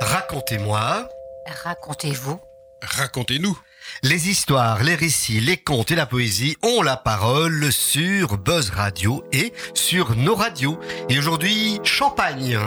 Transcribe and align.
Racontez-moi. 0.00 1.08
Racontez-vous. 1.46 2.40
Racontez-nous. 2.82 3.58
Les 4.02 4.30
histoires, 4.30 4.82
les 4.82 4.94
récits, 4.94 5.40
les 5.40 5.58
contes 5.58 5.90
et 5.90 5.94
la 5.94 6.06
poésie 6.06 6.56
ont 6.62 6.80
la 6.80 6.96
parole 6.96 7.70
sur 7.70 8.38
Buzz 8.38 8.70
Radio 8.70 9.22
et 9.32 9.52
sur 9.74 10.16
nos 10.16 10.34
radios. 10.34 10.78
Et 11.10 11.18
aujourd'hui, 11.18 11.80
Champagne, 11.84 12.58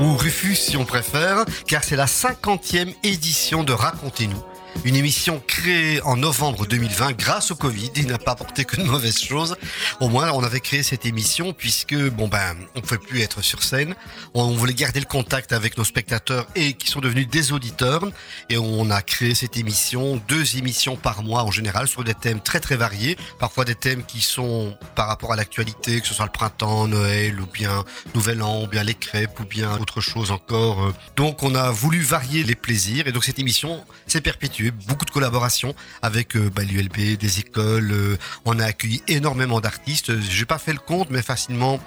ou 0.00 0.16
Rufus 0.16 0.56
si 0.56 0.76
on 0.76 0.84
préfère, 0.84 1.44
car 1.66 1.82
c'est 1.82 1.96
la 1.96 2.06
cinquantième 2.06 2.92
édition 3.02 3.64
de 3.64 3.72
Racontez-nous. 3.72 4.55
Une 4.84 4.94
émission 4.94 5.42
créée 5.46 6.00
en 6.02 6.16
novembre 6.16 6.66
2020 6.66 7.12
grâce 7.16 7.50
au 7.50 7.56
Covid. 7.56 7.90
Il 7.96 8.06
n'a 8.06 8.18
pas 8.18 8.32
apporté 8.32 8.64
que 8.64 8.76
de 8.76 8.84
mauvaises 8.84 9.20
choses. 9.20 9.56
Au 10.00 10.08
moins, 10.08 10.30
on 10.32 10.44
avait 10.44 10.60
créé 10.60 10.82
cette 10.82 11.06
émission 11.06 11.52
puisque, 11.52 11.96
bon 12.10 12.28
ben, 12.28 12.54
on 12.74 12.78
ne 12.78 12.84
pouvait 12.84 12.98
plus 12.98 13.20
être 13.20 13.42
sur 13.42 13.62
scène. 13.62 13.94
On 14.34 14.50
voulait 14.52 14.74
garder 14.74 15.00
le 15.00 15.06
contact 15.06 15.52
avec 15.52 15.76
nos 15.76 15.84
spectateurs 15.84 16.46
et 16.54 16.74
qui 16.74 16.88
sont 16.88 17.00
devenus 17.00 17.28
des 17.28 17.52
auditeurs. 17.52 18.04
Et 18.48 18.58
on 18.58 18.90
a 18.90 19.02
créé 19.02 19.34
cette 19.34 19.56
émission, 19.56 20.20
deux 20.28 20.56
émissions 20.56 20.96
par 20.96 21.22
mois 21.22 21.42
en 21.42 21.50
général 21.50 21.88
sur 21.88 22.04
des 22.04 22.14
thèmes 22.14 22.40
très 22.40 22.60
très 22.60 22.76
variés. 22.76 23.16
Parfois 23.40 23.64
des 23.64 23.74
thèmes 23.74 24.04
qui 24.04 24.20
sont 24.20 24.76
par 24.94 25.08
rapport 25.08 25.32
à 25.32 25.36
l'actualité, 25.36 26.00
que 26.00 26.06
ce 26.06 26.14
soit 26.14 26.26
le 26.26 26.32
printemps, 26.32 26.86
Noël 26.86 27.40
ou 27.40 27.46
bien 27.46 27.84
Nouvel 28.14 28.42
An, 28.42 28.62
ou 28.62 28.66
bien 28.68 28.84
les 28.84 28.94
crêpes 28.94 29.40
ou 29.40 29.44
bien 29.44 29.76
autre 29.78 30.00
chose 30.00 30.30
encore. 30.30 30.92
Donc 31.16 31.42
on 31.42 31.54
a 31.54 31.70
voulu 31.70 32.00
varier 32.00 32.44
les 32.44 32.54
plaisirs 32.54 33.08
et 33.08 33.12
donc 33.12 33.24
cette 33.24 33.38
émission 33.38 33.84
s'est 34.06 34.20
perpétuée 34.20 34.65
beaucoup 34.70 35.04
de 35.04 35.10
collaborations 35.10 35.74
avec 36.02 36.36
euh, 36.36 36.50
bah, 36.54 36.62
l'ULB, 36.62 37.16
des 37.18 37.40
écoles. 37.40 37.90
euh, 37.92 38.16
on 38.44 38.58
a 38.58 38.64
accueilli 38.66 39.02
énormément 39.08 39.60
d'artistes. 39.60 40.18
J'ai 40.20 40.44
pas 40.46 40.58
fait 40.58 40.72
le 40.72 40.78
compte, 40.78 41.10
mais 41.10 41.22
facilement 41.22 41.80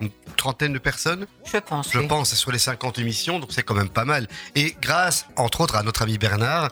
une 0.00 0.10
trentaine 0.36 0.72
de 0.72 0.78
personnes, 0.80 1.26
Je 1.50 1.56
pense. 1.58 1.92
je 1.92 2.00
oui. 2.00 2.08
pense, 2.08 2.34
sur 2.34 2.50
les 2.50 2.58
50 2.58 2.98
émissions, 2.98 3.38
donc 3.38 3.50
c'est 3.52 3.62
quand 3.62 3.74
même 3.74 3.88
pas 3.88 4.04
mal. 4.04 4.26
Et 4.56 4.76
grâce, 4.82 5.26
entre 5.36 5.60
autres, 5.60 5.76
à 5.76 5.84
notre 5.84 6.02
ami 6.02 6.18
Bernard, 6.18 6.70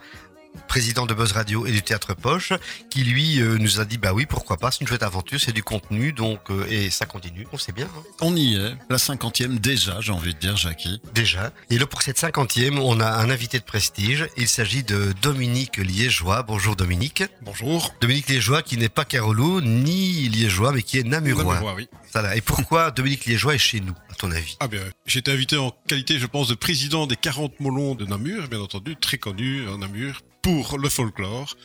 président 0.69 1.07
de 1.07 1.15
Buzz 1.15 1.33
Radio 1.33 1.67
et 1.67 1.73
du 1.73 1.83
Théâtre 1.83 2.15
Poche, 2.15 2.53
qui 2.91 3.05
lui 3.05 3.41
euh, 3.41 3.59
nous 3.59 3.81
a 3.81 3.85
dit 3.85 3.99
bah 3.99 4.13
oui 4.13 4.27
pourquoi 4.27 4.57
pas 4.57 4.71
c'est 4.71 4.81
une 4.81 4.87
chouette 4.87 5.03
aventure 5.03 5.41
c'est 5.41 5.53
du 5.53 5.63
contenu 5.63 6.13
donc 6.13 6.51
euh, 6.51 6.67
et 6.71 6.91
ça 6.91 7.07
continue 7.07 7.47
on 7.53 7.59
sait 7.59 7.73
bien 7.73 7.87
hein. 7.87 8.03
On 8.21 8.35
y 8.37 8.57
est. 8.57 8.75
La 8.89 8.99
cinquantième 8.99 9.59
déjà, 9.59 10.01
j'ai 10.01 10.13
envie 10.13 10.35
de 10.35 10.39
dire, 10.39 10.57
Jackie. 10.57 11.01
déjà 11.15 11.53
et 11.71 11.79
là 11.79 11.87
pour 11.87 12.03
cette 12.03 12.19
cinquantième 12.19 12.79
on 12.79 13.01
a 13.01 13.07
un 13.07 13.31
invité 13.31 13.59
de 13.59 13.65
prestige 13.65 14.27
il 14.37 14.49
s'agit 14.49 14.83
de 14.83 15.13
Dominique 15.23 15.77
Liégeois 15.79 16.43
bonjour 16.43 16.77
Dominique 16.77 17.25
Bonjour. 17.43 17.95
Dominique 18.01 18.29
Liégeois 18.29 18.63
qui 18.63 18.77
n'est 18.77 18.89
pas 18.89 19.05
Carolo 19.05 19.61
ni 19.61 20.29
Liégeois 20.29 20.73
mais 20.73 20.83
qui 20.83 20.99
est 20.99 21.03
Namurois. 21.03 21.55
Namurois, 21.55 21.75
oui. 21.77 21.89
Et 22.35 22.41
pourquoi 22.43 22.91
Dominique 22.91 23.25
Liégeois 23.25 23.55
est 23.55 23.59
chez 23.59 23.81
nous, 23.81 23.95
à 24.11 24.15
ton 24.15 24.31
avis? 24.31 24.57
Ah 24.61 24.69
bien, 24.69 24.83
j'ai 25.07 25.21
été 25.21 25.33
invité 25.33 25.57
en 25.57 25.73
qualité, 25.89 26.19
je 26.19 26.27
pense, 26.27 26.49
de 26.49 26.55
président 26.55 27.07
des 27.07 27.17
40 27.17 27.59
Molons 27.61 27.95
de 27.95 28.05
Namur, 28.05 28.49
bien 28.49 28.61
entendu, 28.61 28.97
très 28.97 29.17
connu 29.17 29.67
en 29.69 29.79
Namur, 29.79 30.21
pour 30.43 30.79
le 30.79 30.89
folklore, 30.89 31.57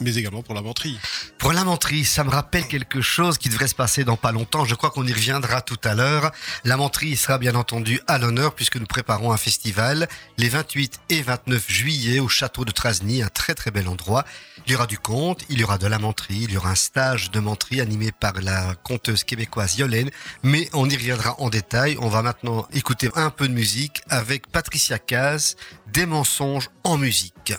mais 0.00 0.16
également 0.16 0.42
pour 0.42 0.54
la 0.54 0.62
menterie. 0.62 0.98
Pour 1.38 1.52
la 1.52 1.64
menterie, 1.64 2.04
ça 2.04 2.24
me 2.24 2.30
rappelle 2.30 2.66
quelque 2.66 3.00
chose 3.00 3.38
qui 3.38 3.48
devrait 3.48 3.68
se 3.68 3.74
passer 3.74 4.04
dans 4.04 4.16
pas 4.16 4.32
longtemps. 4.32 4.64
Je 4.64 4.74
crois 4.74 4.90
qu'on 4.90 5.06
y 5.06 5.12
reviendra 5.12 5.60
tout 5.60 5.78
à 5.84 5.94
l'heure. 5.94 6.32
La 6.64 6.76
menterie 6.76 7.16
sera 7.16 7.38
bien 7.38 7.54
entendu 7.54 8.00
à 8.06 8.18
l'honneur 8.18 8.54
puisque 8.54 8.76
nous 8.76 8.86
préparons 8.86 9.32
un 9.32 9.36
festival 9.36 10.08
les 10.38 10.48
28 10.48 11.00
et 11.10 11.22
29 11.22 11.70
juillet 11.70 12.20
au 12.20 12.28
château 12.28 12.64
de 12.64 12.70
Trasny, 12.70 13.22
un 13.22 13.28
très 13.28 13.54
très 13.54 13.70
bel 13.70 13.88
endroit. 13.88 14.24
Il 14.66 14.72
y 14.72 14.74
aura 14.74 14.86
du 14.86 14.98
conte, 14.98 15.42
il 15.48 15.58
y 15.60 15.64
aura 15.64 15.78
de 15.78 15.86
la 15.86 15.98
menterie, 15.98 16.42
il 16.44 16.52
y 16.52 16.56
aura 16.56 16.70
un 16.70 16.74
stage 16.74 17.30
de 17.30 17.40
menterie 17.40 17.80
animé 17.80 18.12
par 18.12 18.34
la 18.40 18.74
conteuse 18.74 19.24
québécoise 19.24 19.78
Yolène, 19.78 20.10
mais 20.42 20.68
on 20.72 20.88
y 20.88 20.94
reviendra 20.94 21.40
en 21.40 21.48
détail. 21.48 21.96
On 22.00 22.08
va 22.08 22.22
maintenant 22.22 22.66
écouter 22.72 23.10
un 23.14 23.30
peu 23.30 23.48
de 23.48 23.54
musique 23.54 24.02
avec 24.08 24.50
Patricia 24.50 24.98
Caz, 24.98 25.56
des 25.92 26.06
mensonges 26.06 26.70
en 26.84 26.98
musique. 26.98 27.54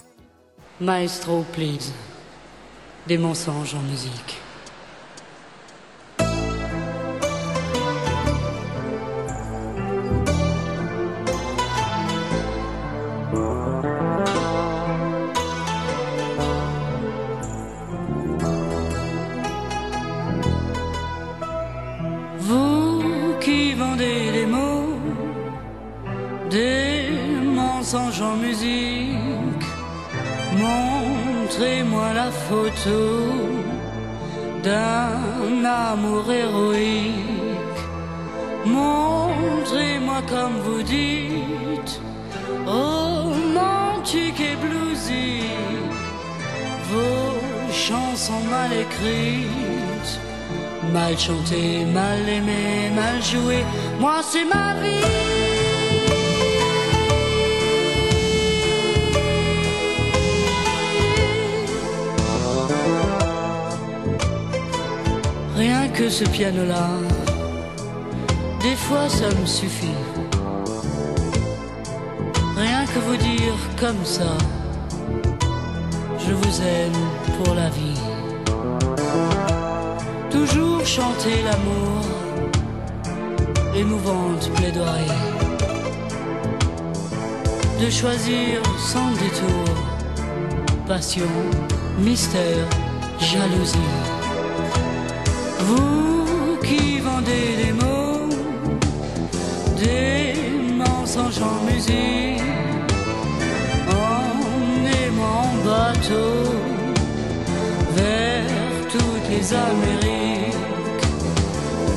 Maestro, 0.80 1.46
please. 1.54 1.92
Des 3.08 3.18
mensonges 3.18 3.74
en 3.74 3.82
musique. 3.82 4.38
Vous 22.38 23.04
qui 23.42 23.74
vendez 23.74 24.32
des 24.32 24.46
mots, 24.46 25.00
des 26.50 27.10
mensonges 27.44 28.22
en 28.22 28.36
musique, 28.36 29.66
montrez-moi 31.52 32.14
la 32.14 32.32
photo 32.32 33.00
d'un 34.64 35.66
amour 35.66 36.32
héroïque. 36.32 37.82
Montrez-moi 38.66 40.22
comme 40.30 40.58
vous 40.66 40.84
dites, 40.84 42.02
romantique 42.66 44.40
et 44.40 44.56
bluesy, 44.64 45.44
vos 46.90 47.72
chansons 47.72 48.44
mal 48.50 48.72
écrites. 48.72 50.20
Mal 50.94 51.18
chanté, 51.18 51.86
mal 51.86 52.28
aimé, 52.28 52.92
mal 52.96 53.22
joué, 53.22 53.64
moi 54.00 54.22
c'est 54.24 54.46
ma 54.46 54.76
vie. 54.82 55.41
Rien 65.64 65.88
que 65.90 66.10
ce 66.10 66.24
piano-là, 66.24 66.90
des 68.64 68.76
fois 68.76 69.08
ça 69.08 69.30
me 69.40 69.46
suffit. 69.46 70.00
Rien 72.58 72.84
que 72.92 73.00
vous 73.08 73.16
dire 73.16 73.58
comme 73.80 74.04
ça, 74.04 74.34
je 76.18 76.34
vous 76.34 76.62
aime 76.62 77.02
pour 77.38 77.54
la 77.54 77.70
vie 77.70 78.02
toujours 80.32 80.84
chanter 80.84 81.44
l'amour, 81.44 82.02
émouvante 83.76 84.50
plaidoirie, 84.56 85.22
de 87.80 87.90
choisir 87.92 88.64
sans 88.80 89.12
détour, 89.12 89.76
passion, 90.88 91.32
mystère, 92.00 92.66
jalousie. 93.20 94.21
Vous 95.68 96.58
qui 96.64 97.00
vendez 97.00 97.48
des 97.64 97.74
mots, 97.74 98.30
des 99.78 100.34
mensonges 100.84 101.42
en 101.42 101.58
musique, 101.70 102.42
en 103.90 104.86
aimant 105.02 105.44
en 105.46 105.54
bateau 105.66 106.32
vers 107.96 108.48
toutes 108.94 109.28
les 109.30 109.46
Amériques. 109.54 110.56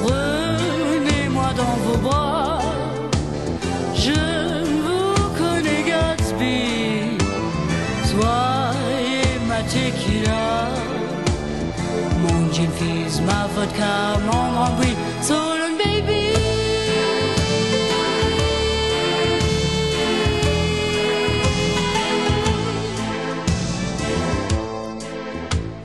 Prenez-moi 0.03 1.49
dans 1.57 1.77
vos 1.87 1.99
bras, 2.07 2.34
gin 12.55 12.71
fizz, 12.71 13.21
ma 13.27 13.49
vodka, 13.55 14.17
mon 14.27 14.53
grand 14.53 14.73
bruit. 14.77 14.97
So 15.23 15.35
long, 15.35 15.77
baby. 15.77 16.23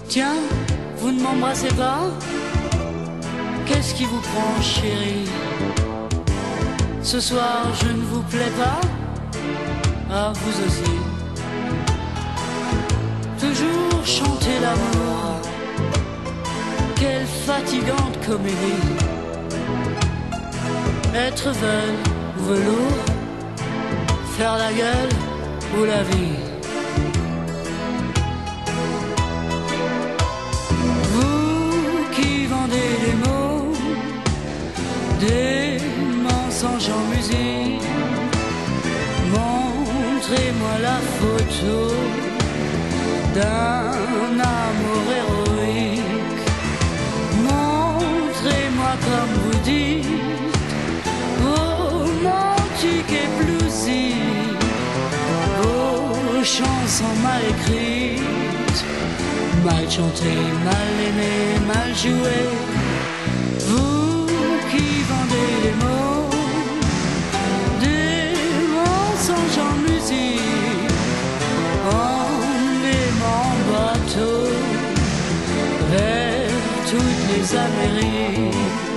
Tiens, 0.08 0.42
vous 0.98 1.12
ne 1.12 1.22
m'embrassez 1.22 1.74
pas? 1.84 2.02
Qu'est-ce 3.66 3.96
qui 3.96 4.06
vous 4.06 4.22
prend, 4.30 4.62
chérie? 4.62 5.28
Ce 7.02 7.20
soir, 7.20 7.66
je 7.82 7.88
ne 7.88 8.04
vous 8.12 8.22
plais 8.24 8.54
pas? 8.62 8.80
Ah, 10.12 10.32
vous 10.42 10.58
aussi. 10.66 10.96
Toujours 13.40 14.06
chanter 14.06 14.60
l'amour. 14.62 14.99
Quelle 17.00 17.26
fatigante 17.26 18.18
comédie. 18.26 18.86
Être 21.16 21.50
veule 21.52 21.96
ou 22.38 22.44
velours. 22.44 23.06
Faire 24.38 24.58
la 24.58 24.74
gueule 24.74 25.14
ou 25.78 25.86
la 25.86 26.04
vie. 26.04 26.40
Vous 31.14 32.06
qui 32.12 32.46
vendez 32.48 32.92
des 33.06 33.16
mots, 33.26 33.74
des 35.20 35.78
mensonges 36.28 36.90
en 36.90 37.16
musique, 37.16 37.82
Montrez-moi 39.32 40.76
la 40.82 41.00
photo 41.20 41.94
d'un 43.36 43.79
chansons 56.58 57.16
mal 57.22 57.42
écrites, 57.54 58.84
mal 59.64 59.86
chantées, 59.90 60.46
mal 60.68 60.90
aimées, 61.08 61.60
mal 61.68 61.90
jouées. 61.96 62.50
Vous 63.68 64.26
qui 64.72 64.88
vendez 65.10 65.52
les 65.66 65.76
mots, 65.84 66.30
des 67.86 68.34
mensonges 68.78 69.60
en 69.70 69.76
musique, 69.88 70.92
en 71.86 72.30
aimant 72.98 73.56
bateau 73.70 74.38
vers 75.92 76.50
toutes 76.90 77.24
les 77.32 77.46
Amériques. 77.68 78.89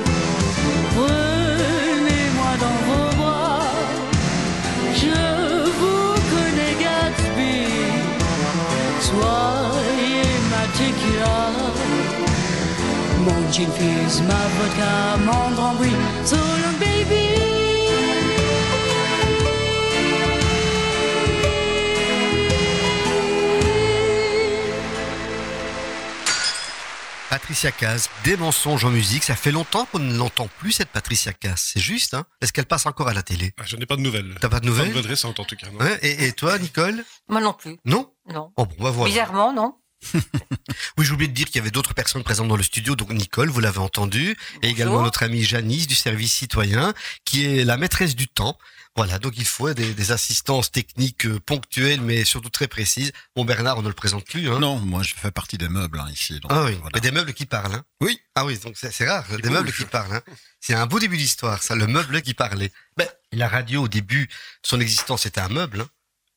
Gin 13.53 13.71
fizz, 13.71 14.23
ma 14.23 14.35
vodka, 14.57 15.17
mon 15.27 15.55
grand 15.55 15.75
bruit, 15.75 15.93
so 16.25 16.37
long 16.37 16.79
baby. 16.81 17.29
Patricia 27.29 27.73
Cass, 27.73 28.11
des 28.25 28.37
mensonges 28.37 28.85
en 28.85 28.91
musique. 28.91 29.25
Ça 29.25 29.35
fait 29.35 29.53
longtemps 29.53 29.87
qu'on 29.87 29.99
ne 29.99 30.15
l'entend 30.17 30.49
plus, 30.59 30.73
cette 30.73 30.91
Patricia 30.91 31.33
Cass. 31.33 31.71
C'est 31.73 31.81
juste, 31.81 32.13
hein 32.15 32.25
Est-ce 32.43 32.53
qu'elle 32.53 32.67
passe 32.67 32.85
encore 32.85 33.09
à 33.09 33.15
la 33.15 33.23
télé? 33.23 33.53
Ah, 33.59 33.63
je 33.67 33.77
n'ai 33.77 33.87
pas 33.87 33.97
de 33.97 34.03
nouvelles. 34.03 34.35
T'as 34.41 34.49
pas 34.49 34.61
de 34.61 34.61
Pas 34.61 34.61
de 34.61 34.67
nouvelles 34.67 34.89
nouvelles 34.89 35.07
récentes 35.07 35.41
en 35.41 35.45
tout 35.45 35.57
cas. 35.57 35.69
Non. 35.71 35.79
Ouais, 35.79 35.99
et, 36.03 36.27
et 36.27 36.33
toi, 36.33 36.59
Nicole? 36.59 37.05
Moi 37.29 37.41
non 37.41 37.55
plus. 37.55 37.79
Non? 37.87 38.13
Non. 38.29 38.53
Oh 38.57 38.67
bon, 38.67 38.75
bah 38.79 38.91
voilà. 38.91 39.11
Bizarrement, 39.11 39.53
non 39.53 39.75
Oui, 40.99 41.07
j'ai 41.07 41.13
oublié 41.13 41.29
de 41.29 41.35
dire 41.35 41.47
qu'il 41.47 41.57
y 41.57 41.59
avait 41.61 41.71
d'autres 41.71 41.95
personnes 41.95 42.23
présentes 42.23 42.49
dans 42.49 42.57
le 42.57 42.63
studio. 42.63 42.97
Donc 42.97 43.11
Nicole, 43.11 43.49
vous 43.49 43.61
l'avez 43.61 43.79
entendu, 43.79 44.37
et 44.63 44.69
également 44.69 45.03
notre 45.03 45.23
amie 45.23 45.43
Janice 45.43 45.87
du 45.87 45.95
service 45.95 46.33
citoyen, 46.33 46.93
qui 47.25 47.45
est 47.45 47.65
la 47.65 47.77
maîtresse 47.77 48.15
du 48.15 48.29
temps. 48.29 48.59
Voilà, 48.95 49.19
donc 49.19 49.33
il 49.39 49.47
faut 49.47 49.73
des, 49.73 49.95
des 49.95 50.13
assistances 50.13 50.71
techniques 50.71 51.25
euh, 51.25 51.41
ponctuelles, 51.41 52.03
mais 52.03 52.25
surtout 52.25 52.51
très 52.51 52.69
précises. 52.69 53.13
Bon, 53.35 53.47
Bernard, 53.47 53.79
on 53.79 53.83
ne 53.83 53.89
le 53.89 53.95
présente 53.95 54.27
plus. 54.27 54.51
Hein. 54.51 54.59
Non, 54.61 54.77
moi 54.81 55.03
je 55.03 55.15
fais 55.15 55.31
partie 55.31 55.57
des 55.57 55.71
meubles 55.71 55.99
hein, 55.99 56.09
ici. 56.13 56.39
donc, 56.41 56.51
Ah 56.55 56.65
oui, 56.65 56.73
voilà. 56.75 56.91
mais 56.95 57.01
des 57.01 57.11
meubles 57.11 57.33
qui 57.33 57.47
parlent. 57.47 57.75
Hein. 57.75 57.85
Oui. 58.03 58.21
Ah 58.35 58.45
oui, 58.45 58.59
donc 58.59 58.77
c'est 58.77 59.09
rare, 59.09 59.25
des 59.31 59.39
bouge. 59.39 59.51
meubles 59.51 59.73
qui 59.73 59.87
parlent. 59.87 60.21
C'est 60.61 60.75
un 60.75 60.85
beau 60.87 60.99
début 61.01 61.17
d'histoire, 61.17 61.63
ça, 61.63 61.75
le 61.75 61.87
meuble 61.87 62.21
qui 62.21 62.35
parlait. 62.35 62.71
Ben, 62.99 63.09
la 63.33 63.49
radio, 63.49 63.85
au 63.85 63.89
début, 63.89 64.29
son 64.63 64.79
existence 64.79 65.25
était 65.25 65.41
un 65.41 65.49
meuble. 65.49 65.87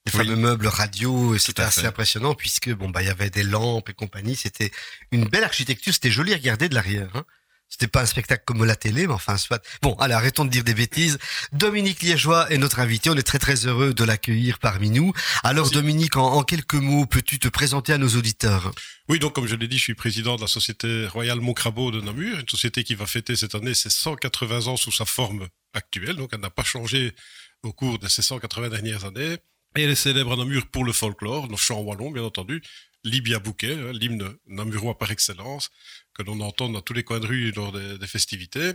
Les 0.06 0.12
Oui. 0.13 0.25
fameux 0.25 0.36
meubles 0.36 0.68
radio, 0.68 1.38
c'était 1.38 1.63
assez 1.63 1.81
fait. 1.81 1.88
impressionnant 1.88 2.36
puisque 2.36 2.69
bon 2.72 2.90
bah 2.90 3.02
il 3.02 3.07
y 3.07 3.12
avait 3.12 3.30
des 3.31 3.44
lampes 3.44 3.90
et 3.90 3.94
compagnie. 3.94 4.36
C'était 4.36 4.72
une 5.12 5.25
belle 5.25 5.44
architecture, 5.44 5.94
c'était 5.94 6.12
joli 6.12 6.31
à 6.34 6.36
regarder 6.38 6.69
de 6.69 6.75
l'arrière. 6.75 7.10
Hein. 7.16 7.24
C'était 7.68 7.88
pas 7.88 8.04
un 8.04 8.06
spectacle 8.06 8.44
comme 8.46 8.63
la 8.63 8.75
télé, 8.75 9.07
mais 9.07 9.13
enfin 9.13 9.38
soit. 9.38 9.62
Bon, 9.81 9.96
allez, 9.96 10.13
arrêtons 10.13 10.46
de 10.46 10.52
dire 10.52 10.63
des 10.63 10.75
bêtises. 10.75 11.18
Dominique 11.52 12.02
Liégeois 12.04 12.50
est 12.52 12.60
notre 12.60 12.80
invité. 12.80 13.10
On 13.10 13.16
est 13.16 13.24
très 13.24 13.40
très 13.40 13.66
heureux 13.66 13.96
de 13.96 14.04
l'accueillir 14.04 14.60
parmi 14.60 14.92
nous. 14.92 15.12
Alors 15.44 15.66
Merci. 15.66 15.74
Dominique, 15.74 16.16
en, 16.16 16.34
en 16.34 16.44
quelques 16.44 16.75
mots, 16.75 17.07
peux-tu 17.07 17.40
te 17.40 17.48
présenter 17.48 17.92
à 17.92 17.98
nos 17.98 18.10
auditeurs? 18.10 18.72
Oui, 19.10 19.18
donc 19.18 19.34
comme 19.34 19.48
je 19.48 19.56
l'ai 19.56 19.68
dit, 19.68 19.80
je 19.80 19.84
suis 19.84 19.96
président 19.96 20.36
de 20.36 20.42
la 20.42 20.48
société 20.48 21.07
Royale 21.07 21.40
Montcrabeau 21.42 21.90
de 21.90 22.00
Namur, 22.02 22.38
une 22.40 22.48
société 22.48 22.84
qui 22.84 22.94
va 22.94 23.07
fêter 23.07 23.36
cette 23.36 23.56
année 23.56 23.74
ses 23.74 23.90
180 23.90 24.68
ans 24.68 24.78
sous 24.78 24.92
sa 24.92 25.06
forme 25.06 25.48
actuelle. 25.74 26.18
Donc 26.18 26.30
elle 26.34 26.42
n'a 26.42 26.52
pas 26.52 26.63
changé 26.63 27.16
au 27.63 27.74
cours 27.74 27.98
de 27.98 28.07
ces 28.07 28.22
180 28.22 28.69
dernières 28.69 29.06
années. 29.06 29.38
Et 29.77 29.81
elle 29.81 29.89
est 29.89 29.95
célèbre 29.95 30.33
à 30.33 30.36
Namur 30.38 30.68
pour 30.68 30.86
le 30.86 30.94
folklore, 30.94 31.48
le 31.48 31.57
chant 31.57 31.81
wallon, 31.81 32.12
bien 32.12 32.24
entendu. 32.24 32.62
Libia 33.04 33.39
Bouquet, 33.39 33.74
hein, 33.74 33.92
l'hymne 33.92 34.36
namurois 34.48 34.98
par 34.98 35.12
excellence, 35.12 35.69
que 36.13 36.24
l'on 36.24 36.39
entend 36.39 36.69
dans 36.69 36.81
tous 36.81 36.94
les 36.94 37.04
coins 37.04 37.19
de 37.19 37.27
rue 37.27 37.51
lors 37.51 37.72
des, 37.72 37.98
des 37.98 38.07
festivités. 38.07 38.74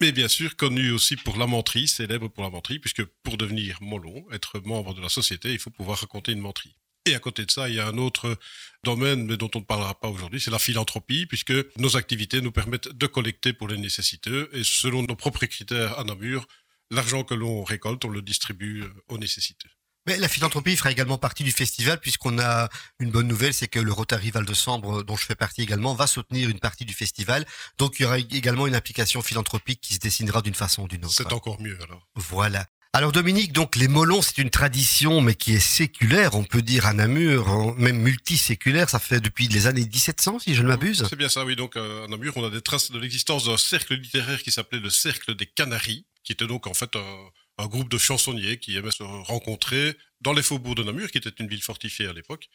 Mais 0.00 0.12
bien 0.12 0.28
sûr, 0.28 0.56
connu 0.56 0.92
aussi 0.92 1.16
pour 1.16 1.36
la 1.36 1.46
menterie, 1.46 1.88
célèbre 1.88 2.28
pour 2.28 2.44
la 2.44 2.50
menterie, 2.50 2.78
puisque 2.78 3.04
pour 3.22 3.36
devenir 3.36 3.78
molon, 3.82 4.24
être 4.32 4.60
membre 4.60 4.94
de 4.94 5.02
la 5.02 5.08
société, 5.08 5.52
il 5.52 5.58
faut 5.58 5.70
pouvoir 5.70 5.98
raconter 5.98 6.32
une 6.32 6.40
menterie. 6.40 6.76
Et 7.06 7.14
à 7.14 7.18
côté 7.18 7.44
de 7.44 7.50
ça, 7.50 7.68
il 7.68 7.74
y 7.74 7.80
a 7.80 7.88
un 7.88 7.98
autre 7.98 8.38
domaine, 8.84 9.24
mais 9.24 9.36
dont 9.36 9.50
on 9.54 9.60
ne 9.60 9.64
parlera 9.64 9.98
pas 9.98 10.08
aujourd'hui, 10.08 10.40
c'est 10.40 10.50
la 10.50 10.58
philanthropie, 10.58 11.26
puisque 11.26 11.52
nos 11.76 11.96
activités 11.96 12.40
nous 12.40 12.52
permettent 12.52 12.88
de 12.88 13.06
collecter 13.06 13.52
pour 13.52 13.68
les 13.68 13.78
nécessiteux, 13.78 14.48
et 14.52 14.62
selon 14.64 15.02
nos 15.02 15.16
propres 15.16 15.44
critères 15.46 15.98
à 15.98 16.04
Namur, 16.04 16.46
l'argent 16.90 17.24
que 17.24 17.34
l'on 17.34 17.64
récolte, 17.64 18.04
on 18.04 18.10
le 18.10 18.22
distribue 18.22 18.82
euh, 18.82 18.92
aux 19.08 19.18
nécessiteux. 19.18 19.70
Mais 20.10 20.16
la 20.16 20.26
philanthropie 20.26 20.74
fera 20.74 20.90
également 20.90 21.18
partie 21.18 21.44
du 21.44 21.52
festival 21.52 22.00
puisqu'on 22.00 22.40
a 22.40 22.68
une 22.98 23.12
bonne 23.12 23.28
nouvelle, 23.28 23.54
c'est 23.54 23.68
que 23.68 23.78
le 23.78 23.92
Rotary 23.92 24.32
Val 24.32 24.44
de 24.44 24.54
Sambre, 24.54 25.04
dont 25.04 25.14
je 25.14 25.24
fais 25.24 25.36
partie 25.36 25.62
également, 25.62 25.94
va 25.94 26.08
soutenir 26.08 26.48
une 26.48 26.58
partie 26.58 26.84
du 26.84 26.94
festival. 26.94 27.46
Donc 27.78 28.00
il 28.00 28.02
y 28.02 28.06
aura 28.06 28.18
également 28.18 28.66
une 28.66 28.74
application 28.74 29.22
philanthropique 29.22 29.80
qui 29.80 29.94
se 29.94 30.00
dessinera 30.00 30.42
d'une 30.42 30.56
façon 30.56 30.82
ou 30.82 30.88
d'une 30.88 31.04
autre. 31.04 31.14
C'est 31.14 31.32
encore 31.32 31.60
mieux 31.60 31.78
alors. 31.84 32.08
Voilà. 32.16 32.66
Alors 32.92 33.12
Dominique, 33.12 33.52
donc 33.52 33.76
les 33.76 33.86
molons, 33.86 34.20
c'est 34.20 34.38
une 34.38 34.50
tradition, 34.50 35.20
mais 35.20 35.36
qui 35.36 35.52
est 35.52 35.60
séculaire, 35.60 36.34
on 36.34 36.42
peut 36.42 36.60
dire 36.60 36.86
à 36.86 36.92
Namur, 36.92 37.48
hein, 37.48 37.72
même 37.78 37.98
multiséculaire. 37.98 38.90
Ça 38.90 38.98
fait 38.98 39.20
depuis 39.20 39.46
les 39.46 39.68
années 39.68 39.86
1700, 39.86 40.40
si 40.40 40.56
je 40.56 40.62
ne 40.64 40.66
m'abuse. 40.66 41.06
C'est 41.08 41.14
bien 41.14 41.28
ça, 41.28 41.44
oui. 41.44 41.54
Donc 41.54 41.76
euh, 41.76 42.06
à 42.06 42.08
Namur, 42.08 42.36
on 42.36 42.44
a 42.44 42.50
des 42.50 42.62
traces 42.62 42.90
de 42.90 42.98
l'existence 42.98 43.44
d'un 43.44 43.56
cercle 43.56 43.94
littéraire 43.94 44.42
qui 44.42 44.50
s'appelait 44.50 44.80
le 44.80 44.90
Cercle 44.90 45.36
des 45.36 45.46
Canaries, 45.46 46.04
qui 46.24 46.32
était 46.32 46.48
donc 46.48 46.66
en 46.66 46.74
fait 46.74 46.96
un, 46.96 47.30
un 47.60 47.66
groupe 47.66 47.88
de 47.88 47.98
chansonniers 47.98 48.58
qui 48.58 48.76
aimaient 48.76 48.90
se 48.90 49.02
rencontrer 49.02 49.96
dans 50.20 50.32
les 50.32 50.42
faubourgs 50.42 50.74
de 50.74 50.82
Namur, 50.82 51.10
qui 51.10 51.18
était 51.18 51.30
une 51.38 51.48
ville 51.48 51.62
fortifiée 51.62 52.06
à 52.06 52.12
l'époque. 52.12 52.48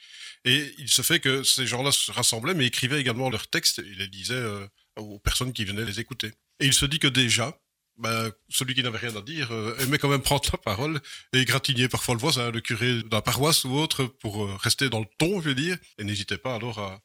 Et 0.43 0.73
il 0.77 0.89
se 0.89 1.01
fait 1.01 1.19
que 1.19 1.43
ces 1.43 1.65
gens-là 1.65 1.91
se 1.91 2.11
rassemblaient, 2.11 2.53
mais 2.53 2.65
écrivaient 2.65 2.99
également 2.99 3.29
leurs 3.29 3.47
textes 3.47 3.79
et 3.79 3.95
les 3.95 4.07
disaient 4.07 4.33
euh, 4.33 4.67
aux 4.97 5.19
personnes 5.19 5.53
qui 5.53 5.65
venaient 5.65 5.85
les 5.85 5.99
écouter. 5.99 6.31
Et 6.59 6.65
il 6.65 6.73
se 6.73 6.85
dit 6.85 6.99
que 6.99 7.07
déjà, 7.07 7.57
ben, 7.97 8.31
celui 8.49 8.75
qui 8.75 8.83
n'avait 8.83 8.97
rien 8.97 9.15
à 9.15 9.21
dire 9.21 9.51
euh, 9.51 9.77
aimait 9.79 9.97
quand 9.97 10.09
même 10.09 10.21
prendre 10.21 10.49
la 10.51 10.57
parole 10.57 11.01
et 11.33 11.39
égratigner 11.39 11.87
parfois 11.87 12.15
le 12.15 12.19
voisin, 12.19 12.51
le 12.51 12.61
curé 12.61 13.03
de 13.03 13.09
la 13.11 13.21
paroisse 13.21 13.63
ou 13.63 13.73
autre, 13.73 14.05
pour 14.05 14.45
euh, 14.45 14.55
rester 14.57 14.89
dans 14.89 14.99
le 14.99 15.07
ton, 15.17 15.41
je 15.41 15.49
veux 15.49 15.55
dire, 15.55 15.77
et 15.97 16.03
n'hésitait 16.03 16.37
pas 16.37 16.55
alors 16.55 17.01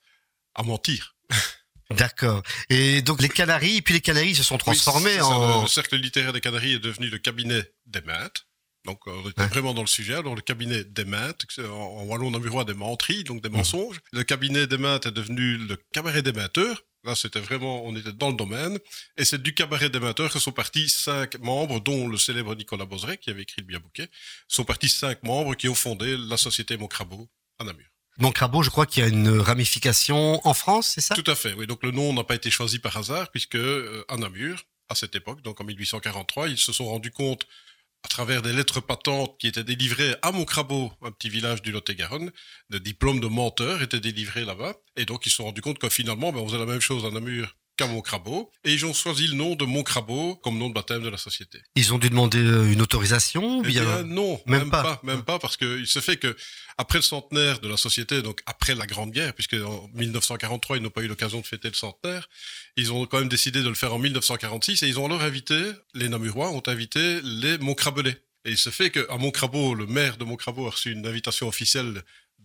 à 0.55 0.63
mentir. 0.63 1.17
D'accord. 1.91 2.43
Et 2.69 3.03
donc 3.03 3.21
les 3.21 3.29
Canaries, 3.29 3.83
puis 3.83 3.95
les 3.95 4.01
Canaries 4.01 4.35
se 4.37 4.43
sont 4.43 4.59
transformés 4.59 5.11
Oui, 5.13 5.19
ça, 5.19 5.27
en... 5.27 5.57
Le, 5.59 5.63
le 5.63 5.69
cercle 5.69 5.97
littéraire 5.97 6.33
des 6.33 6.41
Canaries 6.41 6.75
est 6.75 6.79
devenu 6.79 7.09
le 7.09 7.19
cabinet 7.19 7.63
des 7.87 8.01
maîtres. 8.03 8.47
Donc, 8.87 9.01
euh, 9.07 9.11
on 9.25 9.29
était 9.29 9.43
Ouais. 9.43 9.49
vraiment 9.49 9.75
dans 9.75 9.83
le 9.83 9.87
sujet. 9.87 10.15
Alors, 10.15 10.35
le 10.35 10.41
cabinet 10.41 10.85
des 10.85 11.05
maîtres, 11.05 11.45
en, 11.63 12.05
wallon 12.05 12.31
namurois 12.31 12.65
des 12.65 12.73
menteries, 12.73 13.25
donc 13.25 13.43
des 13.43 13.51
Mhm. 13.51 13.57
mensonges. 13.59 14.01
Le 14.13 14.23
cabinet 14.25 14.67
des 14.67 14.79
maîtres 14.79 15.09
est 15.09 15.13
devenu 15.13 15.59
le 15.59 15.77
cabaret 15.93 16.23
des 16.23 16.33
menteurs. 16.33 16.83
Là, 17.05 17.15
c'était 17.15 17.41
vraiment, 17.41 17.85
on 17.85 17.95
était 17.95 18.13
dans 18.13 18.31
le 18.31 18.37
domaine. 18.37 18.79
Et 19.19 19.27
c'est 19.27 19.43
du 19.43 19.53
cabaret 19.53 19.91
des 19.91 20.01
menteurs 20.01 20.33
que 20.33 20.39
sont 20.39 20.53
partis 20.53 20.89
cinq 20.89 21.39
membres, 21.41 21.81
dont 21.81 22.09
le 22.09 22.17
célèbre 22.17 22.55
Nicolas 22.55 22.87
Boseret, 22.87 23.19
qui 23.19 23.29
avait 23.29 23.43
écrit 23.43 23.61
le 23.61 23.67
bien 23.67 23.81
bouquet, 23.81 24.09
sont 24.49 24.65
partis 24.65 24.89
cinq 24.89 25.23
membres 25.25 25.55
qui 25.57 25.69
ont 25.69 25.75
fondé 25.75 26.17
la 26.17 26.39
société 26.39 26.79
Mocrabo 26.79 27.29
à 27.59 27.65
Namur. 27.65 27.87
Donc 28.21 28.35
Crabeau, 28.35 28.63
je 28.63 28.69
crois 28.69 28.85
qu'il 28.85 29.03
y 29.03 29.07
a 29.07 29.09
une 29.09 29.41
ramification 29.41 30.47
en 30.47 30.53
France, 30.53 30.93
c'est 30.95 31.01
ça? 31.01 31.15
Tout 31.15 31.31
à 31.31 31.35
fait, 31.35 31.55
oui. 31.55 31.67
Donc 31.67 31.83
le 31.83 31.91
nom 31.91 32.13
n'a 32.13 32.23
pas 32.23 32.35
été 32.35 32.51
choisi 32.51 32.79
par 32.79 32.97
hasard, 32.97 33.31
puisque 33.31 33.57
euh, 33.57 34.05
à 34.09 34.19
Namur, 34.19 34.63
à 34.91 34.95
cette 34.95 35.15
époque, 35.15 35.41
donc 35.43 35.61
en 35.61 35.65
1843, 35.65 36.49
ils 36.49 36.59
se 36.59 36.73
sont 36.73 36.85
rendus 36.85 37.13
compte, 37.13 37.47
à 38.03 38.09
travers 38.09 38.43
des 38.43 38.53
lettres 38.53 38.81
patentes 38.81 39.37
qui 39.39 39.47
étaient 39.47 39.65
délivrées 39.65 40.15
à 40.23 40.33
Montcrabeau, 40.33 40.93
un 41.03 41.11
petit 41.13 41.29
village 41.29 41.63
du 41.63 41.73
Lot-et-Garonne, 41.73 42.31
des 42.71 42.81
diplômes 42.81 43.21
de 43.21 43.27
menteurs 43.27 43.83
étaient 43.83 44.01
délivrés 44.01 44.45
là-bas, 44.45 44.75
et 44.97 45.05
donc 45.05 45.27
ils 45.27 45.31
se 45.31 45.37
sont 45.37 45.45
rendus 45.45 45.63
compte 45.63 45.79
que 45.79 45.89
finalement, 45.89 46.33
ben, 46.33 46.41
on 46.41 46.47
faisait 46.47 46.59
la 46.59 46.67
même 46.67 46.81
chose 46.81 47.05
à 47.05 47.11
Namur 47.11 47.57
qu'à 47.81 47.87
Montcrabeau, 47.87 48.51
et 48.63 48.75
ils 48.75 48.85
ont 48.85 48.93
choisi 48.93 49.27
le 49.27 49.35
nom 49.35 49.55
de 49.55 49.65
Montcrabeau 49.65 50.37
comme 50.37 50.59
nom 50.59 50.69
de 50.69 50.75
baptême 50.75 51.03
de 51.03 51.09
la 51.09 51.17
société. 51.17 51.63
Ils 51.77 51.95
ont 51.95 51.99
dû 51.99 52.11
demander 52.11 52.39
euh, 52.39 52.71
une 52.71 52.83
autorisation 52.83 53.63
Eh 53.65 53.69
bien... 53.69 53.85
bien, 53.85 54.03
non, 54.03 54.39
même 54.47 54.61
même, 54.61 54.71
pas. 54.71 54.83
pas. 54.83 55.01
même 55.03 55.23
pas, 55.23 55.39
parce 55.39 55.57
que 55.57 55.79
il 55.79 55.87
se 55.87 56.01
fait 56.01 56.19
que 56.19 56.37
après 56.77 56.99
le 56.99 57.03
centenaire 57.03 57.61
de 57.61 57.69
la 57.69 57.79
société, 57.79 58.21
donc 58.21 58.43
après 58.45 58.75
la 58.75 58.87
Grande 58.87 59.13
Guerre, 59.13 59.33
puisque 59.33 59.55
en 59.55 59.89
1943 59.95 60.77
ils 60.77 60.83
n'ont 60.83 60.91
pas 60.91 61.01
eu 61.01 61.09
l'occasion 61.09 61.41
de 61.41 61.47
fêter 61.47 61.69
le 61.69 61.75
centenaire, 61.75 62.29
ils 62.77 62.93
ont 62.93 63.07
quand 63.07 63.19
même 63.19 63.31
décidé 63.31 63.63
de 63.63 63.69
le 63.69 63.75
faire 63.75 63.95
en 63.95 63.99
1946 63.99 64.83
et 64.83 64.89
ils 64.89 64.99
ont 64.99 65.07
alors 65.07 65.23
invité 65.23 65.59
les 65.95 66.11
Namurois 66.11 66.51
ont 66.51 66.63
invité 66.67 67.21
les 67.23 67.57
Montcrabelais. 67.59 68.23
Et 68.45 68.51
il 68.51 68.59
se 68.59 68.71
fait 68.71 68.91
qu'à 68.91 69.17
Montcrabeau, 69.19 69.75
le 69.75 69.87
maire 69.87 70.17
de 70.17 70.25
Montcrabeau 70.25 70.67
a 70.67 70.71
reçu 70.71 70.93
une 70.93 71.07
invitation 71.07 71.47
officielle 71.47 72.03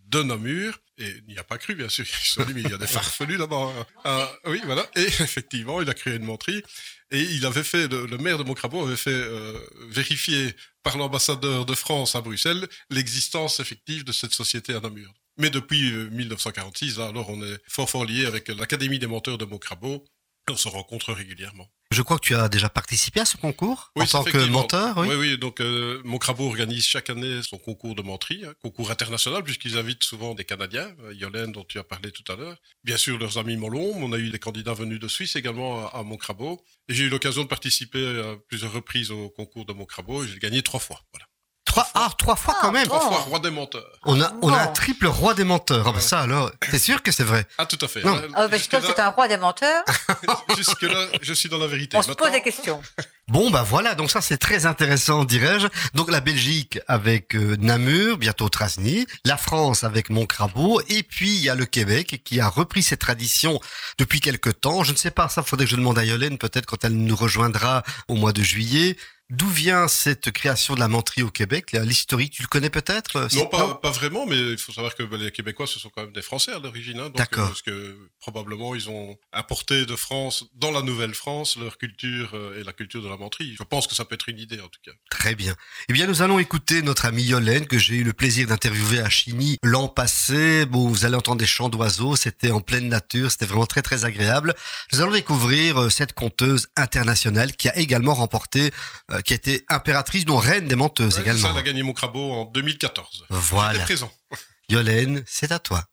de 0.08 0.24
Namur, 0.24 0.80
et 0.98 1.10
il 1.28 1.34
n'y 1.34 1.38
a 1.38 1.44
pas 1.44 1.58
cru, 1.58 1.76
bien 1.76 1.90
sûr. 1.90 2.06
Ils 2.06 2.28
se 2.28 2.42
dit, 2.44 2.54
mais 2.54 2.62
il 2.62 2.70
y 2.70 2.74
a 2.74 2.78
des 2.78 2.88
farfelus 2.88 3.38
là-bas. 3.38 3.74
hein. 3.78 3.86
Ah, 4.04 4.32
oui, 4.46 4.62
voilà. 4.66 4.86
Et 4.96 5.02
effectivement, 5.02 5.82
il 5.82 5.90
a 5.90 5.94
créé 5.94 6.16
une 6.16 6.24
menterie. 6.24 6.64
Et 7.12 7.22
il 7.22 7.46
avait 7.46 7.64
fait, 7.64 7.88
le, 7.88 8.18
maire 8.18 8.38
de 8.38 8.44
Montcrabeau 8.44 8.86
avait 8.86 8.96
fait 8.96 9.12
euh, 9.12 9.60
vérifier 9.90 10.56
par 10.84 10.98
l'ambassadeur 10.98 11.66
de 11.66 11.74
France 11.76 12.16
à 12.16 12.22
Bruxelles 12.22 12.68
l'existence 12.90 13.60
effective 13.60 14.04
de 14.04 14.12
cette 14.12 14.34
société 14.34 14.74
à 14.74 14.80
Namur. 14.80 15.14
Mais 15.38 15.50
depuis 15.50 15.92
1946, 15.92 17.00
euh, 17.00 17.10
alors 17.10 17.30
on 17.30 17.44
est 17.44 17.60
fort 17.68 17.90
fort 17.90 18.06
lié 18.06 18.26
avec 18.26 18.48
l'Académie 18.48 19.00
des 19.00 19.08
menteurs 19.08 19.38
de 19.38 19.46
Mocrabo. 19.46 20.06
On 20.50 20.56
se 20.56 20.68
rencontre 20.68 21.12
régulièrement. 21.14 21.70
Je 21.96 22.02
crois 22.02 22.20
que 22.20 22.26
tu 22.26 22.36
as 22.36 22.50
déjà 22.50 22.68
participé 22.68 23.22
à 23.22 23.26
ce 23.26 23.38
concours 23.38 23.94
en 23.96 24.06
tant 24.06 24.26
que 24.26 24.38
menteur. 24.50 24.98
Oui, 24.98 25.16
oui. 25.16 25.38
donc 25.38 25.62
euh, 25.62 26.02
Mocrabo 26.04 26.46
organise 26.46 26.84
chaque 26.86 27.10
année 27.10 27.40
son 27.42 27.58
concours 27.58 27.96
de 27.96 28.02
menterie, 28.02 28.44
hein, 28.44 28.54
concours 28.62 28.92
international, 28.92 29.46
puisqu'ils 29.46 29.78
invitent 29.78 30.04
souvent 30.04 30.36
des 30.36 30.44
Canadiens, 30.44 30.94
euh, 31.06 31.14
Yolène 31.14 31.54
dont 31.54 31.64
tu 31.64 31.80
as 31.80 31.86
parlé 31.86 32.12
tout 32.12 32.30
à 32.30 32.36
l'heure. 32.36 32.58
Bien 32.84 32.98
sûr, 32.98 33.18
leurs 33.18 33.38
amis 33.38 33.56
Molon. 33.56 33.94
On 33.96 34.12
a 34.12 34.18
eu 34.18 34.30
des 34.30 34.40
candidats 34.40 34.74
venus 34.74 35.00
de 35.00 35.08
Suisse 35.08 35.38
également 35.38 35.88
à, 35.88 36.00
à 36.00 36.04
Mocrabo. 36.04 36.62
Et 36.90 36.94
j'ai 36.94 37.06
eu 37.06 37.10
l'occasion 37.10 37.44
de 37.44 37.48
participer 37.48 38.06
à 38.20 38.36
plusieurs 38.50 38.74
reprises 38.74 39.12
au 39.12 39.30
concours 39.30 39.66
de 39.66 39.72
Mocrabo 39.72 40.26
et 40.26 40.28
j'ai 40.28 40.40
gagné 40.40 40.62
trois 40.64 40.82
fois. 40.82 41.00
Voilà. 41.14 41.28
Trois, 41.76 41.90
ah, 41.94 42.10
trois 42.18 42.36
fois 42.38 42.56
quand 42.62 42.72
même. 42.72 42.86
Trois 42.86 43.02
fois 43.02 43.18
roi 43.18 43.40
des 43.40 43.52
menteurs. 43.52 43.86
On 44.06 44.22
a, 44.22 44.32
on 44.42 44.54
a 44.54 44.62
un 44.62 44.68
triple 44.68 45.08
roi 45.08 45.34
des 45.34 45.44
menteurs. 45.44 45.86
Ah, 45.86 45.92
ben 45.92 46.00
ça 46.00 46.22
alors, 46.22 46.50
t'es 46.72 46.80
sûr 46.80 47.04
que 47.04 47.12
c'est 47.12 47.26
vrai? 47.26 47.46
Ah, 47.58 47.66
tout 47.66 47.78
à 47.82 47.90
fait. 47.90 48.02
Non. 48.02 48.22
Ah, 48.34 48.48
parce 48.48 48.66
que 48.70 48.78
c'est 48.80 48.98
un 48.98 49.10
roi 49.10 49.28
des 49.28 49.36
menteurs. 49.36 49.84
Jusque-là, 50.56 51.08
je 51.22 51.34
suis 51.34 51.50
dans 51.50 51.58
la 51.58 51.68
vérité. 51.68 51.98
On 51.98 52.02
se 52.02 52.14
pose 52.14 52.32
des 52.32 52.42
questions. 52.42 52.82
Bon, 53.28 53.50
bah 53.50 53.66
voilà, 53.68 53.96
donc 53.96 54.12
ça 54.12 54.22
c'est 54.22 54.38
très 54.38 54.68
intéressant, 54.68 55.26
dirais-je. 55.26 55.66
Donc 55.96 56.12
la 56.12 56.22
Belgique 56.22 56.80
avec 56.88 57.36
euh, 57.36 57.58
Namur, 57.60 58.20
bientôt 58.20 58.50
Trasny, 58.50 59.08
la 59.26 59.36
France 59.36 59.84
avec 59.84 60.12
Montcrabeau, 60.12 60.80
et 60.90 61.02
puis 61.02 61.36
il 61.36 61.44
y 61.44 61.50
a 61.50 61.56
le 61.56 61.66
Québec 61.66 62.22
qui 62.24 62.40
a 62.40 62.48
repris 62.48 62.84
ses 62.84 62.98
traditions 62.98 63.60
depuis 63.98 64.22
quelque 64.22 64.52
temps. 64.52 64.84
Je 64.84 64.92
ne 64.92 64.98
sais 64.98 65.10
pas, 65.10 65.28
ça 65.28 65.42
faudrait 65.42 65.66
que 65.66 65.72
je 65.72 65.76
demande 65.76 65.98
à 65.98 66.06
Yolène 66.06 66.38
peut-être 66.38 66.68
quand 66.68 66.86
elle 66.86 66.94
nous 66.94 67.16
rejoindra 67.16 67.82
au 68.08 68.14
mois 68.14 68.32
de 68.32 68.44
juillet. 68.44 68.96
D'où 69.32 69.50
vient 69.50 69.88
cette 69.88 70.30
création 70.30 70.76
de 70.76 70.80
la 70.80 70.88
menterie 70.88 71.24
au 71.24 71.32
Québec? 71.32 71.72
L'historique, 71.72 72.34
tu 72.34 72.44
le 72.44 72.48
connais 72.48 72.70
peut-être 72.70 73.16
euh, 73.16 73.28
Non, 73.34 73.48
pas, 73.48 73.74
pas, 73.74 73.90
vraiment, 73.90 74.28
mais 74.28 74.38
il 74.38 74.58
faut 74.60 74.72
savoir 74.72 74.94
que 74.94 75.02
bah, 75.02 75.18
les 75.18 75.32
Québécois, 75.32 75.66
ce 75.66 75.80
sont 75.80 75.90
quand 75.90 76.04
même 76.04 76.14
des 76.14 76.22
Français 76.22 76.52
à 76.52 76.60
l'origine. 76.60 77.00
Hein, 77.00 77.10
D'accord. 77.16 77.46
Euh, 77.46 77.48
parce 77.48 77.64
que 77.64 77.98
probablement, 78.20 78.76
ils 78.76 78.88
ont 78.88 79.18
apporté 79.32 79.88
de 79.88 79.96
France, 79.96 80.46
dans 80.54 80.70
la 80.70 80.84
Nouvelle-France, 80.84 81.58
leur 81.58 81.80
culture 81.80 82.36
euh, 82.36 82.62
et 82.62 82.64
la 82.64 82.72
culture 82.72 83.02
de 83.02 83.10
la 83.10 83.18
menterie. 83.18 83.56
Je 83.58 83.64
pense 83.64 83.88
que 83.88 83.96
ça 83.96 84.06
peut 84.06 84.14
être 84.14 84.30
une 84.30 84.38
idée, 84.38 84.62
en 84.62 84.68
tout 84.68 84.80
cas. 84.86 84.92
Très 85.10 85.34
bien. 85.34 85.56
Eh 85.90 85.94
bien, 85.94 86.06
nous 86.06 86.22
allons 86.22 86.38
écouter 86.38 86.84
notre 86.84 87.06
amie 87.06 87.24
Yolène, 87.24 87.66
que 87.66 87.80
j'ai 87.80 87.96
eu 87.96 88.04
le 88.04 88.14
plaisir 88.14 88.48
d'interviewer 88.48 89.00
à 89.00 89.10
Chigny 89.10 89.58
l'an 89.64 89.88
passé. 89.88 90.68
Bon, 90.68 90.88
vous 90.88 91.04
allez 91.04 91.16
entendre 91.16 91.40
des 91.40 91.48
chants 91.48 91.70
d'oiseaux, 91.70 92.16
c'était 92.16 92.52
en 92.52 92.62
pleine 92.62 92.90
nature, 92.90 93.32
c'était 93.32 93.48
vraiment 93.48 93.66
très, 93.66 93.82
très 93.82 94.06
agréable. 94.06 94.54
Nous 94.94 95.02
allons 95.02 95.14
découvrir 95.14 95.92
cette 95.92 96.14
conteuse 96.14 96.68
internationale 96.76 97.56
qui 97.56 97.70
a 97.70 97.78
également 97.78 98.14
remporté, 98.14 98.70
qui 99.22 99.34
a 99.34 99.36
été 99.36 99.64
impératrice, 99.70 100.26
dont 100.26 100.38
reine 100.38 100.68
des 100.68 100.76
menteuses 100.76 101.20
également. 101.20 101.42
Ça, 101.42 101.50
elle 101.52 101.60
a 101.60 101.64
gagné 101.64 101.84
mon 101.84 101.94
crabeau 101.94 102.32
en 102.32 102.46
2014. 102.46 103.26
Voilà. 103.30 103.80
présent. 103.80 104.12
Yolène, 104.70 105.24
c'est 105.28 105.52
à 105.52 105.60
toi. 105.60 105.84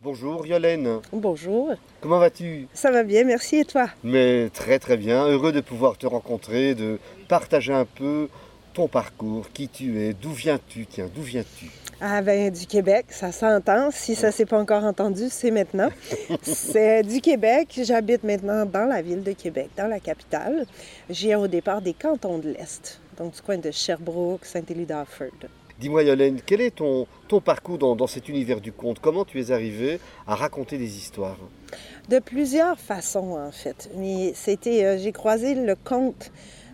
Bonjour 0.00 0.46
Yolène. 0.46 1.00
Bonjour. 1.12 1.74
Comment 2.00 2.20
vas-tu? 2.20 2.68
Ça 2.72 2.92
va 2.92 3.02
bien, 3.02 3.24
merci 3.24 3.56
et 3.56 3.64
toi? 3.64 3.88
Mais 4.04 4.48
très 4.50 4.78
très 4.78 4.96
bien, 4.96 5.26
heureux 5.26 5.50
de 5.50 5.60
pouvoir 5.60 5.98
te 5.98 6.06
rencontrer, 6.06 6.76
de 6.76 7.00
partager 7.26 7.72
un 7.72 7.84
peu 7.84 8.28
ton 8.74 8.86
parcours, 8.86 9.50
qui 9.52 9.68
tu 9.68 10.00
es, 10.00 10.12
d'où 10.12 10.32
viens-tu, 10.32 10.86
tiens, 10.86 11.08
d'où 11.12 11.22
viens-tu? 11.22 11.66
Ah 12.00 12.22
ben 12.22 12.52
du 12.52 12.64
Québec, 12.66 13.06
ça 13.08 13.32
s'entend. 13.32 13.90
Si 13.90 14.14
ça 14.14 14.30
s'est 14.30 14.46
pas 14.46 14.58
encore 14.58 14.84
entendu, 14.84 15.24
c'est 15.30 15.50
maintenant. 15.50 15.88
c'est 16.42 17.02
du 17.02 17.20
Québec. 17.20 17.80
J'habite 17.82 18.22
maintenant 18.22 18.64
dans 18.64 18.84
la 18.84 19.02
ville 19.02 19.24
de 19.24 19.32
Québec, 19.32 19.70
dans 19.76 19.88
la 19.88 19.98
capitale. 19.98 20.64
J'ai 21.10 21.34
au 21.34 21.48
départ 21.48 21.82
des 21.82 21.94
cantons 21.94 22.38
de 22.38 22.50
l'Est, 22.50 23.00
donc 23.16 23.34
du 23.34 23.42
coin 23.42 23.58
de 23.58 23.72
Sherbrooke, 23.72 24.44
Saint-Élie 24.44 24.86
d'Alford. 24.86 25.48
Dis-moi 25.80 26.04
Yolène, 26.04 26.40
quel 26.44 26.60
est 26.60 26.76
ton, 26.76 27.08
ton 27.26 27.40
parcours 27.40 27.78
dans, 27.78 27.96
dans, 27.96 28.06
cet 28.06 28.28
univers 28.28 28.60
du 28.60 28.70
conte? 28.70 29.00
Comment 29.00 29.24
tu 29.24 29.40
es 29.40 29.50
arrivée 29.50 29.98
à 30.26 30.36
raconter 30.36 30.78
des 30.78 30.96
histoires? 30.98 31.38
De 32.08 32.20
plusieurs 32.20 32.78
façons 32.78 33.36
en 33.36 33.50
fait. 33.50 33.90
C'était, 34.34 34.84
euh, 34.84 34.98
j'ai 34.98 35.12
croisé 35.12 35.54
le 35.54 35.74
conte 35.74 36.30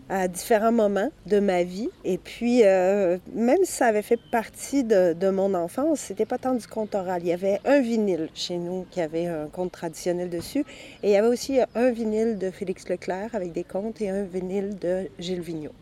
à 0.08 0.28
différents 0.28 0.72
moments 0.72 1.10
de 1.26 1.40
ma 1.40 1.62
vie. 1.62 1.88
Et 2.04 2.18
puis, 2.18 2.62
euh, 2.64 3.18
même 3.34 3.64
si 3.64 3.72
ça 3.72 3.86
avait 3.86 4.02
fait 4.02 4.20
partie 4.30 4.84
de, 4.84 5.12
de 5.12 5.30
mon 5.30 5.54
enfance, 5.54 6.00
c'était 6.00 6.26
pas 6.26 6.38
tant 6.38 6.54
du 6.54 6.66
conte 6.66 6.94
oral. 6.94 7.22
Il 7.22 7.28
y 7.28 7.32
avait 7.32 7.60
un 7.64 7.80
vinyle 7.80 8.28
chez 8.34 8.58
nous 8.58 8.86
qui 8.90 9.00
avait 9.00 9.26
un 9.26 9.46
conte 9.46 9.72
traditionnel 9.72 10.30
dessus. 10.30 10.64
Et 11.02 11.08
il 11.08 11.10
y 11.10 11.16
avait 11.16 11.28
aussi 11.28 11.58
un 11.74 11.90
vinyle 11.90 12.38
de 12.38 12.50
Félix 12.50 12.88
Leclerc 12.88 13.30
avec 13.34 13.52
des 13.52 13.64
contes 13.64 14.00
et 14.00 14.10
un 14.10 14.24
vinyle 14.24 14.78
de 14.78 15.08
Gilles 15.18 15.40
Vigneault. 15.40 15.72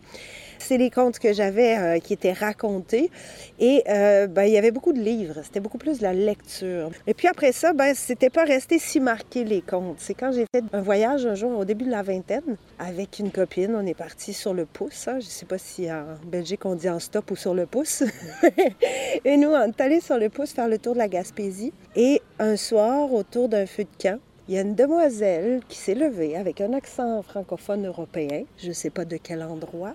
C'est 0.63 0.79
les 0.79 0.91
contes 0.91 1.19
que 1.19 1.33
j'avais 1.33 1.77
euh, 1.77 1.99
qui 1.99 2.13
étaient 2.13 2.33
racontés. 2.33 3.11
Et 3.59 3.83
euh, 3.89 4.29
ben, 4.29 4.45
il 4.45 4.53
y 4.53 4.57
avait 4.57 4.71
beaucoup 4.71 4.93
de 4.93 5.01
livres. 5.01 5.41
C'était 5.43 5.59
beaucoup 5.59 5.77
plus 5.77 5.99
de 5.99 6.05
la 6.05 6.13
lecture. 6.13 6.91
Et 7.09 7.15
puis 7.15 7.27
après 7.27 7.51
ça, 7.51 7.73
ben, 7.73 7.95
c'était 7.97 8.31
pas 8.31 8.45
resté 8.45 8.79
si 8.79 9.01
marqué 9.01 9.43
les 9.43 9.61
contes. 9.61 9.97
C'est 9.99 10.15
quand 10.15 10.31
j'ai 10.31 10.47
fait 10.55 10.63
un 10.73 10.81
voyage 10.81 11.27
un 11.27 11.35
jour 11.35 11.59
au 11.59 11.65
début 11.65 11.85
de 11.85 11.91
la 11.91 12.03
vingtaine 12.03 12.57
avec 12.79 13.19
une 13.19 13.33
copine. 13.33 13.75
On 13.75 13.85
est 13.85 13.95
parti 13.95 14.33
sur 14.33 14.55
le 14.55 14.65
pouce. 14.65 15.09
Hein. 15.09 15.19
Je 15.19 15.27
sais 15.27 15.47
pas 15.47 15.59
si 15.59 15.91
en 15.91 16.05
Belgique 16.25 16.65
on 16.65 16.77
dit 16.77 16.89
en 16.89 17.01
stop 17.01 17.33
ou 17.33 17.37
sur 17.37 17.55
le 17.55 17.67
pouce. 17.67 18.05
et 19.25 19.37
nous, 19.37 19.49
on 19.49 19.67
est 19.67 19.81
allés 19.81 20.01
sur 20.01 20.17
le 20.17 20.29
pouce 20.29 20.53
faire 20.53 20.69
le 20.69 20.79
tour 20.79 20.95
de 20.95 20.99
la 20.99 21.09
Gaspésie. 21.09 21.73
Et 21.97 22.23
un 22.39 22.55
soir, 22.55 23.13
autour 23.13 23.49
d'un 23.49 23.67
feu 23.67 23.83
de 23.83 24.03
camp, 24.03 24.21
il 24.49 24.57
y 24.57 24.59
a 24.59 24.63
une 24.63 24.75
demoiselle 24.75 25.61
qui 25.69 25.79
s'est 25.79 25.95
levée 25.95 26.37
avec 26.37 26.61
un 26.61 26.73
accent 26.73 27.23
francophone 27.23 27.87
européen, 27.87 28.43
je 28.59 28.69
ne 28.69 28.73
sais 28.73 28.91
pas 28.91 29.05
de 29.05 29.17
quel 29.17 29.41
endroit, 29.43 29.95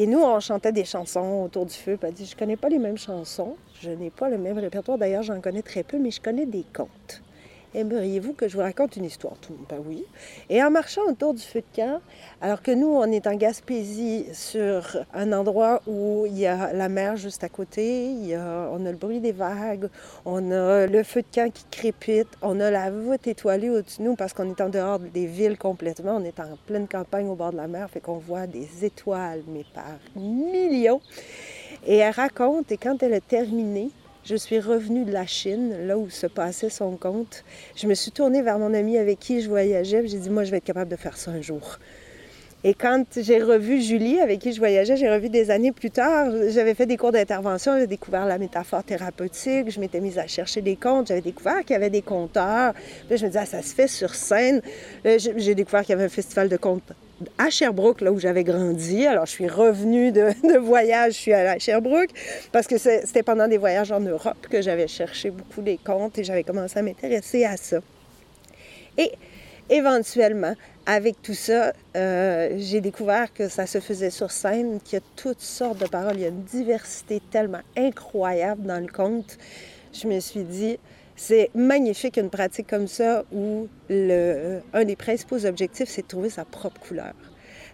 et 0.00 0.06
nous, 0.06 0.20
on 0.20 0.38
chantait 0.38 0.70
des 0.70 0.84
chansons 0.84 1.42
autour 1.44 1.66
du 1.66 1.74
feu. 1.74 1.96
Puis 1.96 2.08
elle 2.08 2.14
dit, 2.14 2.24
je 2.24 2.36
connais 2.36 2.54
pas 2.54 2.68
les 2.68 2.78
mêmes 2.78 2.96
chansons, 2.96 3.56
je 3.82 3.90
n'ai 3.90 4.10
pas 4.10 4.28
le 4.28 4.38
même 4.38 4.56
répertoire. 4.56 4.96
D'ailleurs, 4.96 5.24
j'en 5.24 5.40
connais 5.40 5.62
très 5.62 5.82
peu, 5.82 5.98
mais 5.98 6.12
je 6.12 6.20
connais 6.20 6.46
des 6.46 6.64
contes. 6.72 7.20
Aimeriez-vous 7.74 8.32
que 8.32 8.48
je 8.48 8.56
vous 8.56 8.62
raconte 8.62 8.96
une 8.96 9.04
histoire? 9.04 9.34
Tout 9.42 9.52
le 9.52 9.58
monde, 9.58 9.66
ben 9.68 9.82
oui. 9.86 10.04
Et 10.48 10.62
en 10.62 10.70
marchant 10.70 11.02
autour 11.06 11.34
du 11.34 11.42
feu 11.42 11.60
de 11.60 11.76
camp, 11.76 12.00
alors 12.40 12.62
que 12.62 12.70
nous, 12.70 12.88
on 12.88 13.04
est 13.04 13.26
en 13.26 13.34
Gaspésie, 13.34 14.24
sur 14.32 15.04
un 15.12 15.32
endroit 15.32 15.82
où 15.86 16.24
il 16.26 16.38
y 16.38 16.46
a 16.46 16.72
la 16.72 16.88
mer 16.88 17.16
juste 17.16 17.44
à 17.44 17.50
côté, 17.50 18.14
on 18.34 18.86
a 18.86 18.90
le 18.90 18.96
bruit 18.96 19.20
des 19.20 19.32
vagues, 19.32 19.90
on 20.24 20.50
a 20.50 20.86
le 20.86 21.02
feu 21.02 21.20
de 21.20 21.26
camp 21.34 21.52
qui 21.52 21.64
crépite, 21.70 22.28
on 22.40 22.58
a 22.58 22.70
la 22.70 22.90
voûte 22.90 23.26
étoilée 23.26 23.68
au-dessus 23.68 23.98
de 23.98 24.04
nous 24.04 24.16
parce 24.16 24.32
qu'on 24.32 24.48
est 24.48 24.60
en 24.62 24.70
dehors 24.70 24.98
des 24.98 25.26
villes 25.26 25.58
complètement, 25.58 26.16
on 26.16 26.24
est 26.24 26.40
en 26.40 26.56
pleine 26.66 26.88
campagne 26.88 27.28
au 27.28 27.34
bord 27.34 27.52
de 27.52 27.58
la 27.58 27.68
mer, 27.68 27.90
fait 27.90 28.00
qu'on 28.00 28.16
voit 28.16 28.46
des 28.46 28.84
étoiles, 28.84 29.42
mais 29.46 29.64
par 29.74 29.98
millions. 30.16 31.02
Et 31.86 31.98
elle 31.98 32.14
raconte, 32.14 32.72
et 32.72 32.78
quand 32.78 33.02
elle 33.02 33.12
a 33.12 33.20
terminé, 33.20 33.90
je 34.28 34.36
suis 34.36 34.60
revenue 34.60 35.06
de 35.06 35.12
la 35.12 35.26
Chine, 35.26 35.86
là 35.86 35.96
où 35.96 36.10
se 36.10 36.26
passait 36.26 36.68
son 36.68 36.96
compte. 36.96 37.44
Je 37.76 37.86
me 37.86 37.94
suis 37.94 38.10
tournée 38.10 38.42
vers 38.42 38.58
mon 38.58 38.74
ami 38.74 38.98
avec 38.98 39.18
qui 39.18 39.40
je 39.40 39.48
voyageais. 39.48 40.06
J'ai 40.06 40.18
dit, 40.18 40.28
moi, 40.28 40.44
je 40.44 40.50
vais 40.50 40.58
être 40.58 40.64
capable 40.64 40.90
de 40.90 40.96
faire 40.96 41.16
ça 41.16 41.30
un 41.30 41.40
jour. 41.40 41.78
Et 42.62 42.74
quand 42.74 43.04
j'ai 43.16 43.42
revu 43.42 43.80
Julie, 43.80 44.20
avec 44.20 44.40
qui 44.40 44.52
je 44.52 44.58
voyageais, 44.58 44.98
j'ai 44.98 45.08
revu 45.08 45.30
des 45.30 45.50
années 45.50 45.72
plus 45.72 45.90
tard, 45.90 46.30
j'avais 46.48 46.74
fait 46.74 46.84
des 46.84 46.98
cours 46.98 47.12
d'intervention, 47.12 47.78
j'ai 47.78 47.86
découvert 47.86 48.26
la 48.26 48.36
métaphore 48.36 48.84
thérapeutique, 48.84 49.70
je 49.70 49.80
m'étais 49.80 50.00
mise 50.00 50.18
à 50.18 50.26
chercher 50.26 50.60
des 50.60 50.76
contes, 50.76 51.06
j'avais 51.06 51.22
découvert 51.22 51.60
qu'il 51.60 51.70
y 51.70 51.76
avait 51.76 51.88
des 51.88 52.02
conteurs. 52.02 52.74
Puis 53.08 53.16
je 53.16 53.24
me 53.24 53.30
disais, 53.30 53.40
ah, 53.44 53.46
ça 53.46 53.62
se 53.62 53.74
fait 53.74 53.88
sur 53.88 54.14
scène. 54.14 54.60
J'ai 55.04 55.54
découvert 55.54 55.82
qu'il 55.82 55.90
y 55.90 55.94
avait 55.94 56.04
un 56.04 56.10
festival 56.10 56.50
de 56.50 56.56
contes 56.58 56.92
à 57.36 57.50
Sherbrooke, 57.50 58.00
là 58.00 58.12
où 58.12 58.18
j'avais 58.18 58.44
grandi. 58.44 59.06
Alors, 59.06 59.26
je 59.26 59.32
suis 59.32 59.48
revenue 59.48 60.12
de, 60.12 60.58
voyage, 60.58 61.14
je 61.14 61.18
suis 61.18 61.32
allée 61.32 61.48
à 61.48 61.58
Sherbrooke, 61.58 62.10
parce 62.52 62.66
que 62.66 62.78
c'était 62.78 63.22
pendant 63.22 63.48
des 63.48 63.58
voyages 63.58 63.92
en 63.92 64.00
Europe 64.00 64.46
que 64.50 64.62
j'avais 64.62 64.88
cherché 64.88 65.30
beaucoup 65.30 65.62
les 65.62 65.78
contes 65.78 66.18
et 66.18 66.24
j'avais 66.24 66.44
commencé 66.44 66.78
à 66.78 66.82
m'intéresser 66.82 67.44
à 67.44 67.56
ça. 67.56 67.78
Et 68.96 69.12
éventuellement, 69.70 70.54
avec 70.86 71.20
tout 71.22 71.34
ça, 71.34 71.72
euh, 71.96 72.54
j'ai 72.56 72.80
découvert 72.80 73.32
que 73.32 73.48
ça 73.48 73.66
se 73.66 73.78
faisait 73.78 74.10
sur 74.10 74.30
scène, 74.30 74.80
qu'il 74.80 74.98
y 74.98 75.02
a 75.02 75.04
toutes 75.16 75.42
sortes 75.42 75.78
de 75.78 75.86
paroles, 75.86 76.14
il 76.14 76.22
y 76.22 76.24
a 76.24 76.28
une 76.28 76.44
diversité 76.44 77.20
tellement 77.30 77.60
incroyable 77.76 78.62
dans 78.62 78.80
le 78.80 78.88
conte. 78.88 79.38
Je 79.92 80.06
me 80.06 80.18
suis 80.20 80.44
dit, 80.44 80.78
c'est 81.18 81.50
magnifique 81.52 82.16
une 82.16 82.30
pratique 82.30 82.68
comme 82.68 82.86
ça 82.86 83.24
où 83.32 83.66
un 83.90 84.84
des 84.84 84.96
principaux 84.96 85.44
objectifs, 85.44 85.88
c'est 85.88 86.02
de 86.02 86.06
trouver 86.06 86.30
sa 86.30 86.44
propre 86.44 86.80
couleur, 86.80 87.12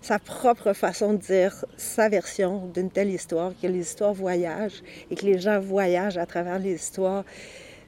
sa 0.00 0.18
propre 0.18 0.72
façon 0.72 1.12
de 1.12 1.18
dire 1.18 1.64
sa 1.76 2.08
version 2.08 2.66
d'une 2.74 2.90
telle 2.90 3.10
histoire, 3.10 3.52
que 3.60 3.66
l'histoire 3.66 4.14
voyage 4.14 4.82
et 5.10 5.14
que 5.14 5.26
les 5.26 5.38
gens 5.38 5.60
voyagent 5.60 6.16
à 6.16 6.24
travers 6.24 6.58
l'histoire. 6.58 7.24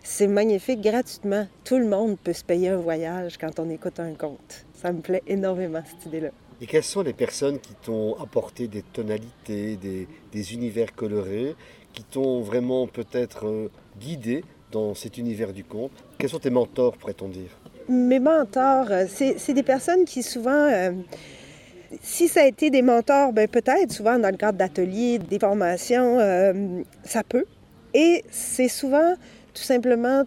C'est 0.03 0.27
magnifique 0.27 0.83
gratuitement. 0.83 1.49
Tout 1.65 1.79
le 1.79 1.87
monde 1.87 2.19
peut 2.23 2.35
se 2.35 2.45
payer 2.45 2.69
un 2.69 2.77
voyage 2.77 3.39
quand 3.39 3.59
on 3.59 3.71
écoute 3.71 3.99
un 3.99 4.13
conte. 4.13 4.67
Ça 4.75 4.93
me 4.93 5.01
plaît 5.01 5.23
énormément, 5.27 5.83
cette 5.85 6.05
idée-là. 6.07 6.29
Et 6.61 6.67
quelles 6.67 6.85
sont 6.85 7.03
les 7.03 7.15
personnes 7.15 7.59
qui 7.59 7.75
t'ont 7.75 8.15
apporté 8.21 8.69
des 8.69 8.83
tonalités, 8.83 9.77
des, 9.77 10.07
des 10.33 10.55
univers 10.55 10.95
colorés, 10.95 11.57
qui 11.95 12.05
t'ont 12.05 12.43
vraiment 12.43 12.87
peut-être 12.87 13.47
euh, 13.47 13.71
guidé 13.99 14.45
dans 14.73 14.95
cet 14.95 15.19
univers 15.19 15.53
du 15.53 15.65
conte. 15.65 15.93
Quels 16.19 16.31
sont 16.31 16.39
tes 16.39 16.51
mentors, 16.51 16.97
pourrait-on 16.97 17.29
dire? 17.29 17.51
Mes 17.89 18.19
mentors, 18.19 18.91
euh, 18.91 19.05
c'est 19.09 19.55
des 19.55 19.63
personnes 19.63 20.05
qui 20.05 20.23
souvent... 20.23 20.69
Euh, 20.71 20.93
Si 22.03 22.27
ça 22.27 22.41
a 22.41 22.47
été 22.47 22.69
des 22.69 22.83
mentors, 22.83 23.33
ben 23.33 23.47
peut-être, 23.47 23.93
souvent 23.93 24.19
dans 24.19 24.31
le 24.31 24.37
cadre 24.37 24.59
d'ateliers, 24.59 25.21
des 25.21 25.39
formations, 25.39 26.19
euh, 26.19 26.83
ça 27.05 27.23
peut. 27.23 27.47
Et 27.95 28.25
c'est 28.29 28.69
souvent 28.69 29.15
tout 29.55 29.63
simplement, 29.63 30.25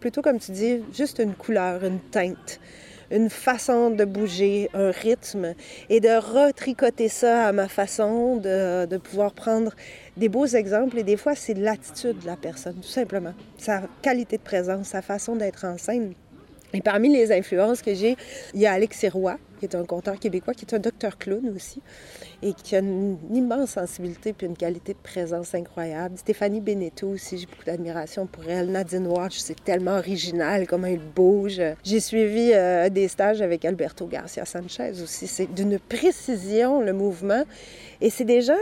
plutôt 0.00 0.20
comme 0.20 0.38
tu 0.38 0.52
dis, 0.52 0.82
juste 0.92 1.18
une 1.18 1.34
couleur, 1.34 1.82
une 1.82 1.98
teinte 1.98 2.60
une 3.10 3.30
façon 3.30 3.90
de 3.90 4.04
bouger, 4.04 4.70
un 4.74 4.90
rythme, 4.90 5.54
et 5.88 6.00
de 6.00 6.08
retricoter 6.08 7.08
ça 7.08 7.46
à 7.46 7.52
ma 7.52 7.68
façon, 7.68 8.36
de, 8.36 8.86
de 8.86 8.96
pouvoir 8.96 9.32
prendre 9.32 9.72
des 10.16 10.28
beaux 10.28 10.46
exemples. 10.46 10.98
Et 10.98 11.04
des 11.04 11.16
fois, 11.16 11.34
c'est 11.34 11.54
l'attitude 11.54 12.18
de 12.20 12.26
la 12.26 12.36
personne, 12.36 12.76
tout 12.76 12.88
simplement. 12.88 13.32
Sa 13.56 13.82
qualité 14.02 14.36
de 14.36 14.42
présence, 14.42 14.88
sa 14.88 15.02
façon 15.02 15.36
d'être 15.36 15.64
en 15.64 15.78
scène. 15.78 16.12
Et 16.74 16.82
parmi 16.82 17.08
les 17.08 17.32
influences 17.32 17.80
que 17.80 17.94
j'ai, 17.94 18.16
il 18.52 18.60
y 18.60 18.66
a 18.66 18.72
Alex 18.72 19.06
Roy, 19.06 19.38
qui 19.58 19.66
est 19.66 19.74
un 19.74 19.84
conteur 19.84 20.18
québécois, 20.18 20.54
qui 20.54 20.64
est 20.64 20.74
un 20.74 20.78
docteur 20.78 21.18
clown 21.18 21.52
aussi, 21.54 21.82
et 22.42 22.52
qui 22.52 22.76
a 22.76 22.78
une, 22.78 23.18
immense 23.32 23.70
sensibilité 23.70 24.32
puis 24.32 24.46
une 24.46 24.56
qualité 24.56 24.94
de 24.94 24.98
présence 24.98 25.54
incroyable. 25.54 26.16
Stéphanie 26.16 26.60
Beneteau 26.60 27.08
aussi, 27.08 27.38
j'ai 27.38 27.46
beaucoup 27.46 27.64
d'admiration 27.64 28.26
pour 28.26 28.44
elle. 28.48 28.70
Nadine 28.70 29.06
Watch, 29.06 29.38
c'est 29.38 29.62
tellement 29.62 29.98
original, 29.98 30.66
comment 30.66 30.86
elle 30.86 30.98
bouge. 30.98 31.60
J'ai 31.84 32.00
suivi 32.00 32.52
euh, 32.54 32.88
des 32.88 33.08
stages 33.08 33.42
avec 33.42 33.64
Alberto 33.64 34.06
Garcia 34.06 34.44
Sanchez 34.44 34.92
aussi. 35.02 35.26
C'est 35.26 35.52
d'une 35.52 35.78
précision, 35.78 36.80
le 36.80 36.92
mouvement. 36.92 37.44
Et 38.00 38.10
c'est 38.10 38.24
des 38.24 38.42
gens 38.42 38.54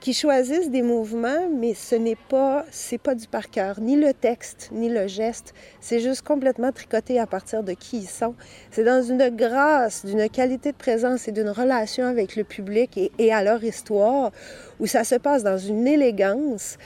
qui 0.00 0.14
choisissent 0.14 0.70
des 0.70 0.80
mouvements, 0.80 1.48
mais 1.54 1.74
ce 1.74 1.94
n'est 1.94 2.16
pas, 2.16 2.64
c'est 2.70 2.98
pas 2.98 3.14
du 3.14 3.28
par 3.28 3.50
cœur, 3.50 3.80
ni 3.80 3.96
le 3.96 4.14
texte, 4.14 4.70
ni 4.72 4.88
le 4.88 5.06
geste. 5.06 5.52
C'est 5.80 6.00
juste 6.00 6.22
complètement 6.22 6.72
tricoté 6.72 7.20
à 7.20 7.26
partir 7.26 7.62
de 7.62 7.72
qui 7.72 7.98
ils 7.98 8.08
sont. 8.08 8.34
C'est 8.70 8.84
dans 8.84 9.02
une 9.02 9.28
grâce, 9.28 10.06
d'une 10.06 10.28
qualité 10.30 10.72
de 10.72 10.76
présence 10.76 11.28
et 11.28 11.32
d'une 11.32 11.50
relation 11.50 12.06
avec 12.06 12.34
le 12.34 12.44
public 12.44 12.96
et, 12.96 13.12
et 13.18 13.32
à 13.32 13.44
leur 13.44 13.62
histoire, 13.62 14.32
où 14.80 14.86
ça 14.86 15.04
se 15.04 15.16
passe 15.16 15.42
dans 15.42 15.58
une 15.58 15.86
élégance 15.86 16.78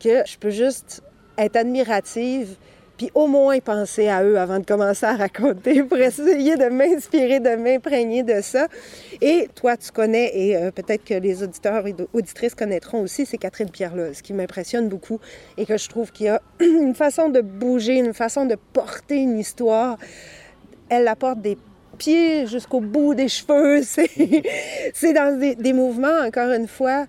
que 0.00 0.24
je 0.26 0.36
peux 0.36 0.50
juste 0.50 1.02
être 1.38 1.56
admirative 1.56 2.56
puis 2.98 3.10
au 3.14 3.28
moins 3.28 3.58
penser 3.60 4.08
à 4.08 4.24
eux 4.24 4.38
avant 4.38 4.58
de 4.58 4.66
commencer 4.66 5.06
à 5.06 5.16
raconter 5.16 5.82
pour 5.84 5.96
essayer 5.96 6.56
de 6.56 6.66
m'inspirer, 6.66 7.38
de 7.38 7.54
m'imprégner 7.54 8.24
de 8.24 8.40
ça. 8.42 8.66
Et 9.22 9.48
toi, 9.54 9.76
tu 9.76 9.92
connais, 9.92 10.32
et 10.34 10.56
euh, 10.56 10.70
peut-être 10.72 11.04
que 11.04 11.14
les 11.14 11.42
auditeurs 11.42 11.86
et 11.86 11.94
auditrices 12.12 12.56
connaîtront 12.56 13.00
aussi, 13.00 13.24
c'est 13.24 13.38
Catherine 13.38 13.68
ce 14.12 14.22
qui 14.22 14.32
m'impressionne 14.32 14.88
beaucoup 14.88 15.20
et 15.56 15.64
que 15.64 15.78
je 15.78 15.88
trouve 15.88 16.10
qu'il 16.10 16.26
y 16.26 16.28
a 16.28 16.42
une 16.60 16.94
façon 16.94 17.28
de 17.28 17.40
bouger, 17.40 17.94
une 17.94 18.14
façon 18.14 18.44
de 18.44 18.56
porter 18.72 19.16
une 19.16 19.38
histoire. 19.38 19.96
Elle 20.88 21.06
apporte 21.06 21.40
des 21.40 21.56
pieds 21.98 22.46
jusqu'au 22.48 22.80
bout 22.80 23.14
des 23.14 23.28
cheveux. 23.28 23.82
C'est 24.92 25.12
dans 25.12 25.38
des, 25.38 25.54
des, 25.54 25.72
mouvements, 25.72 26.20
encore 26.26 26.50
une 26.50 26.66
fois, 26.66 27.06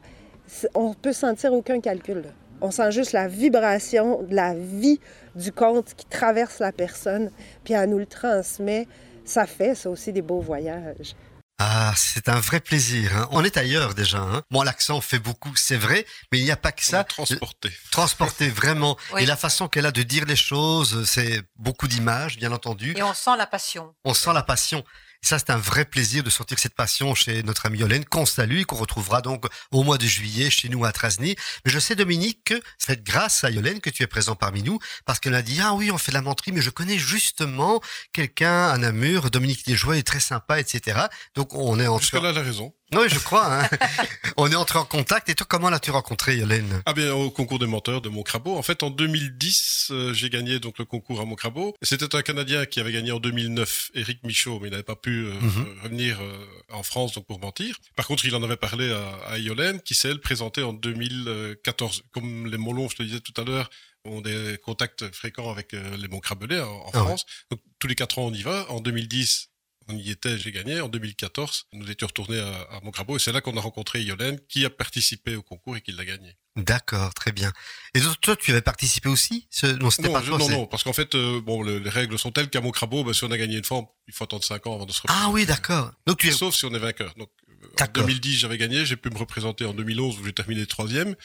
on 0.76 0.94
peut 0.94 1.14
sentir 1.14 1.52
aucun 1.54 1.80
calcul. 1.80 2.24
On 2.62 2.72
sent 2.72 2.92
juste 2.92 3.14
la 3.14 3.28
vibration 3.28 4.24
de 4.24 4.36
la 4.36 4.54
vie 4.54 5.00
du 5.36 5.52
conte 5.52 5.94
qui 5.96 6.06
traverse 6.06 6.60
la 6.60 6.72
personne, 6.72 7.32
puis 7.64 7.74
elle 7.74 7.90
nous 7.90 8.00
le 8.00 8.06
transmet. 8.06 8.88
Ça 9.26 9.46
fait, 9.46 9.76
ça 9.76 9.90
aussi, 9.90 10.12
des 10.12 10.22
beaux 10.22 10.42
voyages. 10.42 11.16
Ah, 11.62 11.94
c'est 11.98 12.30
un 12.30 12.40
vrai 12.40 12.62
plaisir. 12.62 13.16
Hein. 13.18 13.28
On 13.32 13.44
est 13.44 13.58
ailleurs 13.58 13.94
déjà. 13.94 14.20
Hein. 14.20 14.44
Bon, 14.50 14.62
l'accent 14.62 15.02
fait 15.02 15.20
beaucoup, 15.20 15.54
c'est 15.58 15.76
vrai, 15.76 16.06
mais 16.32 16.40
il 16.40 16.46
n'y 16.46 16.52
a 16.52 16.56
pas 16.56 16.72
que 16.72 16.84
ça. 16.84 17.04
Transporter. 17.04 17.70
Transporter, 17.92 18.48
vraiment. 18.48 18.98
Et 19.18 19.26
la 19.26 19.36
façon 19.36 19.68
qu'elle 19.68 19.86
a 19.86 19.92
de 19.92 20.02
dire 20.02 20.24
les 20.26 20.38
choses, 20.38 21.04
c'est 21.04 21.42
beaucoup 21.58 21.90
d'images, 21.90 22.38
bien 22.38 22.54
entendu. 22.54 22.94
Et 22.98 23.04
on 23.04 23.14
sent 23.14 23.36
la 23.38 23.46
passion. 23.46 23.94
On 24.06 24.14
sent 24.14 24.32
la 24.34 24.42
passion 24.44 24.86
ça, 25.22 25.38
c'est 25.40 25.50
un 25.50 25.58
vrai 25.58 25.86
plaisir 25.86 26.24
de 26.24 26.30
sortir 26.30 26.60
cette 26.60 26.76
passion 26.76 27.14
chez 27.14 27.44
notre 27.44 27.66
amie 27.66 27.80
Yolène, 27.80 28.06
qu'on 28.06 28.26
salue 28.26 28.64
qu'on 28.64 28.78
retrouvera 28.78 29.22
donc 29.22 29.46
au 29.72 29.84
mois 29.84 29.98
de 29.98 30.06
juillet 30.06 30.50
chez 30.50 30.70
nous 30.70 30.86
à 30.86 30.92
Trasny. 30.92 31.36
Mais 31.66 31.72
je 31.72 31.80
sais, 31.80 31.96
Dominique, 31.96 32.44
que 32.46 32.62
c'est 32.78 33.04
grâce 33.04 33.44
à 33.44 33.52
Yolène 33.52 33.82
que 33.82 33.90
tu 33.90 34.04
es 34.04 34.08
présent 34.08 34.36
parmi 34.36 34.64
nous, 34.64 34.80
parce 35.06 35.20
qu'elle 35.20 35.36
a 35.36 35.42
dit, 35.42 35.60
ah 35.62 35.74
oui, 35.74 35.92
on 35.92 35.98
fait 35.98 36.12
de 36.12 36.18
la 36.18 36.22
menterie, 36.22 36.52
mais 36.52 36.62
je 36.62 36.70
connais 36.70 36.98
justement 36.98 37.82
quelqu'un 38.14 38.70
à 38.70 38.78
Namur, 38.78 39.30
Dominique 39.30 39.66
Desjoie 39.66 39.98
est 39.98 40.08
très 40.08 40.20
sympa, 40.20 40.60
etc. 40.60 41.02
Donc, 41.36 41.54
on 41.54 41.80
est 41.80 41.88
en 41.88 42.00
Jusque-là, 42.00 42.30
elle 42.30 42.38
a 42.38 42.42
raison. 42.42 42.74
Oui, 42.96 43.08
je 43.08 43.20
crois. 43.20 43.62
Hein. 43.64 43.70
On 44.38 44.52
est 44.52 44.56
entré 44.56 44.80
en 44.80 44.86
contact. 44.86 45.30
Et 45.30 45.36
toi, 45.36 45.46
comment 45.48 45.70
l'as-tu 45.70 45.92
rencontré, 45.92 46.38
Yolène 46.38 46.82
Ah 46.86 46.94
bien, 46.94 47.14
au 47.14 47.30
concours 47.30 47.60
des 47.60 47.68
menteurs 47.68 48.02
de 48.02 48.10
Montcrabeau. 48.10 48.58
En 48.58 48.64
fait, 48.64 48.82
en 48.84 48.90
2010, 48.90 49.90
euh, 49.92 50.14
j'ai 50.14 50.30
gagné 50.30 50.60
donc 50.60 50.80
le 50.80 50.86
concours 50.86 51.22
à 51.22 51.26
Montcrabeau. 51.26 51.76
C'était 51.82 52.16
un 52.16 52.22
Canadien 52.22 52.66
qui 52.66 52.80
avait 52.80 52.92
gagné 52.92 53.12
en 53.12 53.20
2009, 53.20 53.92
Eric 53.94 54.24
Michaud, 54.24 54.60
mais 54.60 54.70
il 54.70 54.72
n'avait 54.72 54.84
pas 54.84 54.96
pu 54.96 55.26
euh, 55.26 55.34
mhm. 55.34 55.80
revenir 55.84 56.20
euh, 56.20 56.46
en 56.70 56.84
France 56.84 57.14
donc 57.14 57.28
pour 57.28 57.40
mentir. 57.40 57.78
Par 57.96 58.08
contre, 58.08 58.26
il 58.26 58.36
en 58.36 58.42
avait 58.42 58.58
parlé 58.58 58.92
à, 58.92 59.34
à 59.34 59.38
Yolène, 59.38 59.82
qui 59.82 59.94
s'est 59.94 60.10
elle 60.10 60.20
présentée 60.20 60.64
en 60.64 60.74
2014. 60.74 62.04
Comme 62.12 62.48
les 62.48 62.58
Molons, 62.58 62.90
je 62.90 62.96
te 62.96 63.04
disais 63.04 63.20
tout 63.20 63.40
à 63.40 63.44
l'heure, 63.44 63.70
ont 64.06 64.22
des 64.22 64.58
contacts 64.64 65.14
fréquents 65.14 65.52
avec 65.52 65.74
les 65.74 66.08
Montcrabelais 66.08 66.62
en, 66.62 66.72
en 66.72 66.92
ah 66.94 67.00
France. 67.04 67.26
Donc, 67.52 67.60
tous 67.78 67.88
les 67.88 67.96
quatre 67.96 68.18
ans, 68.18 68.26
on 68.28 68.34
y 68.34 68.42
va. 68.42 68.66
En 68.72 68.80
2010, 68.80 69.50
on 69.90 69.98
y 69.98 70.12
était, 70.12 70.38
j'ai 70.38 70.52
gagné. 70.52 70.82
En 70.82 70.88
2014, 70.88 71.66
nous 71.74 71.90
étions 71.90 72.08
retournés 72.08 72.40
à, 72.40 72.48
à 72.48 72.80
et 72.80 73.20
c'est 73.20 73.32
là 73.32 73.42
qu'on 73.42 73.58
a 73.58 73.62
rencontré 73.62 74.02
Yolène 74.02 74.40
qui 74.48 74.66
a 74.66 74.70
participé 74.70 75.36
au 75.36 75.42
concours 75.42 75.76
et 75.78 75.82
qui 75.82 75.92
l'a 75.92 76.06
gagné. 76.06 76.38
D'accord, 76.56 77.14
très 77.14 77.32
bien. 77.32 77.52
Et 77.94 78.02
toi, 78.22 78.36
tu 78.36 78.52
avais 78.52 78.62
participé 78.62 79.10
aussi? 79.10 79.48
Non, 79.80 79.90
c'était 79.90 80.10
pas 80.10 80.22
Non, 80.22 80.50
non, 80.50 80.66
parce 80.68 80.84
qu'en 80.84 80.94
fait, 80.94 81.16
euh, 81.16 81.42
bon, 81.42 81.64
les 81.64 81.90
règles 81.90 82.18
sont 82.20 82.32
telles 82.32 82.50
qu'à 82.50 82.62
Montcrabeau, 82.62 83.04
ben, 83.04 83.14
si 83.14 83.24
on 83.24 83.32
a 83.32 83.38
gagné 83.38 83.58
une 83.58 83.64
fois, 83.64 83.96
il 84.08 84.14
faut 84.14 84.24
attendre 84.24 84.44
5 84.44 84.68
ans 84.68 84.76
avant 84.76 84.86
de 84.86 84.92
se 84.92 85.02
représenter. 85.02 85.26
Ah 85.26 85.32
oui, 85.32 85.46
d'accord. 85.46 85.92
Donc 86.06 86.20
tu 86.20 86.28
es... 86.28 86.32
Sauf 86.32 86.56
si 86.56 86.66
on 86.66 86.74
est 86.74 86.80
vainqueur. 86.80 87.14
Donc, 87.16 87.30
euh, 87.50 87.84
en 87.84 87.88
2010, 87.88 88.38
j'avais 88.38 88.58
gagné, 88.58 88.86
j'ai 88.86 88.98
pu 88.98 89.10
me 89.10 89.18
représenter 89.18 89.66
en 89.66 89.74
2011 89.74 90.20
où 90.20 90.26
j'ai 90.26 90.34
terminé 90.34 90.66
troisième. 90.66 91.16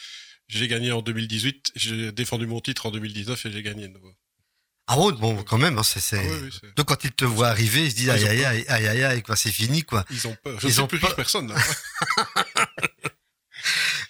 J'ai 0.48 0.68
gagné 0.68 0.92
en 0.92 1.00
2018, 1.00 1.72
j'ai 1.74 2.12
défendu 2.12 2.46
mon 2.46 2.60
titre 2.60 2.86
en 2.86 2.90
2019 2.90 3.46
et 3.46 3.52
j'ai 3.52 3.62
gagné 3.62 3.88
de 3.88 3.94
nouveau. 3.94 4.14
Ah 4.86 4.96
bon, 4.96 5.12
bon, 5.12 5.42
quand 5.44 5.56
même, 5.56 5.78
hein, 5.78 5.82
c'est, 5.82 6.18
ah 6.18 6.22
Donc 6.76 6.88
quand 6.88 7.04
ils 7.04 7.12
te 7.12 7.24
voient 7.24 7.48
arriver, 7.48 7.84
ils 7.84 7.90
se 7.90 7.96
disent 7.96 8.10
aïe 8.10 8.26
aïe 8.26 8.44
aïe 8.44 8.64
aïe 8.68 8.86
aïe 8.86 9.04
aïe 9.04 9.22
quoi, 9.22 9.34
c'est 9.34 9.50
fini 9.50 9.82
quoi. 9.82 10.04
Ils 10.10 10.26
ont 10.26 10.36
peur. 10.42 10.60
Je 10.60 10.68
ils 10.68 10.80
ont 10.82 10.86
plus 10.86 10.98
peur. 10.98 11.16
personne. 11.16 11.48
Là. 11.48 11.56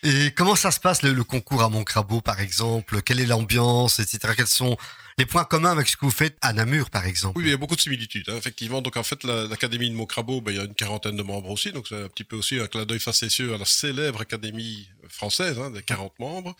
Et 0.03 0.33
comment 0.33 0.57
ça 0.57 0.73
se 0.73 0.81
passe 0.81 1.03
le, 1.03 1.23
concours 1.23 1.63
à 1.63 1.69
Montcrabeau 1.69 2.21
par 2.21 2.41
exemple? 2.41 3.03
Quelle 3.03 3.21
est 3.21 3.27
l'ambiance, 3.27 4.01
etc. 4.01 4.35
Quels 4.37 4.49
sont 4.49 4.77
les 5.17 5.27
points 5.27 5.45
communs 5.45 5.71
avec 5.71 5.89
ce 5.89 5.97
que 5.97 6.05
vous 6.05 6.11
faites 6.11 6.37
à 6.41 6.53
Namur 6.53 6.91
par 6.91 7.07
exemple? 7.07 7.39
Oui, 7.39 7.45
il 7.45 7.51
y 7.51 7.55
a 7.55 7.57
beaucoup 7.57 7.77
de 7.77 7.81
similitudes, 7.81 8.29
hein, 8.29 8.37
effectivement. 8.37 8.83
Donc 8.83 8.97
en 8.97 9.05
fait, 9.05 9.23
l'académie 9.23 9.89
de 9.89 9.95
Montcrabeau, 9.95 10.41
ben, 10.41 10.51
il 10.51 10.57
y 10.57 10.61
a 10.61 10.65
une 10.65 10.75
quarantaine 10.75 11.17
de 11.17 11.23
membres 11.23 11.51
aussi, 11.51 11.71
donc 11.71 11.87
c'est 11.89 12.03
un 12.03 12.09
petit 12.09 12.25
peu 12.25 12.35
aussi 12.35 12.59
un 12.59 12.67
clin 12.67 12.85
d'œil 12.85 12.99
facétieux 12.99 13.55
à 13.55 13.59
la 13.59 13.65
célèbre 13.65 14.21
académie 14.21 14.89
française, 15.09 15.57
hein, 15.59 15.71
des 15.71 15.83
40 15.83 16.19
membres 16.19 16.57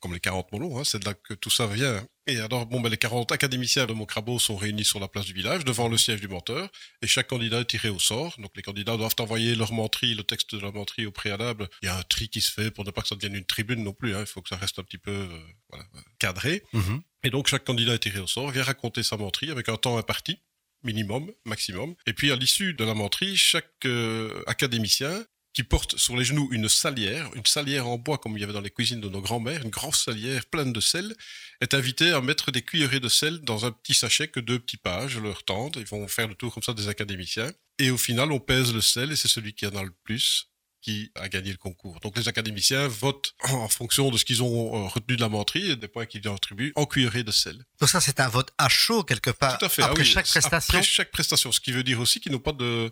comme 0.00 0.14
les 0.14 0.20
40 0.20 0.50
molos, 0.52 0.78
hein, 0.78 0.82
c'est 0.84 0.98
de 0.98 1.04
là 1.04 1.14
que 1.14 1.34
tout 1.34 1.50
ça 1.50 1.66
vient. 1.66 2.02
Et 2.30 2.40
alors, 2.40 2.66
bon, 2.66 2.80
ben, 2.80 2.88
les 2.88 2.96
40 2.96 3.32
académiciens 3.32 3.86
de 3.86 3.92
Montcrabeau 3.92 4.38
sont 4.38 4.56
réunis 4.56 4.84
sur 4.84 5.00
la 5.00 5.08
place 5.08 5.26
du 5.26 5.32
village, 5.32 5.64
devant 5.64 5.88
le 5.88 5.98
siège 5.98 6.20
du 6.20 6.28
menteur, 6.28 6.70
et 7.02 7.06
chaque 7.06 7.26
candidat 7.26 7.60
est 7.60 7.64
tiré 7.64 7.88
au 7.88 7.98
sort. 7.98 8.36
Donc, 8.38 8.52
les 8.56 8.62
candidats 8.62 8.96
doivent 8.96 9.14
envoyer 9.18 9.54
leur 9.54 9.72
menterie, 9.72 10.14
le 10.14 10.22
texte 10.22 10.54
de 10.54 10.60
la 10.60 10.70
menterie 10.70 11.06
au 11.06 11.10
préalable. 11.10 11.68
Il 11.82 11.86
y 11.86 11.88
a 11.88 11.96
un 11.96 12.02
tri 12.02 12.28
qui 12.28 12.40
se 12.40 12.52
fait 12.52 12.70
pour 12.70 12.84
ne 12.84 12.90
pas 12.90 13.02
que 13.02 13.08
ça 13.08 13.16
devienne 13.16 13.34
une 13.34 13.44
tribune 13.44 13.82
non 13.82 13.92
plus. 13.92 14.14
Hein. 14.14 14.20
Il 14.20 14.26
faut 14.26 14.42
que 14.42 14.48
ça 14.48 14.56
reste 14.56 14.78
un 14.78 14.84
petit 14.84 14.98
peu 14.98 15.10
euh, 15.10 15.38
voilà, 15.70 15.84
cadré. 16.18 16.62
Mm-hmm. 16.72 17.00
Et 17.24 17.30
donc, 17.30 17.48
chaque 17.48 17.64
candidat 17.64 17.94
est 17.94 17.98
tiré 17.98 18.20
au 18.20 18.26
sort, 18.26 18.50
vient 18.50 18.62
raconter 18.62 19.02
sa 19.02 19.16
menterie 19.16 19.50
avec 19.50 19.68
un 19.68 19.76
temps 19.76 19.98
imparti 19.98 20.38
minimum, 20.82 21.30
maximum. 21.44 21.94
Et 22.06 22.14
puis 22.14 22.32
à 22.32 22.36
l'issue 22.36 22.74
de 22.74 22.84
la 22.84 22.94
menterie, 22.94 23.36
chaque 23.36 23.66
euh, 23.84 24.42
académicien 24.46 25.24
qui 25.52 25.62
porte 25.64 25.98
sur 25.98 26.16
les 26.16 26.24
genoux 26.24 26.48
une 26.52 26.68
salière, 26.68 27.30
une 27.34 27.46
salière 27.46 27.88
en 27.88 27.98
bois 27.98 28.18
comme 28.18 28.36
il 28.36 28.40
y 28.40 28.44
avait 28.44 28.52
dans 28.52 28.60
les 28.60 28.70
cuisines 28.70 29.00
de 29.00 29.08
nos 29.08 29.20
grands-mères, 29.20 29.62
une 29.62 29.70
grosse 29.70 30.04
salière 30.04 30.46
pleine 30.46 30.72
de 30.72 30.80
sel, 30.80 31.14
est 31.60 31.74
invité 31.74 32.12
à 32.12 32.20
mettre 32.20 32.50
des 32.52 32.62
cuillerées 32.62 33.00
de 33.00 33.08
sel 33.08 33.40
dans 33.40 33.66
un 33.66 33.72
petit 33.72 33.94
sachet 33.94 34.28
que 34.28 34.40
deux 34.40 34.58
petits 34.58 34.76
pages 34.76 35.18
leur 35.18 35.44
tendent. 35.44 35.76
Ils 35.76 35.86
vont 35.86 36.06
faire 36.06 36.28
le 36.28 36.34
tour 36.34 36.54
comme 36.54 36.62
ça 36.62 36.72
des 36.72 36.88
académiciens. 36.88 37.50
Et 37.78 37.90
au 37.90 37.98
final, 37.98 38.30
on 38.30 38.40
pèse 38.40 38.72
le 38.72 38.80
sel 38.80 39.10
et 39.10 39.16
c'est 39.16 39.28
celui 39.28 39.54
qui 39.54 39.66
en 39.66 39.74
a 39.74 39.82
le 39.82 39.94
plus 40.04 40.50
qui 40.82 41.12
a 41.14 41.28
gagné 41.28 41.50
le 41.50 41.58
concours. 41.58 42.00
Donc 42.00 42.16
les 42.16 42.28
académiciens 42.28 42.88
votent 42.88 43.34
en 43.42 43.68
fonction 43.68 44.10
de 44.10 44.16
ce 44.16 44.24
qu'ils 44.24 44.42
ont 44.42 44.74
euh, 44.74 44.88
retenu 44.88 45.16
de 45.16 45.20
la 45.20 45.28
menterie 45.28 45.70
et 45.70 45.76
des 45.76 45.88
points 45.88 46.06
qu'ils 46.06 46.26
attribuent 46.26 46.72
en 46.74 46.86
cuillerée 46.86 47.22
de 47.22 47.30
sel. 47.30 47.64
Donc 47.80 47.88
ça, 47.90 48.00
c'est 48.00 48.20
un 48.20 48.28
vote 48.28 48.50
à 48.56 48.68
chaud 48.68 49.04
quelque 49.04 49.30
part. 49.30 49.58
Tout 49.58 49.66
à 49.66 49.68
fait. 49.68 49.82
Après 49.82 50.02
ah 50.02 50.04
chaque 50.04 50.26
prestation. 50.26 50.56
Après 50.56 50.82
chaque 50.82 51.10
prestation, 51.10 51.52
ce 51.52 51.60
qui 51.60 51.72
veut 51.72 51.82
dire 51.82 52.00
aussi 52.00 52.20
qu'ils 52.20 52.32
n'ont 52.32 52.38
pas 52.38 52.52
de 52.52 52.90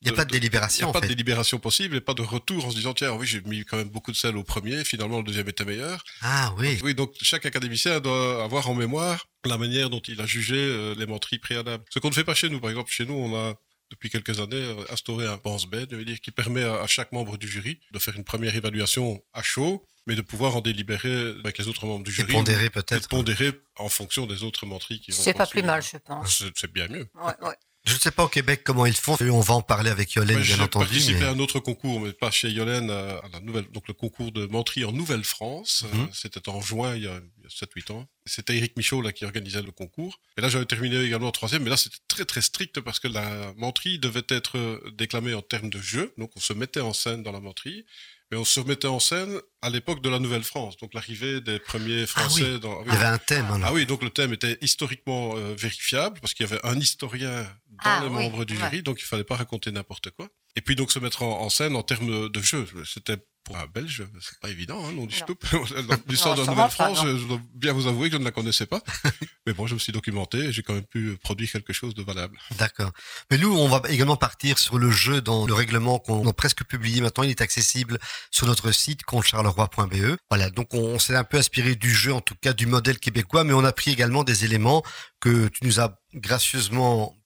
il 0.00 0.08
n'y 0.08 0.14
a 0.14 0.16
pas 0.16 0.24
de 0.24 0.30
délibération. 0.30 0.86
Il 0.86 0.90
n'y 0.90 0.96
a 0.96 1.00
pas 1.00 1.06
de 1.06 1.08
délibération 1.08 1.58
possible 1.58 1.96
et 1.96 2.00
pas 2.00 2.14
de 2.14 2.22
retour 2.22 2.64
en 2.64 2.70
se 2.70 2.76
disant 2.76 2.94
tiens 2.94 3.12
oui 3.14 3.26
j'ai 3.26 3.40
mis 3.40 3.64
quand 3.64 3.76
même 3.76 3.88
beaucoup 3.88 4.12
de 4.12 4.16
sel 4.16 4.36
au 4.36 4.44
premier 4.44 4.84
finalement 4.84 5.18
le 5.18 5.24
deuxième 5.24 5.48
était 5.48 5.64
meilleur. 5.64 6.04
Ah 6.22 6.54
oui. 6.58 6.78
Oui 6.82 6.94
donc 6.94 7.14
chaque 7.20 7.46
académicien 7.46 7.98
doit 8.00 8.44
avoir 8.44 8.70
en 8.70 8.74
mémoire 8.74 9.26
la 9.44 9.58
manière 9.58 9.90
dont 9.90 10.00
il 10.06 10.20
a 10.20 10.26
jugé 10.26 10.56
euh, 10.56 10.94
les 10.96 11.06
menteries 11.06 11.38
préalables. 11.38 11.84
Ce 11.90 11.98
qu'on 11.98 12.10
ne 12.10 12.14
fait 12.14 12.24
pas 12.24 12.34
chez 12.34 12.48
nous 12.48 12.60
par 12.60 12.70
exemple 12.70 12.92
chez 12.92 13.06
nous 13.06 13.14
on 13.14 13.36
a 13.36 13.54
depuis 13.90 14.10
quelques 14.10 14.38
années 14.38 14.54
euh, 14.56 14.84
instauré 14.90 15.26
un 15.26 15.38
pense-bête, 15.38 15.92
dire 15.92 16.20
qui 16.20 16.30
permet 16.30 16.62
à, 16.62 16.86
chaque 16.86 17.10
membre 17.10 17.36
du 17.36 17.48
jury 17.48 17.80
de 17.90 17.98
faire 17.98 18.14
une 18.14 18.24
première 18.24 18.54
évaluation 18.54 19.20
à 19.32 19.42
chaud 19.42 19.84
mais 20.06 20.14
de 20.14 20.22
pouvoir 20.22 20.56
en 20.56 20.62
délibérer 20.62 21.34
avec 21.40 21.58
les 21.58 21.68
autres 21.68 21.84
membres 21.84 22.02
du 22.02 22.10
jury. 22.10 22.30
Et 22.30 22.34
pondérer 22.34 22.70
peut-être. 22.70 23.08
Pondérer 23.08 23.52
en 23.76 23.90
fonction 23.90 24.26
des 24.26 24.42
autres 24.42 24.64
menteries 24.64 25.00
qui 25.00 25.10
vont. 25.10 25.18
C'est 25.18 25.34
pas 25.34 25.46
plus 25.46 25.62
mal, 25.62 25.82
je 25.82 25.98
pense. 25.98 26.44
C'est 26.54 26.72
bien 26.72 26.88
mieux. 26.88 27.06
Ouais, 27.14 27.34
ouais. 27.42 27.54
Je 27.88 27.94
ne 27.94 27.98
sais 28.00 28.10
pas 28.10 28.24
au 28.24 28.28
Québec 28.28 28.62
comment 28.64 28.86
ils 28.86 28.94
font. 28.94 29.16
On 29.20 29.40
va 29.40 29.54
en 29.54 29.62
parler 29.62 29.90
avec 29.90 30.12
Yolène, 30.12 30.36
bien 30.36 30.44
J'ai 30.44 30.62
entendu. 30.62 30.86
participé 30.86 31.20
mais- 31.20 31.26
à 31.26 31.30
un 31.30 31.38
autre 31.38 31.58
concours, 31.58 32.00
mais 32.00 32.12
pas 32.12 32.30
chez 32.30 32.50
Yolène, 32.50 32.90
à 32.90 33.16
à 33.18 33.28
la 33.32 33.40
nouvelle, 33.40 33.64
donc 33.72 33.88
le 33.88 33.94
concours 33.94 34.30
de 34.30 34.46
menterie 34.46 34.84
en 34.84 34.92
Nouvelle-France. 34.92 35.84
Mhm. 35.92 36.00
Euh, 36.02 36.06
C'était 36.12 36.48
en 36.48 36.60
juin, 36.60 36.94
il 36.94 37.04
y 37.04 37.06
a, 37.06 37.20
7-8 37.48 37.90
ans. 37.90 38.06
C'était 38.26 38.56
Eric 38.56 38.76
Michaud 38.76 39.00
là, 39.00 39.10
qui 39.12 39.24
organisait 39.24 39.62
le 39.62 39.72
concours. 39.72 40.20
Et 40.36 40.40
là, 40.42 40.48
j'avais 40.50 40.66
terminé 40.66 40.96
également 41.00 41.28
en 41.28 41.32
troisième, 41.32 41.62
mais 41.62 41.70
là, 41.70 41.76
c'était 41.78 41.96
très 42.08 42.24
très 42.26 42.42
strict 42.42 42.80
parce 42.80 43.00
que 43.00 43.08
la 43.08 43.52
menterie 43.56 43.98
devait 43.98 44.26
être 44.28 44.58
euh, 44.58 44.92
déclamée 44.96 45.32
en 45.34 45.42
termes 45.42 45.70
de 45.70 45.80
jeu. 45.80 46.12
Donc, 46.18 46.30
on 46.36 46.40
se 46.40 46.52
mettait 46.52 46.80
en 46.80 46.92
scène 46.92 47.22
dans 47.22 47.32
la 47.32 47.40
menterie. 47.40 47.86
Mais 48.30 48.36
on 48.36 48.44
se 48.44 48.60
mettait 48.60 48.88
en 48.88 49.00
scène 49.00 49.40
à 49.62 49.70
l'époque 49.70 50.02
de 50.02 50.08
la 50.10 50.18
Nouvelle-France, 50.18 50.76
donc 50.76 50.92
l'arrivée 50.94 51.40
des 51.40 51.58
premiers 51.58 52.06
Français 52.06 52.58
dans... 52.58 52.82
Il 52.84 52.92
y 52.92 52.96
avait 52.96 53.04
un 53.06 53.18
thème. 53.18 53.46
alors. 53.46 53.60
Ah 53.64 53.72
oui, 53.72 53.86
donc 53.86 54.02
le 54.02 54.10
thème 54.10 54.32
était 54.34 54.58
historiquement 54.60 55.34
euh, 55.36 55.54
vérifiable 55.56 56.20
parce 56.20 56.34
qu'il 56.34 56.46
y 56.46 56.52
avait 56.52 56.60
un 56.64 56.78
historien 56.78 57.42
dans 57.70 57.78
Ah 57.84 58.00
les 58.02 58.08
oui, 58.08 58.12
membres 58.24 58.44
du 58.44 58.54
ouais. 58.54 58.60
jury, 58.60 58.82
donc 58.82 59.00
il 59.00 59.04
fallait 59.04 59.24
pas 59.24 59.36
raconter 59.36 59.72
n'importe 59.72 60.10
quoi. 60.10 60.28
Et 60.56 60.60
puis 60.60 60.76
donc 60.76 60.92
se 60.92 60.98
mettre 60.98 61.22
en, 61.22 61.40
en 61.40 61.48
scène 61.50 61.74
en 61.74 61.82
termes 61.82 62.28
de 62.28 62.40
jeu, 62.42 62.66
c'était 62.84 63.16
pour 63.48 63.56
un 63.56 63.66
Belge, 63.66 64.04
c'est 64.20 64.38
pas 64.40 64.50
évident, 64.50 64.78
hein, 64.84 64.92
non 64.92 65.06
du 65.06 65.16
Non. 65.18 65.26
Stoup. 65.26 65.38
L'histoire 66.08 66.34
de 66.34 66.42
la 66.42 66.52
Nouvelle-France, 66.52 67.00
je 67.02 67.26
dois 67.26 67.40
bien 67.54 67.72
vous 67.72 67.86
avouer 67.86 68.10
que 68.10 68.16
je 68.16 68.18
ne 68.18 68.24
la 68.24 68.30
connaissais 68.30 68.66
pas. 68.66 68.82
Mais 69.46 69.54
bon, 69.54 69.66
je 69.66 69.74
me 69.74 69.78
suis 69.78 69.92
documenté 69.92 70.38
et 70.38 70.52
j'ai 70.52 70.62
quand 70.62 70.74
même 70.74 70.84
pu 70.84 71.16
produire 71.16 71.50
quelque 71.50 71.72
chose 71.72 71.94
de 71.94 72.02
valable. 72.02 72.38
D'accord. 72.58 72.92
Mais 73.30 73.38
nous, 73.38 73.50
on 73.56 73.68
va 73.68 73.80
également 73.88 74.16
partir 74.16 74.58
sur 74.58 74.78
le 74.78 74.90
jeu 74.90 75.22
dans 75.22 75.46
le 75.46 75.54
règlement 75.54 75.98
qu'on 75.98 76.28
a 76.28 76.32
presque 76.34 76.64
publié 76.64 77.00
maintenant. 77.00 77.24
Il 77.24 77.30
est 77.30 77.40
accessible 77.40 77.98
sur 78.30 78.46
notre 78.46 78.70
site 78.70 79.02
comptecharleroi.be. 79.04 80.18
Voilà. 80.28 80.50
Donc, 80.50 80.74
on, 80.74 80.80
on 80.80 80.98
s'est 80.98 81.16
un 81.16 81.24
peu 81.24 81.38
inspiré 81.38 81.74
du 81.74 81.94
jeu, 81.94 82.12
en 82.12 82.20
tout 82.20 82.34
cas 82.40 82.52
du 82.52 82.66
modèle 82.66 82.98
québécois, 82.98 83.44
mais 83.44 83.54
on 83.54 83.64
a 83.64 83.72
pris 83.72 83.90
également 83.90 84.24
des 84.24 84.44
éléments 84.44 84.82
que 85.20 85.48
tu 85.48 85.64
nous 85.64 85.80
as 85.80 85.98
gracieusement 86.14 87.17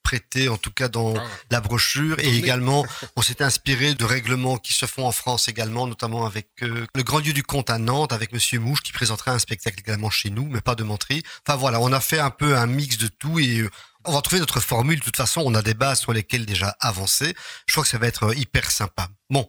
en 0.48 0.56
tout 0.56 0.70
cas 0.70 0.88
dans 0.88 1.14
Ah. 1.16 1.26
la 1.50 1.60
brochure. 1.60 2.18
Et 2.20 2.36
également, 2.36 2.84
on 3.16 3.22
s'est 3.22 3.42
inspiré 3.42 3.94
de 3.94 4.04
règlements 4.04 4.58
qui 4.58 4.72
se 4.72 4.86
font 4.86 5.06
en 5.06 5.12
France 5.12 5.48
également, 5.48 5.86
notamment 5.86 6.26
avec 6.26 6.48
euh, 6.62 6.86
le 6.94 7.02
Grand 7.02 7.20
Dieu 7.20 7.32
du 7.32 7.42
Comte 7.42 7.70
à 7.70 7.78
Nantes, 7.78 8.12
avec 8.12 8.32
Monsieur 8.32 8.58
Mouche, 8.60 8.80
qui 8.82 8.92
présentera 8.92 9.32
un 9.32 9.38
spectacle 9.38 9.78
également 9.80 10.10
chez 10.10 10.30
nous, 10.30 10.46
mais 10.46 10.60
pas 10.60 10.74
de 10.74 10.84
menterie. 10.84 11.22
Enfin 11.46 11.56
voilà, 11.56 11.80
on 11.80 11.92
a 11.92 12.00
fait 12.00 12.18
un 12.18 12.30
peu 12.30 12.56
un 12.56 12.66
mix 12.66 12.96
de 12.98 13.08
tout 13.08 13.38
et 13.38 13.58
euh, 13.58 13.70
on 14.04 14.12
va 14.12 14.20
trouver 14.22 14.40
notre 14.40 14.60
formule. 14.60 14.98
De 14.98 15.04
toute 15.04 15.16
façon, 15.16 15.42
on 15.44 15.54
a 15.54 15.62
des 15.62 15.74
bases 15.74 16.00
sur 16.00 16.12
lesquelles 16.12 16.46
déjà 16.46 16.76
avancer. 16.80 17.34
Je 17.66 17.72
crois 17.72 17.84
que 17.84 17.90
ça 17.90 17.98
va 17.98 18.06
être 18.06 18.24
euh, 18.24 18.34
hyper 18.34 18.70
sympa. 18.70 19.08
Bon, 19.30 19.48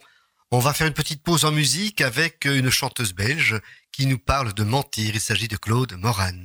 on 0.52 0.60
va 0.60 0.74
faire 0.74 0.88
une 0.88 0.94
petite 0.94 1.24
pause 1.24 1.46
en 1.46 1.52
musique 1.52 2.02
avec 2.02 2.46
une 2.46 2.70
chanteuse 2.70 3.14
belge 3.14 3.60
qui 3.92 4.06
nous 4.06 4.20
parle 4.20 4.54
de 4.54 4.64
mentir. 4.64 5.12
Il 5.14 5.22
s'agit 5.22 5.48
de 5.48 5.58
Claude 5.58 5.94
Moran. 5.98 6.44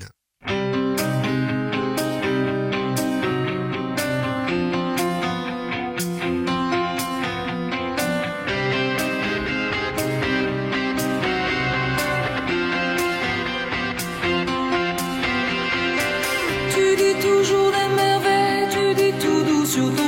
Toujours 17.28 17.70
des 17.70 17.88
merveilles, 17.94 18.68
tu 18.70 18.94
dis 18.94 19.12
tout 19.22 19.42
doux 19.48 19.66
sur 19.66 19.94
ton 19.94 20.07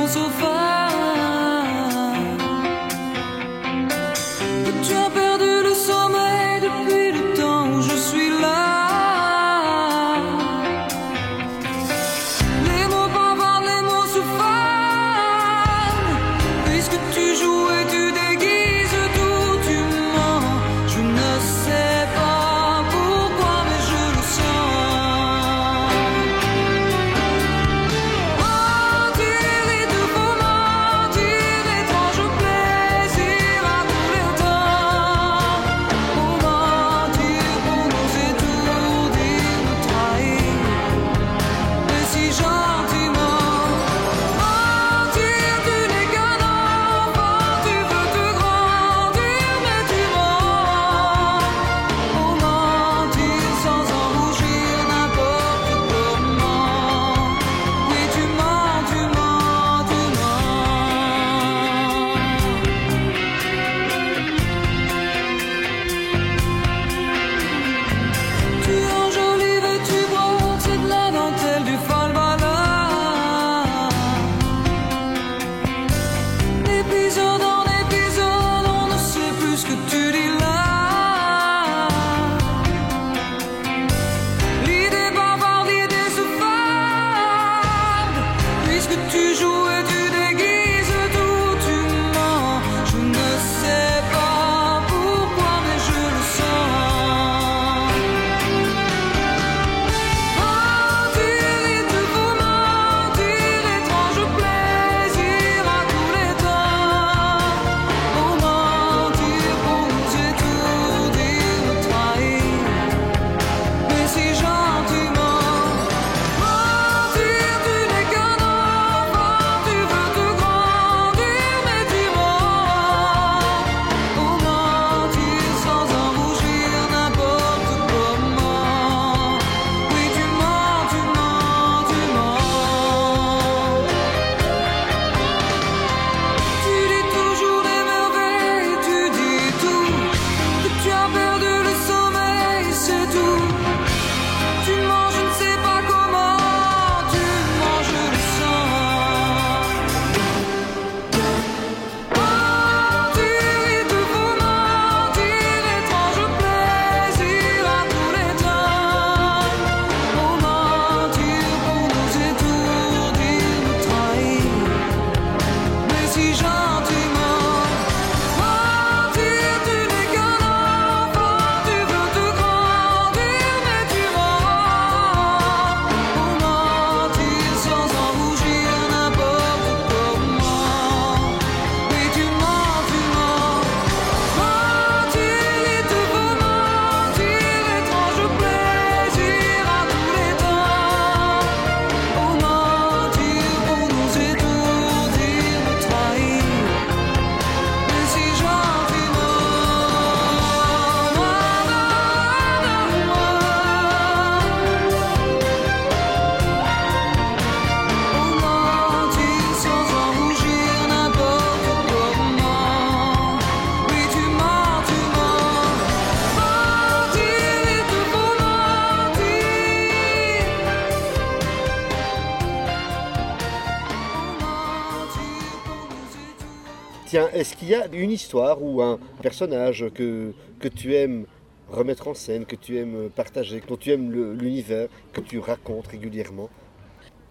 est-ce 227.40 227.56
qu'il 227.56 227.68
y 227.68 227.74
a 227.74 227.86
une 227.92 228.10
histoire 228.10 228.62
ou 228.62 228.82
un 228.82 228.98
personnage 229.22 229.86
que, 229.94 230.32
tu 230.74 230.94
aimes 230.94 231.24
remettre 231.70 232.08
en 232.08 232.14
scène, 232.14 232.44
que 232.44 232.56
tu 232.56 232.76
aimes 232.76 233.08
partager, 233.16 233.62
dont 233.66 233.76
tu 233.76 233.92
aimes 233.92 234.12
l'univers, 234.38 234.88
que 235.12 235.22
tu 235.22 235.38
racontes 235.38 235.86
régulièrement? 235.86 236.50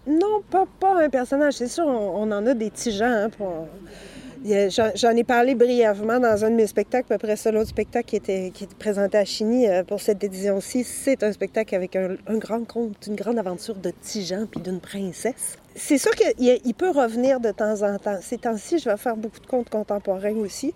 Non, 0.07 0.41
pas, 0.49 0.65
pas 0.79 1.03
un 1.03 1.09
personnage. 1.09 1.53
C'est 1.53 1.67
sûr, 1.67 1.85
on, 1.85 2.31
en 2.31 2.45
a 2.47 2.53
des 2.55 2.71
petits 2.71 2.99
hein, 3.03 3.29
pour- 3.29 3.67
J'en 4.45 5.15
ai 5.17 5.23
parlé 5.25 5.53
brièvement 5.53 6.19
dans 6.19 6.45
un 6.45 6.49
de 6.49 6.55
mes 6.55 6.67
spectacles, 6.67 7.11
après 7.11 7.35
ça, 7.35 7.51
l'autre 7.51 7.69
spectacle 7.69 8.07
qui 8.07 8.15
était, 8.15 8.51
qui 8.53 8.63
était 8.63 8.75
présenté 8.75 9.17
à 9.17 9.25
Chigny 9.25 9.67
euh, 9.67 9.83
pour 9.83 9.99
cette 9.99 10.23
édition-ci, 10.23 10.85
c'est 10.85 11.23
un 11.23 11.31
spectacle 11.33 11.75
avec 11.75 11.95
un, 11.97 12.15
grand 12.37 12.65
conte, 12.65 13.05
une 13.07 13.15
grande 13.15 13.37
aventure 13.37 13.75
de 13.75 13.91
Tijan 14.01 14.45
puis 14.49 14.61
d'une 14.61 14.79
princesse. 14.79 15.57
C'est 15.75 15.97
sûr 15.97 16.11
qu'il 16.11 16.31
il- 16.37 16.61
il 16.63 16.73
peut 16.73 16.89
revenir 16.91 17.39
de 17.41 17.51
temps 17.51 17.81
en 17.81 17.97
temps. 17.97 18.19
Ces 18.21 18.37
temps-ci, 18.37 18.79
je 18.79 18.89
vais 18.89 18.97
faire 18.97 19.17
beaucoup 19.17 19.39
de 19.41 19.47
contes 19.47 19.69
contemporains 19.69 20.35
aussi. 20.37 20.73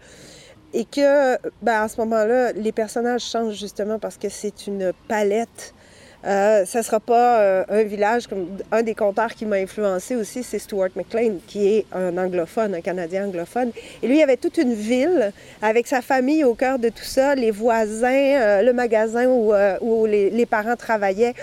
Et 0.73 0.85
que, 0.85 1.37
ben, 1.61 1.83
à 1.83 1.87
ce 1.87 2.01
moment-là, 2.01 2.51
les 2.53 2.71
personnages 2.71 3.21
changent 3.23 3.59
justement 3.59 3.99
parce 3.99 4.17
que 4.17 4.27
c'est 4.27 4.67
une 4.67 4.91
palette 5.07 5.73
euh, 6.25 6.63
ça 6.65 6.83
sera 6.83 7.01
pas 7.01 7.41
euh, 7.41 7.63
un 7.67 7.83
village 7.83 8.27
comme 8.27 8.47
un 8.71 8.81
des 8.81 8.95
conteurs 8.95 9.33
qui 9.33 9.45
m'a 9.45 9.57
influencé 9.57 10.15
aussi, 10.15 10.41
c'est 10.41 10.59
Stuart 10.59 10.89
McLean, 10.95 11.35
qui 11.47 11.67
est 11.67 11.85
un 11.91 12.17
anglophone, 12.17 12.75
un 12.75 12.81
Canadien 12.81 13.27
anglophone. 13.27 13.71
Et 14.01 14.07
lui, 14.07 14.19
il 14.19 14.23
avait 14.23 14.37
toute 14.37 14.57
une 14.57 14.73
ville 14.73 15.33
avec 15.61 15.85
sa 15.85 16.01
famille 16.01 16.45
au 16.45 16.53
cœur 16.53 16.79
de 16.79 16.87
tout 16.87 17.03
ça, 17.03 17.35
les 17.35 17.51
voisins, 17.51 18.07
euh, 18.13 18.61
le 18.61 18.71
magasin 18.71 19.27
où, 19.27 19.53
euh, 19.53 19.77
les, 20.07 20.45
parents 20.45 20.77
travaillaient. 20.77 21.33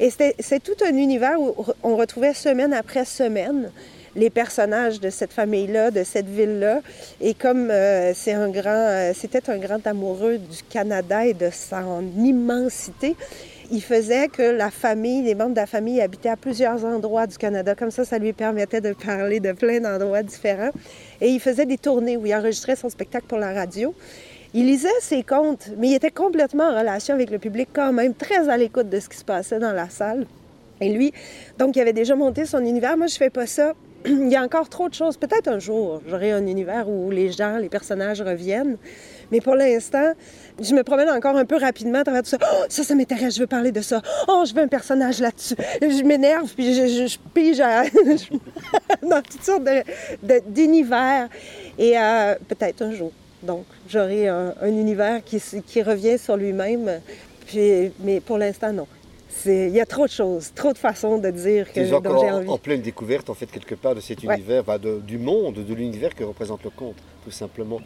Et 0.00 0.10
c'est 0.10 0.62
tout 0.62 0.82
un 0.84 0.96
univers 0.96 1.38
où 1.38 1.54
on 1.82 1.96
retrouvait 1.96 2.34
semaine 2.34 2.72
après 2.72 3.04
semaine 3.04 3.70
les 4.14 4.30
personnages 4.30 5.00
de 5.00 5.10
cette 5.10 5.32
famille-là, 5.32 5.90
de 5.90 6.04
cette 6.04 6.28
ville-là. 6.28 6.80
Et 7.20 7.34
comme 7.34 7.72
c'est 8.14 8.32
un 8.32 8.48
grand, 8.48 9.12
c'était 9.14 9.48
un 9.48 9.56
grand 9.56 9.86
amoureux 9.86 10.38
du 10.38 10.62
Canada 10.68 11.24
et 11.24 11.34
de 11.34 11.48
son 11.50 12.04
immensité, 12.18 13.16
il 13.72 13.80
faisait 13.80 14.28
que 14.28 14.42
la 14.42 14.70
famille, 14.70 15.22
les 15.22 15.34
membres 15.34 15.52
de 15.52 15.56
la 15.56 15.66
famille 15.66 16.02
habitaient 16.02 16.28
à 16.28 16.36
plusieurs 16.36 16.84
endroits 16.84 17.26
du 17.26 17.38
Canada. 17.38 17.74
Comme 17.74 17.90
ça, 17.90 18.04
ça 18.04 18.18
lui 18.18 18.34
permettait 18.34 18.82
de 18.82 18.92
parler 18.92 19.40
de 19.40 19.52
plein 19.52 19.80
d'endroits 19.80 20.22
différents. 20.22 20.72
Et 21.22 21.30
il 21.30 21.40
faisait 21.40 21.64
des 21.64 21.78
tournées 21.78 22.18
où 22.18 22.26
il 22.26 22.34
enregistrait 22.34 22.76
son 22.76 22.90
spectacle 22.90 23.24
pour 23.26 23.38
la 23.38 23.54
radio. 23.54 23.94
Il 24.52 24.66
lisait 24.66 24.88
ses 25.00 25.22
contes, 25.22 25.70
mais 25.78 25.88
il 25.88 25.94
était 25.94 26.10
complètement 26.10 26.64
en 26.64 26.78
relation 26.78 27.14
avec 27.14 27.30
le 27.30 27.38
public 27.38 27.70
quand 27.72 27.94
même, 27.94 28.12
très 28.12 28.50
à 28.50 28.58
l'écoute 28.58 28.90
de 28.90 29.00
ce 29.00 29.08
qui 29.08 29.16
se 29.16 29.24
passait 29.24 29.58
dans 29.58 29.72
la 29.72 29.88
salle. 29.88 30.26
Et 30.82 30.90
lui, 30.90 31.14
donc, 31.58 31.74
il 31.74 31.80
avait 31.80 31.94
déjà 31.94 32.14
monté 32.14 32.44
son 32.44 32.62
univers. 32.62 32.98
Moi, 32.98 33.06
je 33.06 33.16
fais 33.16 33.30
pas 33.30 33.46
ça. 33.46 33.72
Il 34.04 34.28
y 34.28 34.36
a 34.36 34.42
encore 34.42 34.68
trop 34.68 34.90
de 34.90 34.94
choses. 34.94 35.16
Peut-être 35.16 35.48
un 35.48 35.60
jour, 35.60 36.02
j'aurai 36.06 36.32
un 36.32 36.46
univers 36.46 36.90
où 36.90 37.10
les 37.10 37.32
gens, 37.32 37.56
les 37.56 37.70
personnages 37.70 38.20
reviennent. 38.20 38.76
Mais 39.32 39.40
pour 39.40 39.54
l'instant, 39.56 40.12
je 40.60 40.72
me 40.74 40.82
promène 40.84 41.08
encore 41.08 41.36
un 41.36 41.44
peu 41.46 41.56
rapidement 41.56 41.98
à 42.00 42.04
travers 42.04 42.22
tout 42.22 42.28
ça. 42.28 42.38
Oh, 42.40 42.64
ça, 42.68 42.84
ça 42.84 42.94
m'intéresse, 42.94 43.34
je 43.34 43.40
veux 43.40 43.46
parler 43.48 43.72
de 43.72 43.80
ça. 43.80 44.00
Oh, 44.28 44.44
je 44.46 44.54
veux 44.54 44.60
un 44.60 44.68
personnage 44.68 45.18
là-dessus. 45.20 45.56
Je 45.80 46.02
m'énerve, 46.04 46.52
puis 46.54 46.74
je, 46.74 46.86
je- 46.86 47.06
je 47.06 47.18
pige 47.32 47.58
à- 47.60 47.82
dans 49.02 49.22
toutes 49.22 49.42
sortes 49.42 49.64
de- 49.64 49.82
de- 50.22 50.42
d'univers. 50.46 51.28
Et 51.78 51.98
euh, 51.98 52.34
peut-être 52.46 52.82
un 52.82 52.92
jour. 52.92 53.10
Donc, 53.42 53.64
j'aurai 53.88 54.28
un, 54.28 54.54
un 54.60 54.68
univers 54.68 55.20
qui, 55.24 55.82
revient 55.82 56.18
sur 56.18 56.36
lui-même. 56.36 57.00
Puis, 57.46 57.90
mais 58.00 58.20
pour 58.20 58.38
l'instant, 58.38 58.72
non. 58.72 58.86
Il 59.46 59.70
y 59.70 59.80
a 59.80 59.86
trop 59.86 60.04
de 60.04 60.10
choses, 60.12 60.52
trop 60.54 60.74
de 60.74 60.78
façons 60.78 61.16
de 61.16 61.30
dire 61.30 61.72
que, 61.72 61.82
j'ai 61.82 61.94
en, 61.94 62.04
envie. 62.04 62.48
en 62.48 62.58
pleine 62.58 62.82
découverte, 62.82 63.30
en 63.30 63.34
fait, 63.34 63.46
quelque 63.46 63.74
part, 63.74 63.94
de 63.94 64.00
cet 64.00 64.22
Ouais. 64.24 64.34
univers, 64.36 64.62
bah, 64.62 64.76
de- 64.78 65.00
du 65.00 65.16
monde, 65.18 65.54
de 65.54 65.74
l'univers 65.74 66.14
que 66.14 66.22
représente 66.22 66.62
le 66.64 66.70
conte, 66.70 66.96
tout 67.24 67.30
simplement. 67.30 67.80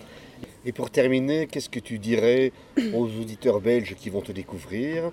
Et 0.67 0.73
pour 0.73 0.91
terminer, 0.91 1.47
qu'est-ce 1.47 1.69
que 1.71 1.79
tu 1.81 1.99
dirais 1.99 2.53
aux 2.93 3.05
auditeurs 3.07 3.61
belges 3.61 3.95
qui 3.97 4.11
vont 4.11 4.21
te 4.21 4.33
découvrir 4.33 5.13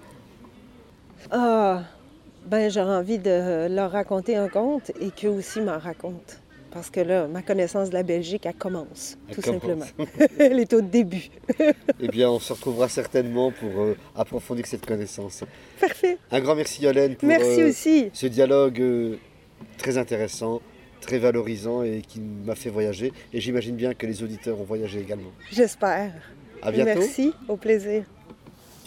Ah, 1.31 1.83
ben 2.45 2.69
j'aurais 2.71 2.95
envie 2.95 3.19
de 3.19 3.67
leur 3.69 3.91
raconter 3.91 4.35
un 4.35 4.49
conte 4.49 4.91
et 4.99 5.11
qu'eux 5.11 5.29
aussi 5.29 5.61
m'en 5.61 5.77
racontent. 5.77 6.33
Parce 6.71 6.89
que 6.89 7.01
là, 7.01 7.27
ma 7.27 7.43
connaissance 7.43 7.89
de 7.89 7.93
la 7.93 8.01
Belgique, 8.01 8.47
elle 8.47 8.55
commence, 8.55 9.15
Elle 9.29 9.35
tout 9.35 9.41
commence. 9.41 9.61
simplement. 9.61 9.85
Elle 10.39 10.59
est 10.59 10.73
au 10.73 10.81
début. 10.81 11.29
Eh 12.01 12.07
bien, 12.07 12.29
on 12.31 12.39
se 12.39 12.51
retrouvera 12.51 12.89
certainement 12.89 13.51
pour 13.51 13.79
euh, 13.79 13.95
approfondir 14.15 14.65
cette 14.65 14.85
connaissance. 14.85 15.43
Parfait. 15.79 16.17
Un 16.31 16.39
grand 16.41 16.55
merci, 16.55 16.81
Yolène, 16.81 17.15
pour 17.15 17.27
Merci 17.29 17.61
euh, 17.61 17.69
aussi. 17.69 18.09
ce 18.11 18.25
dialogue 18.25 18.81
euh, 18.81 19.15
très 19.77 19.97
intéressant, 19.99 20.61
très 21.03 21.19
valorisant 21.19 21.83
et 21.83 22.01
qui 22.07 22.19
m'a 22.19 22.55
fait 22.55 22.69
voyager. 22.69 23.13
Et 23.33 23.41
j'imagine 23.41 23.75
bien 23.75 23.93
que 23.93 24.05
les 24.05 24.23
auditeurs 24.23 24.59
ont 24.59 24.63
voyagé 24.63 24.99
également. 24.99 25.31
J'espère. 25.51 26.11
À 26.61 26.71
bientôt. 26.71 26.99
Merci, 26.99 27.33
au 27.47 27.57
plaisir. 27.57 28.03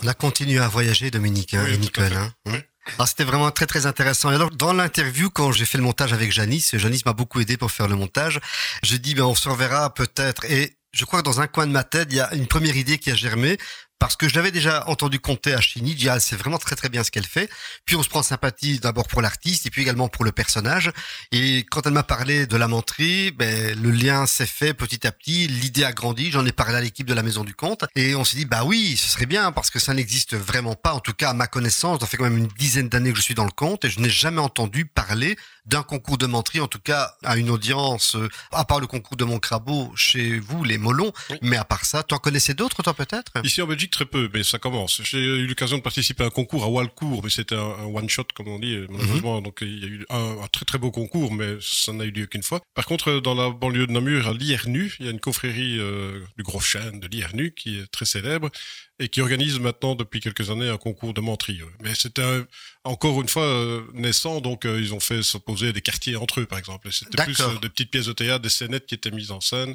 On 0.02 0.07
a 0.09 0.14
continué 0.14 0.59
à 0.59 0.68
voyager, 0.68 1.11
Dominique 1.11 1.55
hein, 1.55 1.62
Oui, 1.66 1.74
et 1.74 1.79
Nicole. 1.79 2.12
hein. 2.14 2.33
Oui. 2.46 2.59
Alors, 2.96 3.09
c'était 3.09 3.24
vraiment 3.24 3.50
très 3.50 3.66
très 3.66 3.87
intéressant. 3.87 4.31
Et 4.31 4.35
alors 4.35 4.50
dans 4.50 4.72
l'interview, 4.72 5.29
quand 5.31 5.50
j'ai 5.52 5.64
fait 5.64 5.79
le 5.79 5.85
montage 5.85 6.12
avec 6.12 6.31
Janice, 6.33 6.76
Janice 6.76 7.05
m'a 7.05 7.12
beaucoup 7.14 7.40
aidé 7.40 7.57
pour 7.57 7.70
faire 7.70 7.88
le 7.88 7.96
montage. 7.96 8.40
J'ai 8.83 8.98
dit 8.98 9.14
ben 9.14 9.24
on 9.24 9.35
se 9.35 9.48
reverra 9.48 9.92
peut-être. 9.92 10.44
Et 10.50 10.76
je 10.92 11.05
crois 11.05 11.20
que 11.20 11.24
dans 11.24 11.40
un 11.40 11.46
coin 11.48 11.66
de 11.66 11.72
ma 11.72 11.83
tête, 11.85 12.09
il 12.11 12.16
y 12.16 12.20
a 12.20 12.33
une 12.35 12.46
première 12.46 12.76
idée 12.76 12.98
qui 12.98 13.11
a 13.11 13.14
germé. 13.14 13.59
Parce 13.98 14.16
que 14.16 14.28
je 14.28 14.35
l'avais 14.35 14.50
déjà 14.50 14.87
entendu 14.88 15.20
compter 15.20 15.54
à 15.54 15.61
Chini, 15.61 15.96
ah, 16.09 16.20
c'est 16.20 16.37
vraiment 16.37 16.59
très 16.59 16.76
très 16.76 16.90
bien 16.90 17.02
ce 17.02 17.11
qu'elle 17.11 17.24
fait. 17.24 17.48
Puis 17.87 17.96
on 17.96 18.02
se 18.02 18.09
prend 18.09 18.22
sympathie 18.22 18.78
d'abord 18.78 19.09
pour 19.09 19.22
l'artiste 19.22 19.66
et 19.66 19.70
puis 19.70 19.82
également 19.82 20.09
pour 20.09 20.24
le 20.24 20.32
personnage. 20.32 20.90
Et 21.32 21.64
quand 21.70 21.87
elle 21.87 21.94
m'a 21.94 22.02
parlé 22.02 22.46
de 22.46 22.56
la 22.56 22.68
menterie, 22.68 23.30
ben, 23.30 23.80
le 23.80 23.90
lien 23.90 24.26
s'est 24.26 24.46
fait 24.46 24.74
petit 24.74 25.06
à 25.06 25.12
petit, 25.12 25.48
l'idée 25.48 25.85
a 25.85 25.92
grandi, 25.92 26.30
j'en 26.30 26.44
ai 26.44 26.52
parlé 26.52 26.76
à 26.76 26.80
l'équipe 26.82 27.06
de 27.06 27.14
la 27.14 27.22
Maison 27.22 27.42
du 27.42 27.54
Conte. 27.54 27.85
Et 27.94 28.14
on 28.14 28.24
s'est 28.24 28.37
dit, 28.37 28.44
bah 28.44 28.64
oui, 28.64 28.96
ce 28.98 29.09
serait 29.09 29.26
bien 29.26 29.50
parce 29.50 29.70
que 29.70 29.78
ça 29.78 29.94
n'existe 29.94 30.37
vraiment 30.37 30.74
pas, 30.74 30.92
en 30.92 31.00
tout 31.00 31.14
cas 31.14 31.30
à 31.30 31.35
ma 31.35 31.46
connaissance, 31.46 32.00
ça 32.00 32.06
fait 32.06 32.18
quand 32.18 32.24
même 32.24 32.38
une 32.38 32.48
dizaine 32.59 32.90
d'années 32.90 33.12
que 33.12 33.18
je 33.18 33.22
suis 33.22 33.35
dans 33.35 33.44
le 33.44 33.50
conte 33.50 33.87
et 33.87 33.90
je 33.90 34.00
n'ai 34.00 34.11
jamais 34.11 34.40
entendu 34.40 34.85
parler 34.85 35.37
d'un 35.66 35.83
concours 35.83 36.16
de 36.18 36.26
menterie, 36.26 36.61
en 36.61 36.68
tout 36.68 36.79
cas 36.79 37.12
à 37.24 37.37
une 37.37 37.50
audience, 37.50 38.14
euh, 38.16 38.29
à 38.52 38.64
part 38.64 38.81
le 38.81 38.87
concours 38.87 39.16
de 39.16 39.24
Moncrabeau 39.24 39.92
chez 39.96 40.38
vous, 40.38 40.64
les 40.64 40.79
Molons. 40.79 41.12
Oui. 41.31 41.37
Mais 41.42 41.57
à 41.57 41.64
part 41.64 41.85
ça, 41.85 42.02
tu 42.02 42.14
en 42.14 42.18
connaissais 42.18 42.55
d'autres, 42.55 42.83
toi 42.83 42.94
peut-être? 42.94 43.33
Ici 43.44 43.61
en 43.62 43.66
Belgique, 43.66 43.90
très 43.90 44.07
peu, 44.07 44.31
mais 44.33 44.42
ça 44.44 44.59
commence. 44.59 45.00
J'ai 45.05 45.18
eu 45.18 45.46
l'occasion 45.46 45.76
de 45.79 45.83
participer 45.83 46.24
à 46.24 46.26
un 46.29 46.31
concours 46.31 46.64
à 46.64 46.68
Walcourt, 46.68 47.22
mais 47.24 47.31
c'était 47.31 47.57
un, 47.57 47.59
un 47.81 47.85
one-shot, 47.87 48.24
comme 48.35 48.48
on 48.48 48.59
dit, 48.59 48.74
et 48.74 48.87
malheureusement. 48.88 49.40
Donc, 49.42 49.59
il 49.62 49.79
y 49.81 49.85
a 49.85 49.88
eu 49.88 50.07
un, 50.11 50.38
un 50.44 50.46
très 50.48 50.64
très 50.64 50.79
beau 50.79 50.90
concours, 50.90 51.33
mais 51.33 51.57
ça 51.61 51.92
n'a 51.92 52.05
eu 52.05 52.11
lieu 52.11 52.26
qu'une 52.26 52.42
fois. 52.42 52.61
Par 52.74 52.87
contre, 52.87 53.20
dans 53.20 53.35
la 53.35 53.50
banlieue 53.50 53.87
de 53.87 53.92
Namur, 53.92 54.29
à 54.29 54.33
Liernu, 54.33 54.94
il 55.00 55.07
y 55.07 55.09
a 55.09 55.12
une 55.12 55.20
confrérie 55.20 55.79
euh, 55.79 56.20
du 56.37 56.42
Gros 56.44 56.61
Chêne 56.61 57.00
de 57.00 57.09
Liernu 57.09 57.52
qui 57.55 57.79
est 57.79 57.87
très 57.90 58.05
célèbre 58.07 58.50
et 58.98 59.09
qui 59.09 59.20
organise 59.20 59.59
maintenant 59.61 59.94
depuis 59.94 60.20
quelques 60.20 60.48
années 60.50 60.68
un 60.70 60.79
concours 60.79 61.12
de 61.12 61.20
menterie. 61.20 61.61
Mais 61.83 61.94
c'était 61.94 62.22
un- 62.22 62.46
encore 62.87 63.20
une 63.20 63.29
fois 63.29 63.44
euh, 63.44 63.83
naissant, 63.94 64.40
donc 64.40 64.64
euh, 64.64 64.81
ils 64.81 64.94
ont 64.94 65.01
fait 65.01 65.22
s'opposer 65.22 65.72
des 65.72 65.81
quartiers 65.83 66.16
entre 66.16 66.40
eux, 66.40 66.46
par 66.46 66.59
exemple. 66.59 66.90
C'était 66.92 67.22
plus 67.22 67.38
euh, 67.40 67.59
des 67.61 67.68
petites 67.68 67.90
pièces 67.90 68.07
de 68.07 68.12
théâtre, 68.12 68.42
des 68.42 68.49
scénettes 68.49 68.87
qui 68.87 68.94
étaient 68.94 69.11
mises 69.11 69.31
en 69.31 69.40
scène. 69.40 69.75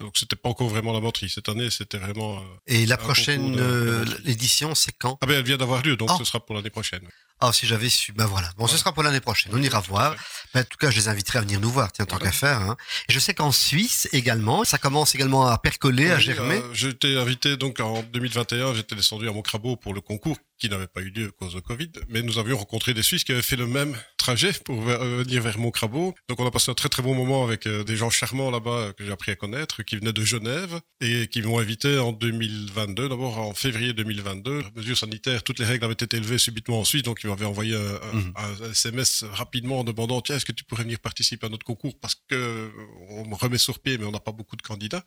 Donc 0.00 0.16
c'était 0.16 0.34
pas 0.36 0.48
encore 0.48 0.68
vraiment 0.68 0.92
la 0.92 1.00
menterie. 1.00 1.28
Cette 1.30 1.48
année, 1.48 1.70
c'était 1.70 1.98
vraiment... 1.98 2.38
euh, 2.38 2.42
Et 2.66 2.84
la 2.86 2.96
prochaine 2.96 3.56
l'édition, 4.24 4.74
c'est 4.74 4.92
quand? 4.98 5.18
Ah 5.20 5.26
ben 5.26 5.38
elle 5.38 5.44
vient 5.44 5.56
d'avoir 5.56 5.82
lieu, 5.82 5.96
donc 5.96 6.08
Ah. 6.12 6.16
ce 6.18 6.24
sera 6.24 6.44
pour 6.44 6.54
l'année 6.56 6.70
prochaine. 6.70 7.06
Ah, 7.46 7.52
si 7.52 7.66
j'avais 7.66 7.90
su, 7.90 8.12
ben 8.12 8.24
voilà. 8.26 8.50
Bon, 8.56 8.66
ce 8.66 8.76
sera 8.78 8.92
pour 8.92 9.02
l'année 9.02 9.20
prochaine. 9.20 9.52
On 9.54 9.60
ira 9.62 9.80
voir. 9.80 10.14
Mais 10.54 10.62
en 10.62 10.64
tout 10.64 10.78
cas, 10.78 10.90
je 10.90 10.96
les 10.96 11.08
inviterai 11.08 11.38
à 11.40 11.42
venir 11.42 11.60
nous 11.60 11.70
voir, 11.70 11.92
tiens, 11.92 12.06
tant 12.06 12.16
Voilà. 12.16 12.30
qu'à 12.30 12.36
faire. 12.36 12.60
Hein. 12.62 12.76
Et 13.08 13.12
je 13.12 13.18
sais 13.18 13.34
qu'en 13.34 13.52
Suisse 13.52 14.08
également, 14.12 14.64
ça 14.64 14.78
commence 14.78 15.14
également 15.14 15.46
à 15.46 15.58
percoler, 15.58 16.10
à 16.10 16.18
germer. 16.18 16.54
euh, 16.56 16.72
j'ai 16.72 16.88
été 16.88 17.18
invité 17.18 17.56
donc 17.56 17.80
en 17.80 18.02
2021, 18.02 18.74
j'étais 18.74 18.94
descendu 18.94 19.28
à 19.28 19.32
Moncrabeau 19.32 19.76
pour 19.76 19.92
le 19.92 20.00
concours 20.00 20.38
qui 20.56 20.68
n'avait 20.70 20.86
pas 20.86 21.00
eu 21.00 21.10
lieu 21.10 21.26
à 21.26 21.30
cause 21.32 21.52
de 21.54 21.60
Covid, 21.60 21.90
mais 22.08 22.22
nous 22.22 22.38
avions 22.38 22.56
rencontré 22.56 22.94
des 22.94 23.02
Suisses 23.02 23.24
qui 23.24 23.32
avaient 23.32 23.42
fait 23.42 23.56
le 23.56 23.66
même 23.66 23.94
trajet 24.16 24.52
pour 24.64 24.88
euh, 24.88 25.22
venir 25.24 25.42
vers 25.42 25.58
Moncrabeau. 25.58 26.14
Donc 26.28 26.38
on 26.40 26.46
a 26.46 26.50
passé 26.52 26.70
un 26.70 26.74
très 26.74 26.88
très 26.88 27.02
bon 27.02 27.14
moment 27.14 27.44
avec 27.44 27.66
euh, 27.66 27.82
des 27.84 27.96
gens 27.96 28.08
charmants 28.08 28.50
là-bas 28.52 28.70
euh, 28.70 28.92
que 28.92 29.04
j'ai 29.04 29.10
appris 29.12 29.32
à 29.32 29.36
connaître, 29.36 29.82
qui 29.82 29.96
venaient 29.96 30.12
de 30.12 30.24
Genève 30.24 30.80
et 31.00 31.26
qui 31.26 31.42
m'ont 31.42 31.58
invité 31.58 31.98
en 31.98 32.12
2022, 32.12 33.08
d'abord 33.08 33.38
en 33.38 33.52
février 33.52 33.92
2022. 33.92 34.62
Mesures 34.76 34.96
sanitaires, 34.96 35.42
toutes 35.42 35.58
les 35.58 35.64
règles 35.66 35.84
avaient 35.84 35.94
été 35.94 36.16
élevées 36.16 36.38
subitement 36.38 36.78
en 36.80 36.84
Suisse, 36.84 37.02
donc 37.02 37.18
ils 37.24 37.26
m'avaient 37.34 37.44
envoyé 37.46 37.74
un, 37.76 37.80
un- 37.80 38.14
Mhm. 38.14 38.32
un 38.36 38.70
SMS 38.70 39.24
rapidement 39.30 39.80
en 39.80 39.84
demandant 39.84 40.20
tiens 40.20 40.36
est-ce 40.36 40.44
que 40.44 40.52
tu 40.52 40.64
pourrais 40.64 40.84
venir 40.84 40.98
participer 41.00 41.46
à 41.46 41.50
notre 41.50 41.64
concours? 41.64 41.98
Parce 42.00 42.14
que 42.14 42.34
euh, 42.34 42.68
on 43.10 43.26
me 43.26 43.34
remet 43.34 43.58
sur 43.58 43.78
pied 43.80 43.98
mais 43.98 44.04
on 44.06 44.12
n'a 44.12 44.20
pas 44.20 44.32
beaucoup 44.32 44.56
de 44.56 44.62
candidats. 44.62 45.04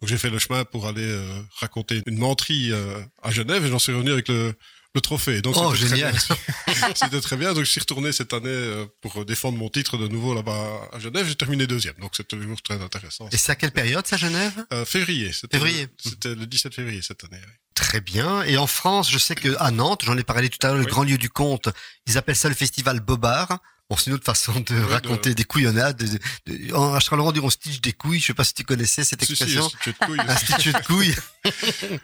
Donc 0.00 0.08
j'ai 0.08 0.18
fait 0.18 0.30
le 0.30 0.38
chemin 0.38 0.64
pour 0.64 0.86
aller 0.86 1.04
euh, 1.06 1.42
raconter 1.56 2.02
une 2.06 2.18
menterie 2.18 2.72
euh, 2.72 3.00
à 3.22 3.30
Genève 3.30 3.64
et 3.64 3.68
j'en 3.68 3.78
suis 3.78 3.92
revenu 3.92 4.10
avec 4.12 4.28
le, 4.28 4.54
le 4.94 5.00
trophée. 5.00 5.40
Donc 5.42 5.54
Oh, 5.56 5.74
génial. 5.74 6.14
C'était 6.94 7.20
très 7.20 7.36
bien. 7.36 7.52
Donc 7.54 7.64
je 7.64 7.70
suis 7.70 7.80
retourné 7.80 8.12
cette 8.12 8.32
année 8.32 8.48
euh, 8.48 8.86
pour 9.00 9.24
défendre 9.24 9.56
mon 9.58 9.68
titre 9.68 9.96
de 9.98 10.08
nouveau 10.08 10.34
là-bas 10.34 10.88
à 10.92 10.98
Genève. 10.98 11.26
J'ai 11.28 11.34
terminé 11.36 11.66
deuxième. 11.66 11.94
Donc 12.00 12.12
c'était 12.16 12.36
toujours 12.36 12.60
très 12.62 12.80
intéressant. 12.82 13.28
Et 13.32 13.36
c'est 13.36 13.52
à 13.52 13.54
quelle 13.56 13.72
période, 13.72 14.06
ça, 14.06 14.16
Genève? 14.16 14.52
Euh, 14.72 14.84
février. 14.84 15.32
C'était 15.32 15.58
Février. 15.58 15.88
C'était 16.02 16.34
le 16.34 16.46
17 16.46 16.74
février 16.74 17.02
cette 17.02 17.22
année. 17.24 17.40
oui. 17.40 17.52
Très 17.74 18.00
bien. 18.00 18.42
Et 18.42 18.56
en 18.58 18.66
France, 18.66 19.10
je 19.10 19.18
sais 19.18 19.34
que 19.34 19.56
à 19.58 19.70
Nantes, 19.70 20.02
j'en 20.04 20.16
ai 20.18 20.22
parlé 20.24 20.48
tout 20.50 20.58
à 20.66 20.68
l'heure, 20.68 20.76
le 20.78 20.84
Oui. 20.84 20.90
grand 20.90 21.04
lieu 21.04 21.16
du 21.18 21.30
conte, 21.30 21.68
ils 22.06 22.18
appellent 22.18 22.36
ça 22.36 22.48
le 22.48 22.54
festival 22.54 23.00
Bobard. 23.00 23.58
Bon, 23.90 23.96
c'est 23.96 24.06
une 24.06 24.12
autre 24.14 24.24
façon 24.24 24.52
de 24.60 24.80
raconter 24.84 25.34
des 25.34 25.42
couillonnades. 25.42 25.96
De, 25.96 26.06
de, 26.06 26.68
de, 26.68 26.74
en 26.74 27.00
Charleroi, 27.00 27.30
on 27.30 27.32
dit 27.32 27.40
on 27.42 27.50
stitch 27.50 27.80
des 27.80 27.92
couilles. 27.92 28.20
Je 28.20 28.26
sais 28.26 28.34
pas 28.34 28.44
si 28.44 28.54
tu 28.54 28.62
connaissais 28.62 29.02
cette 29.02 29.20
Si, 29.24 29.34
si, 29.34 29.42
expression. 29.42 29.64
un 29.66 29.68
stitcheux 29.68 29.92
de 29.92 30.06
couilles. 30.06 30.20
un 30.28 30.36
stitcheux 30.36 30.72
de 30.72 30.78
couilles. 30.86 31.14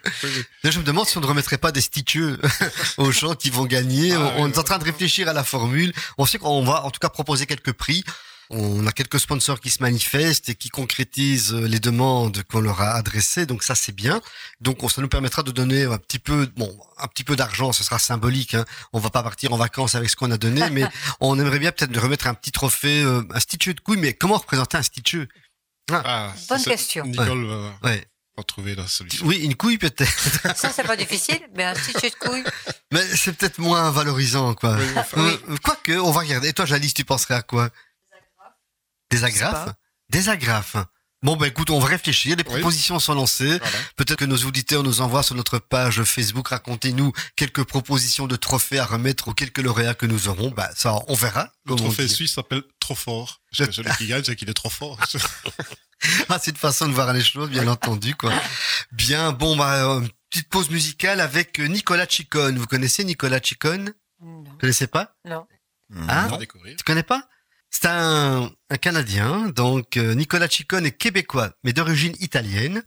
Là, 0.63 0.71
je 0.71 0.79
me 0.79 0.83
demande 0.83 1.07
si 1.07 1.17
on 1.17 1.21
ne 1.21 1.25
remettrait 1.25 1.57
pas 1.57 1.71
des 1.71 1.79
stitcheux 1.81 2.39
aux 2.97 3.11
gens 3.11 3.35
qui 3.35 3.49
vont 3.49 3.65
gagner. 3.65 4.13
Ah, 4.13 4.33
on, 4.37 4.43
on 4.43 4.47
est 4.51 4.57
en 4.57 4.63
train 4.63 4.79
de 4.79 4.83
réfléchir 4.83 5.29
à 5.29 5.33
la 5.33 5.45
formule. 5.45 5.93
On 6.17 6.25
sait 6.25 6.37
qu'on 6.39 6.63
va 6.63 6.83
en 6.83 6.91
tout 6.91 6.99
cas 6.99 7.09
proposer 7.09 7.45
quelques 7.45 7.71
prix. 7.73 8.03
On 8.49 8.87
a 8.87 8.91
quelques 8.91 9.19
sponsors 9.19 9.59
qui 9.59 9.69
se 9.69 9.81
manifestent 9.83 10.49
et 10.49 10.55
qui 10.55 10.69
concrétisent 10.69 11.53
euh, 11.53 11.67
les 11.67 11.79
demandes 11.79 12.43
qu'on 12.43 12.61
leur 12.61 12.81
a 12.81 12.91
adressées, 12.91 13.45
donc 13.45 13.61
ça 13.63 13.75
c'est 13.75 13.91
bien. 13.91 14.21
Donc 14.61 14.83
on- 14.83 14.89
ça 14.89 15.01
nous 15.01 15.09
permettra 15.09 15.43
de 15.43 15.51
donner 15.51 15.83
un 15.83 15.97
petit 15.97 16.19
peu, 16.19 16.47
bon, 16.55 16.77
un 16.97 17.07
petit 17.07 17.23
peu 17.25 17.35
d'argent, 17.35 17.73
ce 17.73 17.83
sera 17.83 17.99
symbolique. 17.99 18.53
Hein. 18.53 18.63
On 18.93 18.99
va 18.99 19.09
pas 19.09 19.21
partir 19.23 19.51
en 19.53 19.57
vacances 19.57 19.95
avec 19.95 20.09
ce 20.09 20.15
qu'on 20.15 20.31
a 20.31 20.37
donné, 20.37 20.69
mais 20.69 20.83
on 21.19 21.37
aimerait 21.39 21.59
bien 21.59 21.71
peut-être 21.71 21.99
remettre 21.99 22.27
un 22.27 22.33
petit 22.33 22.51
trophée, 22.51 23.01
euh, 23.03 23.21
un 23.33 23.39
stitcheux 23.39 23.73
de 23.73 23.81
couilles. 23.81 23.97
Mais 23.99 24.13
comment 24.13 24.37
représenter 24.37 24.77
un 24.77 24.83
stitcheux 24.83 25.27
Ah, 25.91 26.33
Bonne 26.49 26.59
c'est- 26.59 26.69
question. 26.69 27.05
Nicole 27.05 27.45
va, 27.47 27.77
Ouais, 27.83 28.07
va 28.37 28.43
trouver 28.43 28.75
la 28.75 28.87
solution. 28.87 29.25
oui, 29.25 29.37
une 29.37 29.55
couille 29.55 29.77
peut-être, 29.77 30.07
Ça, 30.55 30.71
c'est 30.73 30.83
pas 30.83 30.95
difficile, 30.95 31.39
mais 31.55 31.63
un 31.65 31.75
stitch 31.75 32.01
de 32.01 32.15
couille. 32.27 32.43
mais 32.93 33.03
c'est 33.15 33.33
peut-être 33.33 33.57
moins 33.59 33.89
valorisant, 33.91 34.53
quoi. 34.53 34.75
Oui, 34.77 34.85
enfin, 34.95 35.19
Euh, 35.21 35.57
Quoique, 35.63 35.91
on 35.93 36.11
va 36.11 36.21
regarder. 36.21 36.47
Et 36.49 36.53
toi, 36.53 36.65
Jalice, 36.65 36.93
tu 36.93 37.03
penserais 37.03 37.35
à 37.35 37.41
quoi? 37.41 37.69
Des 39.09 39.23
agrafes 39.23 39.69
Des 40.09 40.29
agrafes. 40.29 40.77
Bon, 41.23 41.35
bah 41.35 41.47
écoute, 41.47 41.71
on 41.71 41.79
va 41.79 41.87
réfléchir. 41.87 42.35
Les 42.35 42.43
Oui. 42.47 42.53
propositions 42.59 42.99
sont 42.99 43.15
lancées. 43.15 43.57
voilà. 43.57 43.77
Peut-être 43.95 44.17
que 44.19 44.25
nos 44.25 44.37
auditeurs 44.37 44.83
nous 44.83 45.01
envoient 45.01 45.23
sur 45.23 45.33
notre 45.35 45.57
page 45.57 46.03
Facebook. 46.03 46.49
Racontez-nous 46.49 47.11
quelques 47.35 47.63
propositions 47.63 48.27
de 48.27 48.35
trophées 48.35 48.77
à 48.77 48.85
remettre 48.85 49.27
aux 49.29 49.33
quelques 49.33 49.57
lauréats 49.57 49.95
que 49.95 50.05
nous 50.05 50.27
aurons. 50.27 50.51
Bah, 50.51 50.69
ça, 50.75 50.93
on 51.07 51.15
verra. 51.15 51.51
Le 51.65 51.73
on 51.73 51.75
trophée 51.77 52.07
suisse 52.07 52.35
s'appelle 52.35 52.61
trop 52.79 52.93
fort. 52.93 53.41
Que 53.57 53.71
celui 53.71 53.89
qui 53.97 54.05
gagne, 54.07 54.23
c'est 54.23 54.35
qu'il 54.35 54.49
est 54.49 54.53
trop 54.53 54.69
fort. 54.69 54.99
Ah, 56.29 56.37
c'est 56.39 56.51
une 56.51 56.57
façon 56.57 56.87
de 56.87 56.93
voir 56.93 57.11
les 57.11 57.23
choses, 57.23 57.49
bien 57.49 57.67
entendu, 57.67 58.13
quoi. 58.13 58.31
Bien, 58.91 59.31
bon, 59.31 59.57
bah, 59.57 59.83
euh, 59.95 60.07
petite 60.29 60.47
pause 60.47 60.69
musicale 60.69 61.19
avec 61.19 61.57
Nicolas 61.57 62.05
Chicone. 62.07 62.55
Vous 62.59 62.67
connaissez 62.67 63.03
Nicolas 63.03 63.41
Chicone? 63.41 63.93
Non. 64.21 64.43
Vous 64.43 64.57
connaissez 64.59 64.85
pas? 64.85 65.15
Non. 65.25 65.47
Hein? 66.07 66.25
On 66.27 66.31
va 66.33 66.37
découvrir. 66.37 66.75
Tu 66.77 66.83
connais 66.83 67.01
pas? 67.01 67.27
C'est 67.69 67.87
un, 67.87 68.49
un 68.69 68.77
Canadien, 68.77 69.49
donc 69.49 69.97
euh, 69.97 70.13
Nicolas 70.15 70.47
Ciccone 70.47 70.85
est 70.85 70.91
québécois, 70.91 71.51
mais 71.63 71.73
d'origine 71.73 72.15
italienne. 72.19 72.83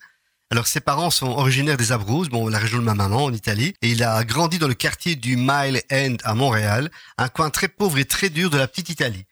Alors 0.51 0.67
ses 0.67 0.81
parents 0.81 1.11
sont 1.11 1.29
originaires 1.29 1.77
des 1.77 1.93
Abruzzes, 1.93 2.29
bon 2.29 2.49
la 2.49 2.59
région 2.59 2.79
de 2.79 2.83
ma 2.83 2.95
maman 2.95 3.25
en 3.25 3.33
Italie, 3.33 3.75
et 3.83 3.91
il 3.91 4.03
a 4.03 4.25
grandi 4.25 4.59
dans 4.59 4.67
le 4.67 4.75
quartier 4.75 5.15
du 5.15 5.37
Mile 5.37 5.83
End 5.93 6.17
à 6.25 6.35
Montréal, 6.35 6.91
un 7.19 7.29
coin 7.29 7.51
très 7.51 7.69
pauvre 7.69 7.99
et 7.99 8.05
très 8.05 8.31
dur 8.31 8.51
de 8.51 8.59
la 8.59 8.67
petite 8.67 8.89
Italie. 8.89 9.27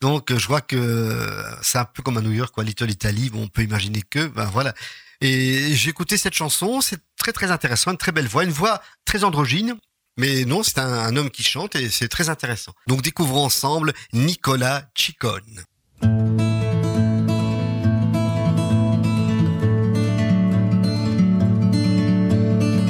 Donc 0.00 0.32
euh, 0.32 0.38
je 0.38 0.48
vois 0.48 0.60
que 0.60 0.74
euh, 0.76 1.42
c'est 1.62 1.78
un 1.78 1.84
peu 1.84 2.02
comme 2.02 2.16
à 2.16 2.20
New 2.20 2.32
York, 2.32 2.52
quoi, 2.52 2.64
Little 2.64 2.90
Italy. 2.90 3.30
Bon, 3.30 3.44
on 3.44 3.48
peut 3.48 3.62
imaginer 3.62 4.02
que, 4.02 4.26
ben 4.26 4.46
voilà. 4.46 4.74
Et 5.20 5.74
j'ai 5.74 5.90
écouté 5.90 6.16
cette 6.16 6.34
chanson, 6.34 6.80
c'est 6.80 7.00
très 7.16 7.32
très 7.32 7.50
intéressant, 7.50 7.92
une 7.92 7.96
très 7.96 8.12
belle 8.12 8.26
voix, 8.26 8.44
une 8.44 8.50
voix 8.50 8.82
très 9.04 9.22
androgyne. 9.22 9.76
Mais 10.16 10.44
non, 10.44 10.62
c'est 10.62 10.78
un, 10.78 11.16
homme 11.16 11.30
qui 11.30 11.42
chante 11.42 11.74
et 11.74 11.88
c'est 11.88 12.08
très 12.08 12.28
intéressant. 12.28 12.72
Donc 12.86 13.02
découvrons 13.02 13.44
ensemble 13.44 13.92
Nicolas 14.12 14.84
Ciccone. 14.94 15.64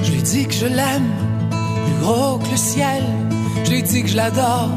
Je 0.02 0.10
lui 0.10 0.22
dis 0.22 0.46
que 0.46 0.52
je 0.52 0.66
l'aime, 0.66 1.10
plus 1.86 2.00
gros 2.02 2.38
que 2.38 2.50
le 2.50 2.56
ciel. 2.56 3.04
Je 3.64 3.70
lui 3.70 3.82
dis 3.82 4.02
que 4.02 4.08
je 4.08 4.16
l'adore, 4.16 4.70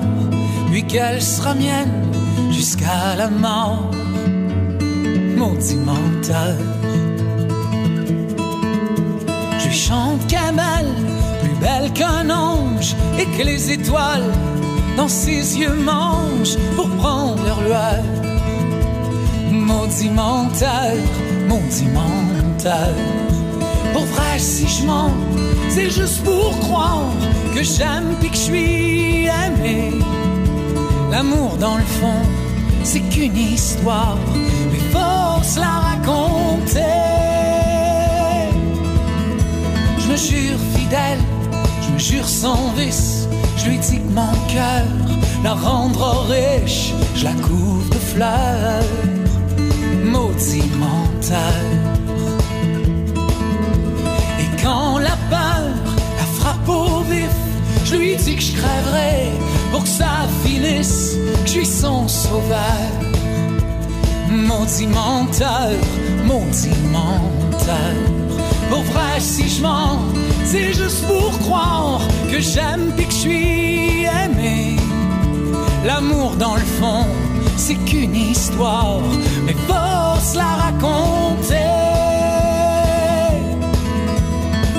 puis 0.72 0.88
qu'elle 0.88 1.22
sera 1.22 1.54
mienne 1.54 2.10
jusqu'à 2.52 3.16
la 3.18 3.30
mort. 3.30 3.92
Maudit 5.36 5.76
menteur. 5.76 6.56
Je 9.60 9.68
lui 9.68 9.76
chante 9.76 10.26
plus 10.28 11.07
belle 11.62 11.92
qu'un 11.94 12.30
ange, 12.30 12.96
et 13.20 13.26
que 13.38 13.44
les 13.44 13.72
étoiles 13.72 14.32
dans 14.96 15.08
ses 15.08 15.58
yeux 15.60 15.76
mangent 15.76 16.58
pour 16.76 16.90
prendre 16.98 17.44
leur 17.44 17.62
lueur. 17.62 18.04
Maudit 19.52 20.10
menteur, 20.10 20.96
maudit 21.48 21.90
menteur. 21.94 22.94
Pour 23.94 24.06
vrai, 24.06 24.38
si 24.38 24.68
je 24.68 24.86
mens, 24.86 25.14
c'est 25.70 25.90
juste 25.90 26.24
pour 26.24 26.58
croire 26.60 27.12
que 27.56 27.64
j'aime 27.64 28.16
puis 28.20 28.30
que 28.30 28.36
je 28.36 28.42
suis 28.42 29.26
aimé. 29.26 29.94
L'amour, 31.12 31.58
dans 31.60 31.78
le 31.78 31.84
fond, 32.00 32.22
c'est 32.84 33.02
qu'une 33.10 33.38
histoire, 33.38 34.18
mais 34.72 34.80
se 35.44 35.60
la 35.60 35.68
raconter. 35.90 36.82
Je 40.00 40.12
me 40.12 40.18
jure 40.18 40.60
fidèle, 40.76 41.20
jure 41.98 42.28
sans 42.28 42.72
vice. 42.76 43.28
Je 43.58 43.70
lui 43.70 43.78
dis 43.80 43.98
que 43.98 44.14
mon 44.14 44.32
cœur 44.48 44.86
la 45.44 45.54
rendra 45.54 46.24
riche, 46.24 46.94
je 47.16 47.24
la 47.24 47.34
couvre 47.34 47.90
de 47.90 47.96
fleurs. 47.96 48.84
Maudit 50.04 50.64
menteur. 50.80 51.64
Et 54.40 54.64
quand 54.64 55.00
la 55.00 55.18
peur 55.30 55.64
la 56.18 56.26
frappe 56.40 56.70
au 56.70 57.02
vif, 57.02 57.30
je 57.86 57.96
lui 57.96 58.16
dis 58.16 58.36
que 58.36 58.42
je 58.42 58.52
crèverai 58.54 59.32
pour 59.72 59.84
que 59.84 59.90
ça 59.90 60.28
finisse, 60.44 61.16
que 61.44 61.48
je 61.48 61.52
suis 61.52 61.66
son 61.66 62.08
sauveur. 62.08 62.88
Maudit 64.30 64.88
menteur, 64.88 65.72
maudit 66.26 66.78
menteur. 66.92 67.96
Pour 68.70 68.82
vrai, 68.82 69.20
si 69.20 69.48
je 69.48 69.62
mens, 69.62 70.00
c'est 70.50 70.74
juste 70.74 71.06
pour 71.08 71.38
croire 71.40 72.00
que 72.32 72.40
j'aime 72.40 72.94
puis 72.96 73.06
que 73.06 73.12
je 73.12 73.18
suis 73.18 74.06
aimé. 74.24 74.78
L'amour, 75.86 76.36
dans 76.38 76.56
le 76.56 76.68
fond, 76.80 77.06
c'est 77.58 77.76
qu'une 77.88 78.16
histoire, 78.16 79.02
mais 79.46 79.56
se 80.22 80.38
la 80.38 80.52
raconter. 80.66 81.74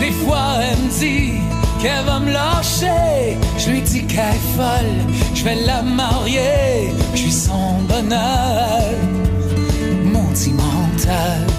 Des 0.01 0.15
fois, 0.23 0.49
elle 0.63 0.79
me 0.85 0.91
dit 0.99 1.33
qu'elle 1.81 2.05
va 2.07 2.19
me 2.19 2.33
lâcher. 2.33 3.37
Je 3.59 3.71
lui 3.71 3.83
dis 3.83 4.07
qu'elle 4.07 4.37
est 4.41 4.57
folle, 4.57 4.97
je 5.35 5.45
vais 5.45 5.57
la 5.67 5.83
marier. 5.83 6.95
Je 7.13 7.19
suis 7.19 7.33
son 7.33 7.73
bonheur, 7.89 8.95
maudit 10.05 10.55
menteur. 10.55 11.58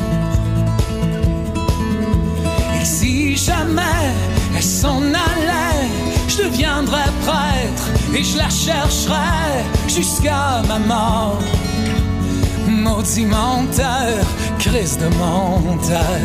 Et 8.19 8.23
je 8.23 8.37
la 8.37 8.49
chercherai 8.49 9.63
jusqu'à 9.87 10.61
ma 10.67 10.79
mort. 10.79 11.39
Maudit 12.67 13.25
menteur, 13.25 14.25
crise 14.59 14.97
de 14.97 15.07
menteur. 15.15 16.19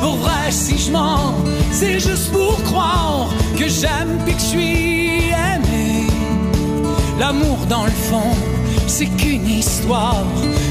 Pour 0.00 0.16
vrai, 0.16 0.50
si 0.50 0.78
je 0.78 0.92
mens, 0.92 1.34
c'est 1.72 1.98
juste 1.98 2.30
pour 2.32 2.62
croire 2.64 3.28
que 3.58 3.68
j'aime 3.68 4.18
puis 4.24 4.34
que 4.34 4.40
je 4.40 4.46
suis 4.46 5.32
aimé. 5.54 6.06
L'amour, 7.18 7.58
dans 7.68 7.84
le 7.84 7.96
fond, 8.08 8.34
c'est 8.86 9.10
qu'une 9.18 9.48
histoire, 9.48 10.24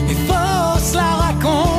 mais 0.08 0.16
faut 0.28 0.80
se 0.80 0.96
la 0.96 1.16
raconter. 1.26 1.79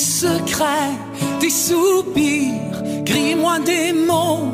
Secrets, 0.00 0.96
tes 1.40 1.50
soupirs. 1.50 2.82
Crie-moi 3.04 3.58
des 3.60 3.92
mots 3.92 4.48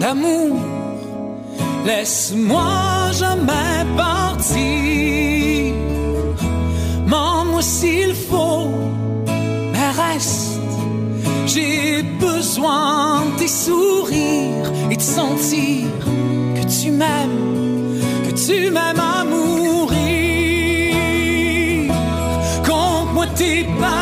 d'amour. 0.00 0.56
Laisse-moi 1.84 3.10
jamais 3.12 3.84
partir. 3.96 5.74
Mens-moi 7.06 7.62
s'il 7.62 8.14
faut, 8.14 8.68
mais 9.72 9.90
reste. 9.90 10.60
J'ai 11.46 12.02
besoin 12.20 13.24
de 13.26 13.38
tes 13.40 13.48
sourires 13.48 14.70
et 14.90 14.96
de 14.96 15.02
sentir 15.02 15.86
que 16.56 16.64
tu 16.80 16.90
m'aimes, 16.90 17.98
que 18.26 18.32
tu 18.44 18.70
m'aimes 18.70 19.00
à 19.00 19.24
mourir. 19.24 19.80
Conte-moi 22.68 23.26
tes 23.34 23.64
peurs, 23.80 23.99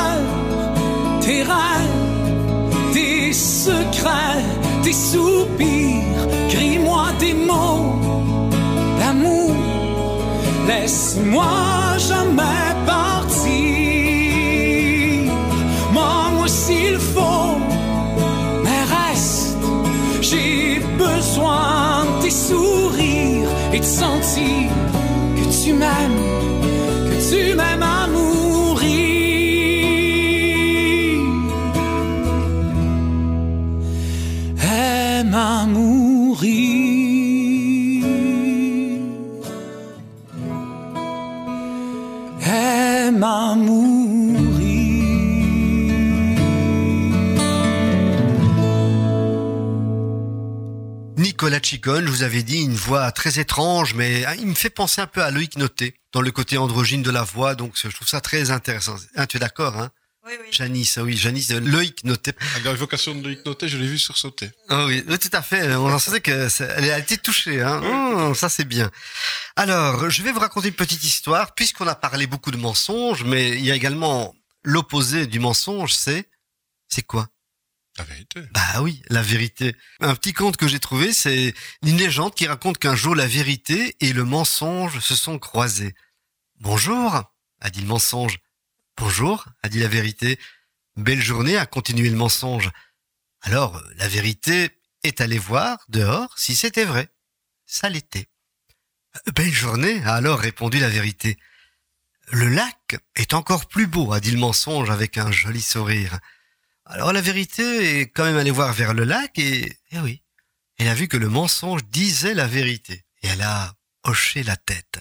des 4.89 4.95
soupirs, 4.95 6.23
crie-moi 6.49 7.05
des 7.21 7.35
mots 7.35 8.01
d'amour. 8.99 9.55
Laisse-moi 10.67 11.53
jamais 12.11 12.69
partir. 12.87 13.53
Moi, 15.93 16.47
s'il 16.47 16.99
faut, 17.13 17.59
mais 18.65 18.83
reste. 18.97 19.59
J'ai 20.23 20.81
besoin 21.07 22.07
de 22.07 22.23
tes 22.23 22.37
sourires 22.49 23.51
et 23.75 23.81
de 23.81 23.91
sentir 24.03 24.69
que 25.37 25.45
tu 25.61 25.71
m'aimes, 25.81 26.23
que 27.09 27.17
tu 27.31 27.55
m'aimes 27.59 27.89
Chicone, 51.63 52.07
je 52.07 52.11
vous 52.11 52.23
avais 52.23 52.43
dit, 52.43 52.63
une 52.63 52.75
voix 52.75 53.11
très 53.13 53.39
étrange, 53.39 53.95
mais 53.95 54.25
ah, 54.25 54.35
il 54.37 54.47
me 54.47 54.55
fait 54.55 54.71
penser 54.71 55.01
un 55.01 55.07
peu 55.07 55.23
à 55.23 55.31
Loïc 55.31 55.57
Noté, 55.57 55.95
dans 56.13 56.21
le 56.21 56.31
côté 56.31 56.59
androgyne 56.59 57.03
de 57.03 57.11
la 57.11 57.23
voix, 57.23 57.55
donc 57.55 57.73
je 57.77 57.89
trouve 57.89 58.09
ça 58.09 58.21
très 58.21 58.51
intéressant. 58.51 58.97
Ah, 59.17 59.27
tu 59.27 59.37
es 59.37 59.41
d'accord, 59.41 59.77
hein? 59.79 59.91
Oui, 60.27 60.33
oui. 60.41 60.49
Janice, 60.51 60.99
ah 60.99 61.05
oui, 61.05 61.17
Janice, 61.17 61.49
de 61.49 61.59
Loïc 61.59 62.05
Noté. 62.05 62.33
À 62.57 62.59
l'évocation 62.73 63.15
de 63.15 63.23
Loïc 63.23 63.47
Noté, 63.47 63.67
je 63.69 63.79
l'ai 63.79 63.87
vu 63.87 63.99
sursauter. 63.99 64.51
Ah 64.69 64.85
oui, 64.87 65.03
oui, 65.09 65.19
tout 65.19 65.31
à 65.33 65.41
fait. 65.41 65.75
On 65.77 65.87
en 65.93 65.99
sentait 65.99 66.21
que 66.21 66.49
ça- 66.51 66.67
elle 66.77 66.91
a 66.91 66.99
été 66.99 67.17
touchée. 67.17 67.63
Hein. 67.63 67.83
Hum, 67.83 68.35
ça 68.35 68.49
c'est 68.51 68.65
bien. 68.67 68.91
Alors, 69.57 70.11
je 70.11 70.23
vais 70.23 70.33
vous 70.33 70.41
raconter 70.41 70.69
une 70.69 70.75
petite 70.75 71.03
histoire, 71.05 71.55
puisqu'on 71.55 71.87
a 71.87 71.95
parlé 71.95 72.27
beaucoup 72.27 72.51
de 72.51 72.59
mensonges, 72.59 73.25
mais 73.25 73.51
il 73.51 73.65
y 73.65 73.71
a 73.71 73.75
également 73.75 74.35
l'opposé 74.65 75.27
du 75.27 75.39
mensonge, 75.41 75.95
c'est 75.95 76.29
c'est 76.89 77.03
quoi? 77.03 77.29
La 77.99 78.05
vérité. 78.05 78.43
Bah 78.53 78.83
oui, 78.83 79.03
la 79.09 79.23
vérité. 79.23 79.75
Un 80.01 80.15
petit 80.15 80.33
conte 80.33 80.57
que 80.57 80.69
j'ai 80.69 80.79
trouvé, 80.79 81.13
c'est 81.13 81.53
une 81.83 81.97
légende 81.97 82.35
qui 82.35 82.47
raconte 82.47 82.79
qu'un 82.79 82.95
jour 82.95 83.17
la 83.17 83.27
vérité 83.27 83.97
et 84.01 84.13
le 84.13 84.25
mensonge 84.25 85.01
se 85.01 85.17
sont 85.17 85.39
croisés. 85.41 85.95
Bonjour, 86.61 87.25
a 87.61 87.71
dit 87.71 87.81
le 87.81 87.89
mensonge. 87.89 88.39
Bonjour, 88.97 89.47
a 89.63 89.69
dit 89.69 89.81
la 89.81 89.89
vérité. 89.89 90.39
Belle 90.97 91.23
journée, 91.23 91.57
a 91.57 91.67
continué 91.67 92.09
le 92.09 92.17
mensonge. 92.17 92.71
Alors, 93.43 93.83
la 93.97 94.07
vérité 94.07 94.71
est 95.03 95.21
allée 95.21 95.39
voir 95.39 95.79
dehors 95.89 96.39
si 96.39 96.55
c'était 96.55 96.85
vrai. 96.85 97.09
Ça 97.67 97.89
l'était. 97.89 98.29
Belle 99.35 99.53
journée, 99.53 100.03
a 100.05 100.15
alors 100.15 100.39
répondu 100.39 100.79
la 100.79 100.89
vérité. 100.89 101.37
Le 102.31 102.49
lac 102.49 102.97
est 103.17 103.35
encore 103.35 103.67
plus 103.67 103.87
beau, 103.87 104.13
a 104.13 104.21
dit 104.21 104.31
le 104.31 104.39
mensonge 104.39 104.91
avec 104.91 105.19
un 105.19 105.33
joli 105.33 105.63
sourire. 105.63 106.19
Alors 106.91 107.13
la 107.13 107.21
vérité 107.21 108.01
est 108.01 108.09
quand 108.09 108.25
même 108.25 108.39
allée 108.39 108.51
voir 108.51 108.73
vers 108.73 108.95
le 108.95 109.05
lac 109.05 109.39
et, 109.39 109.77
eh 109.91 109.99
oui, 109.99 110.23
elle 110.79 110.89
a 110.89 110.95
vu 110.95 111.07
que 111.07 111.19
le 111.19 111.29
mensonge 111.29 111.85
disait 111.85 112.33
la 112.33 112.47
vérité 112.47 113.05
et 113.23 113.29
elle 113.29 113.43
a 113.43 113.75
hoché 114.05 114.43
la 114.43 114.57
tête. 114.57 114.99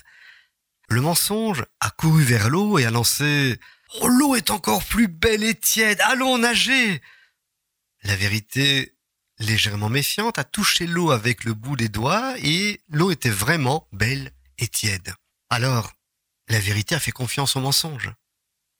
Le 0.90 1.00
mensonge 1.00 1.64
a 1.80 1.90
couru 1.92 2.26
vers 2.26 2.50
l'eau 2.50 2.78
et 2.78 2.86
a 2.86 2.92
lancé 2.92 3.58
Oh, 4.02 4.10
l'eau 4.10 4.36
est 4.36 4.52
encore 4.52 4.84
plus 4.84 5.08
belle 5.08 5.46
et 5.46 5.56
tiède, 5.56 6.02
allons 6.02 6.38
nager 6.38 7.02
La 8.04 8.18
vérité, 8.18 8.98
légèrement 9.40 9.88
méfiante, 9.88 10.40
a 10.40 10.44
touché 10.44 10.88
l'eau 10.88 11.12
avec 11.12 11.46
le 11.46 11.54
bout 11.54 11.78
des 11.78 11.88
doigts 11.88 12.36
et 12.40 12.82
l'eau 12.90 13.12
était 13.12 13.30
vraiment 13.30 13.88
belle 13.94 14.34
et 14.58 14.68
tiède. 14.68 15.16
Alors, 15.50 15.94
la 16.50 16.60
vérité 16.60 16.96
a 16.96 17.00
fait 17.00 17.12
confiance 17.12 17.56
au 17.56 17.62
mensonge. 17.62 18.12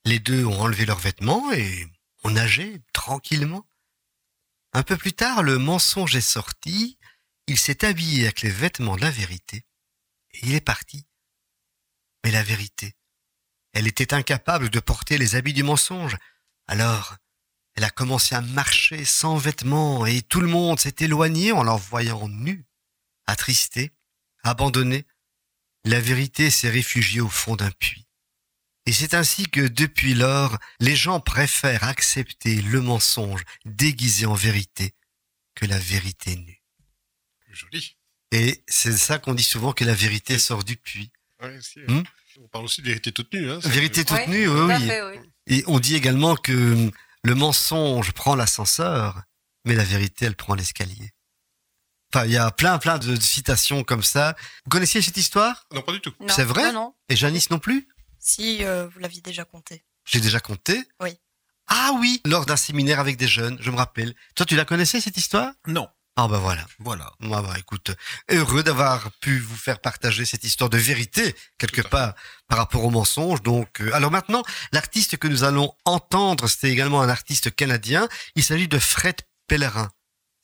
Les 0.04 0.18
deux 0.18 0.44
ont 0.44 0.60
enlevé 0.60 0.84
leurs 0.84 0.98
vêtements 0.98 1.50
et 1.52 1.86
ont 2.24 2.30
nagé 2.30 2.82
tranquillement. 2.92 3.68
Un 4.72 4.82
peu 4.82 4.96
plus 4.96 5.12
tard, 5.12 5.42
le 5.42 5.58
mensonge 5.58 6.16
est 6.16 6.20
sorti, 6.20 6.98
il 7.46 7.58
s'est 7.58 7.84
habillé 7.84 8.24
avec 8.24 8.42
les 8.42 8.50
vêtements 8.50 8.96
de 8.96 9.00
la 9.02 9.10
vérité 9.10 9.64
et 10.32 10.46
il 10.46 10.54
est 10.54 10.60
parti. 10.60 11.06
Mais 12.24 12.30
la 12.30 12.42
vérité, 12.42 12.94
elle 13.72 13.86
était 13.86 14.14
incapable 14.14 14.70
de 14.70 14.80
porter 14.80 15.18
les 15.18 15.36
habits 15.36 15.52
du 15.52 15.62
mensonge. 15.62 16.16
Alors, 16.66 17.16
elle 17.74 17.84
a 17.84 17.90
commencé 17.90 18.34
à 18.34 18.40
marcher 18.40 19.04
sans 19.04 19.36
vêtements 19.36 20.04
et 20.04 20.20
tout 20.22 20.40
le 20.40 20.48
monde 20.48 20.80
s'est 20.80 20.96
éloigné 20.98 21.52
en 21.52 21.62
la 21.62 21.76
voyant 21.76 22.28
nue, 22.28 22.66
attristée, 23.26 23.92
abandonnée. 24.42 25.06
La 25.84 26.00
vérité 26.00 26.50
s'est 26.50 26.70
réfugiée 26.70 27.20
au 27.20 27.28
fond 27.28 27.54
d'un 27.54 27.70
puits. 27.70 28.07
Et 28.88 28.92
c'est 28.92 29.12
ainsi 29.12 29.50
que 29.50 29.60
depuis 29.60 30.14
lors, 30.14 30.56
les 30.80 30.96
gens 30.96 31.20
préfèrent 31.20 31.84
accepter 31.84 32.62
le 32.62 32.80
mensonge 32.80 33.42
déguisé 33.66 34.24
en 34.24 34.32
vérité 34.32 34.94
que 35.54 35.66
la 35.66 35.78
vérité 35.78 36.36
nue. 36.36 36.62
Joli. 37.52 37.98
Et 38.32 38.64
c'est 38.66 38.96
ça 38.96 39.18
qu'on 39.18 39.34
dit 39.34 39.42
souvent 39.42 39.74
que 39.74 39.84
la 39.84 39.92
vérité 39.92 40.38
sort 40.38 40.64
du 40.64 40.78
puits. 40.78 41.12
Hmm. 41.86 42.00
On 42.40 42.48
parle 42.48 42.64
aussi 42.64 42.80
de 42.80 42.86
vérité 42.86 43.12
toute 43.12 43.30
nue. 43.34 43.50
Hein, 43.50 43.58
Vérité 43.62 44.06
toute 44.06 44.16
Ouais, 44.16 44.26
nue, 44.26 44.48
oui, 44.48 44.72
à 44.72 44.78
oui. 44.78 44.86
fait, 44.86 45.02
oui. 45.02 45.18
Et 45.48 45.64
on 45.66 45.80
dit 45.80 45.94
également 45.94 46.34
que 46.34 46.90
le 47.24 47.34
mensonge 47.34 48.12
prend 48.12 48.36
l'ascenseur, 48.36 49.20
mais 49.66 49.74
la 49.74 49.84
vérité, 49.84 50.24
elle 50.24 50.34
prend 50.34 50.54
l'escalier. 50.54 51.12
Enfin, 52.10 52.24
il 52.24 52.32
y 52.32 52.38
a 52.38 52.50
plein, 52.50 52.78
plein 52.78 52.96
de 52.96 53.20
citations 53.20 53.84
comme 53.84 54.02
ça. 54.02 54.34
Vous 54.64 54.70
connaissiez 54.70 55.02
cette 55.02 55.18
histoire? 55.18 55.66
Non, 55.74 55.82
pas 55.82 55.92
du 55.92 56.00
tout. 56.00 56.14
C'est 56.28 56.44
vrai? 56.44 56.72
Non, 56.72 56.72
non. 56.72 56.94
Et 57.10 57.16
Janice 57.16 57.50
non 57.50 57.58
plus? 57.58 57.86
Si 58.28 58.62
euh, 58.62 58.86
vous 58.86 58.98
l'aviez 58.98 59.22
déjà 59.22 59.46
compté. 59.46 59.82
J'ai 60.04 60.20
déjà 60.20 60.38
compté. 60.38 60.84
Oui. 61.00 61.18
Ah 61.66 61.92
oui, 61.98 62.20
lors 62.26 62.44
d'un 62.44 62.56
séminaire 62.56 63.00
avec 63.00 63.16
des 63.16 63.26
jeunes, 63.26 63.56
je 63.60 63.70
me 63.70 63.76
rappelle. 63.76 64.14
Toi, 64.34 64.44
tu 64.44 64.54
la 64.54 64.66
connaissais, 64.66 65.00
cette 65.00 65.16
histoire? 65.16 65.52
Non. 65.66 65.88
Ah 66.14 66.28
bah 66.28 66.38
voilà. 66.38 66.66
Voilà. 66.78 67.10
Ah 67.22 67.42
bah 67.42 67.54
écoute, 67.58 67.92
heureux 68.30 68.62
d'avoir 68.62 69.10
pu 69.20 69.38
vous 69.38 69.56
faire 69.56 69.80
partager 69.80 70.26
cette 70.26 70.44
histoire 70.44 70.68
de 70.68 70.76
vérité, 70.76 71.34
quelque 71.56 71.80
part, 71.80 72.14
par 72.48 72.58
rapport 72.58 72.84
au 72.84 72.90
mensonge. 72.90 73.42
Donc, 73.42 73.80
euh, 73.80 73.94
alors 73.94 74.10
maintenant, 74.10 74.42
l'artiste 74.72 75.16
que 75.16 75.28
nous 75.28 75.44
allons 75.44 75.72
entendre, 75.86 76.48
c'est 76.48 76.68
également 76.70 77.00
un 77.00 77.08
artiste 77.08 77.54
canadien. 77.54 78.08
Il 78.34 78.44
s'agit 78.44 78.68
de 78.68 78.78
Fred 78.78 79.16
Pellerin. 79.46 79.90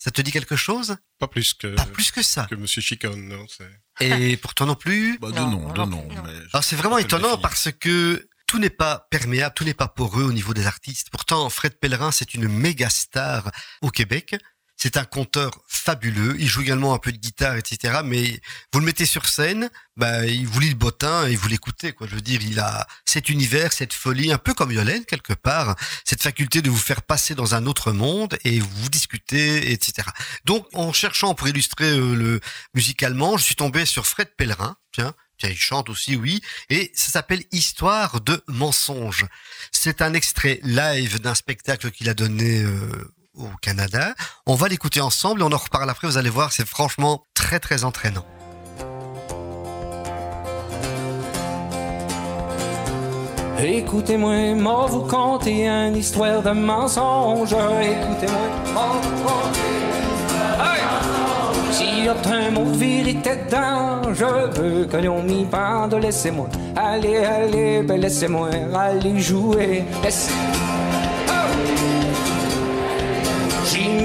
Ça 0.05 0.11
te 0.11 0.21
dit 0.21 0.33
quelque 0.33 0.55
chose? 0.57 0.97
Pas 1.19 1.29
plus 1.29 1.55
que, 1.55 1.69
Pas 1.69 1.87
plus 1.87 2.11
que 2.11 2.23
ça. 2.23 2.47
que 2.51 2.55
Monsieur 2.57 2.83
Chicone. 2.83 3.27
Non, 3.27 3.47
c'est... 3.49 4.07
Et 4.07 4.37
pour 4.37 4.53
toi 4.55 4.67
non 4.67 4.75
plus? 4.75 5.19
Bah, 5.19 5.31
de 5.31 5.37
Non, 5.37 5.51
non, 5.51 5.73
de 5.73 5.79
non, 5.79 5.87
non. 5.87 6.09
non. 6.15 6.23
mais- 6.25 6.31
Alors 6.53 6.63
c'est 6.63 6.77
vraiment 6.77 6.99
étonnant 6.99 7.39
parce 7.39 7.71
que 7.73 8.29
tout 8.47 8.59
n'est 8.59 8.69
pas 8.69 9.07
perméable, 9.11 9.55
tout 9.55 9.65
n'est 9.65 9.73
pas 9.73 9.89
poreux 9.89 10.25
au 10.25 10.33
niveau 10.33 10.53
des 10.53 10.67
artistes. 10.67 11.09
Pourtant, 11.11 11.49
Fred 11.49 11.79
Pellerin, 11.81 12.13
c'est 12.13 12.35
une 12.35 12.47
méga 12.49 12.91
star 12.91 13.51
au 13.81 13.89
Québec. 13.91 14.37
C'est 14.85 14.99
un 14.99 15.07
conteur 15.07 15.63
fabuleux. 15.67 16.37
Il 16.39 16.47
joue 16.47 16.61
également 16.61 16.93
un 16.93 16.99
peu 16.99 17.11
de 17.11 17.17
guitare, 17.17 17.57
etc. 17.57 18.01
Mais 18.05 18.39
vous 18.71 18.81
le 18.81 18.85
mettez 18.85 19.07
sur 19.07 19.25
scène, 19.25 19.71
bah, 19.97 20.27
il 20.27 20.47
vous 20.47 20.61
lit 20.61 20.69
le 20.69 20.75
bottin 20.75 21.27
et 21.27 21.37
vous 21.37 21.49
l'écoutez, 21.49 21.95
quoi. 21.95 22.07
Je 22.07 22.17
veux 22.17 22.21
dire, 22.21 22.43
il 22.43 22.61
a 22.61 22.87
cet 23.07 23.31
univers, 23.31 23.73
cette 23.73 23.95
folie, 23.95 24.31
un 24.31 24.37
peu 24.37 24.53
comme 24.53 24.73
Yolène, 24.73 25.07
quelque 25.07 25.33
part. 25.33 25.75
Cette 26.05 26.23
faculté 26.23 26.61
de 26.61 26.69
vous 26.69 26.77
faire 26.77 27.01
passer 27.01 27.35
dans 27.35 27.55
un 27.55 27.65
autre 27.65 27.93
monde 27.93 28.37
et 28.45 28.61
vous 28.61 28.91
discuter, 28.91 29.73
etc. 29.73 30.07
Donc, 30.45 30.67
en 30.75 30.93
cherchant 30.93 31.35
pour 31.35 31.49
illustrer 31.49 31.91
euh, 31.91 32.15
le 32.15 32.41
musicalement, 32.75 33.39
je 33.39 33.45
suis 33.45 33.57
tombé 33.57 33.87
sur 33.87 34.07
Fred 34.07 34.29
Pellerin. 34.37 34.77
Tiens. 34.93 35.15
Il 35.43 35.57
chante 35.57 35.89
aussi, 35.89 36.15
oui, 36.17 36.43
et 36.71 36.91
ça 36.95 37.11
s'appelle 37.11 37.43
Histoire 37.53 38.21
de 38.21 38.43
mensonge. 38.49 39.27
C'est 39.73 40.01
un 40.01 40.15
extrait 40.15 40.61
live 40.63 41.21
d'un 41.21 41.35
spectacle 41.35 41.91
qu'il 41.91 42.09
a 42.09 42.15
donné 42.15 42.63
euh, 42.63 43.15
au 43.37 43.49
Canada. 43.61 44.15
On 44.47 44.55
va 44.55 44.69
l'écouter 44.69 45.01
ensemble 45.01 45.41
et 45.41 45.45
on 45.45 45.53
en 45.53 45.57
reparle 45.57 45.89
après. 45.91 46.07
Vous 46.07 46.19
allez 46.19 46.31
voir, 46.31 46.53
c'est 46.53 46.67
franchement 46.67 47.25
très 47.35 47.59
très 47.61 47.85
entraînant. 47.85 48.25
Écoutez-moi, 53.63 54.55
moi 54.57 54.87
vous 54.91 55.03
conter 55.05 55.69
une 55.69 55.97
histoire 55.97 56.43
de 56.43 56.51
mensonge. 56.51 57.53
Écoutez-moi, 57.53 58.41
moi 58.75 58.87
vous 59.03 59.23
conter. 59.23 59.61
S'il 61.71 62.05
y 62.05 62.09
a 62.09 62.15
un 62.15 62.51
mot 62.51 62.71
de 62.71 62.77
vérité 62.77 63.31
dedans, 63.47 64.03
je 64.13 64.61
veux 64.61 64.85
que 64.87 64.97
l'on 64.99 65.23
m'y 65.23 65.45
pende. 65.45 65.95
Laissez-moi, 65.95 66.49
allez, 66.77 67.17
allez, 67.17 67.83
ben 67.83 68.01
laissez-moi 68.01 68.51
aller 68.75 69.19
jouer. 69.21 69.85
Laissez- 70.03 70.33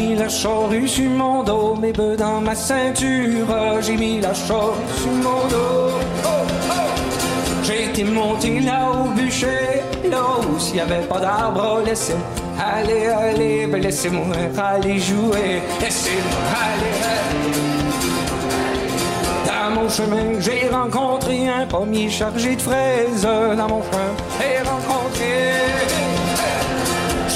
mis 0.09 0.15
la 0.15 0.29
charrue 0.29 0.87
sur 0.87 1.09
mon 1.09 1.43
dos, 1.43 1.75
mes 1.75 1.91
bœufs 1.91 2.17
dans 2.17 2.41
ma 2.41 2.55
ceinture. 2.55 3.47
J'ai 3.81 3.95
mis 3.95 4.19
la 4.19 4.33
charrue 4.33 4.87
sur 4.97 5.11
mon 5.11 5.47
dos. 5.47 5.91
Oh! 6.25 6.29
J'ai 7.63 7.85
été 7.85 8.03
monté 8.03 8.59
là 8.59 8.91
au 8.91 9.09
bûcher, 9.09 9.83
là 10.09 10.23
où 10.39 10.59
s'il 10.59 10.77
y 10.77 10.79
avait 10.79 11.07
pas 11.07 11.19
d'arbre, 11.19 11.81
laissez 11.85 12.15
Allez, 12.59 13.07
allez, 13.07 13.67
ben 13.67 13.81
laissez-moi 13.81 14.25
aller 14.57 14.99
jouer. 14.99 15.61
Laissez-moi 15.79 16.41
aller, 16.65 16.95
aller. 17.13 17.59
Dans 19.47 19.75
mon 19.75 19.89
chemin, 19.89 20.39
j'ai 20.39 20.67
rencontré 20.69 21.47
un 21.47 21.65
pommier 21.67 22.09
chargé 22.09 22.55
de 22.55 22.61
fraises. 22.61 23.21
Dans 23.21 23.67
mon 23.67 23.81
chemin, 23.83 24.11
j'ai 24.39 24.57
rencontré. 24.69 26.08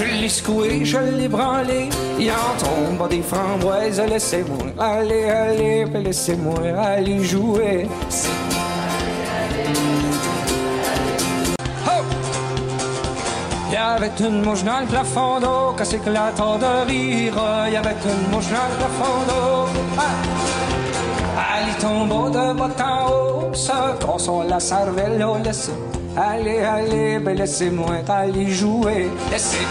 Je 0.03 0.21
l'ai 0.21 0.29
secoué, 0.29 0.83
je 0.83 0.97
l'ai 0.97 1.27
branlé. 1.29 1.89
Il 2.19 2.29
en 2.31 2.55
tombe 2.59 3.09
des 3.09 3.21
framboises. 3.21 4.01
Laissez-moi 4.01 4.73
aller, 4.77 5.85
ben 5.85 6.03
laissez-moi 6.03 6.59
aller 6.77 7.23
jouer. 7.23 7.87
Il 13.67 13.73
y 13.73 13.77
avait 13.77 14.11
une 14.19 14.41
mouche 14.43 14.63
dans 14.63 14.81
le 14.81 14.87
plafond 14.87 15.39
d'eau, 15.39 15.73
qu'à 15.77 15.85
s'éclatant 15.85 16.57
de 16.57 16.87
rire. 16.87 17.33
Il 17.67 17.73
y 17.73 17.77
avait 17.77 17.95
une 18.05 18.31
mouche 18.31 18.49
dans 18.49 18.67
le 18.71 18.75
plafond 18.77 19.19
d'eau. 19.27 19.69
Ah! 19.97 20.11
Elle 21.55 21.81
de 21.81 22.53
bas 22.53 22.69
en 22.85 23.11
haut, 23.11 23.53
se 23.53 24.05
console 24.05 24.47
la 24.47 24.59
cervelle, 24.59 25.25
laissez. 25.43 25.71
Allez, 26.15 26.59
allez, 26.59 27.19
ben 27.19 27.35
laissez-moi 27.35 28.03
aller 28.07 28.51
jouer. 28.51 29.09
Laissez. 29.31 29.65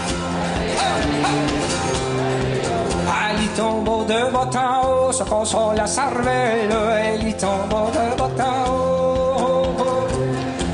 Elle 3.29 3.43
y 3.43 3.47
de 4.05 4.57
en 4.57 4.87
haut, 4.87 5.11
se 5.11 5.23
console 5.23 5.75
la 5.77 5.87
cervelle, 5.87 6.69
elle 6.99 7.27
y 7.27 7.33
de 7.33 7.39
bas 7.39 8.45
en 8.45 8.71
haut. 8.71 8.93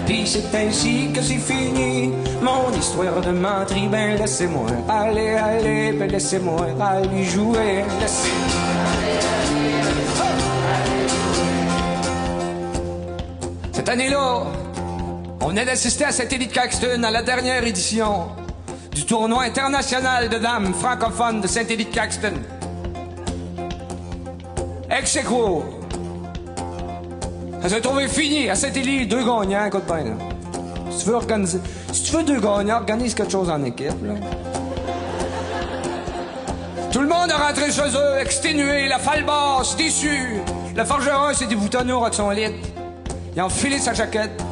Puis 0.06 0.26
c'est 0.26 0.56
ainsi 0.56 1.12
que 1.14 1.22
c'est 1.22 1.38
fini 1.38 2.12
mon 2.42 2.72
histoire 2.78 3.22
de. 3.22 3.32
Ben 3.90 4.18
laissez-moi 4.18 4.66
aller, 4.88 5.36
aller, 5.36 5.92
ben 5.94 6.10
laissez-moi 6.10 6.68
aller 6.82 7.24
jouer. 7.24 7.86
Cette 13.72 13.90
année-là, 13.90 14.44
on 15.42 15.48
venait 15.48 15.66
d'assister 15.66 16.06
à 16.06 16.12
Satellite 16.12 16.52
Caxton 16.52 17.04
à 17.04 17.12
la 17.12 17.22
dernière 17.22 17.64
édition 17.64 18.28
du 19.00 19.06
tournoi 19.06 19.44
international 19.44 20.28
de 20.28 20.38
dames 20.40 20.74
francophones 20.74 21.40
de 21.40 21.48
Saint-Élie 21.48 21.86
Caxton. 21.86 22.34
Ex. 24.92 25.18
Ça 27.62 27.70
s'est 27.70 27.80
trouvé 27.80 28.10
fini 28.10 28.50
à 28.50 28.56
Saint-Élie, 28.56 29.08
deux 29.08 29.24
gagnants, 29.24 29.68
écoute 29.68 29.86
bien. 29.86 30.04
Là. 30.04 30.18
Si 30.92 31.04
tu 31.06 31.10
veux 31.10 31.16
organiser, 31.16 31.62
si 31.94 32.04
tu 32.04 32.18
veux 32.18 32.24
deux 32.24 32.42
gagnants, 32.42 32.76
organise 32.76 33.14
quelque 33.16 33.32
chose 33.32 33.50
en 33.50 33.64
équipe. 33.64 33.94
Tout 36.92 37.00
le 37.00 37.08
monde 37.08 37.30
est 37.30 37.42
rentré 37.42 37.72
chez 37.72 37.96
eux, 37.96 38.20
exténué, 38.20 38.90
la 38.90 39.00
falle 39.00 39.24
basse, 39.24 39.78
déçu. 39.78 40.42
Le 40.76 40.84
forgeron 40.84 41.34
s'est 41.34 41.46
déboutonné 41.46 41.94
au 41.94 42.12
son 42.12 42.32
lit. 42.32 42.52
Il 43.34 43.40
a 43.40 43.46
enfilé 43.46 43.80
sa 43.80 43.94
jaquette. 43.94 44.44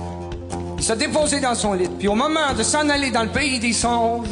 Il 0.88 0.92
s'est 0.92 1.00
déposé 1.00 1.42
dans 1.42 1.54
son 1.54 1.74
lit. 1.74 1.90
Puis 2.00 2.08
au 2.08 2.16
moment 2.16 2.54
de 2.58 2.64
s'en 2.64 2.88
aller 2.88 3.12
dans 3.12 3.24
le 3.24 3.28
pays 3.28 3.60
des 3.60 3.74
songes, 3.74 4.30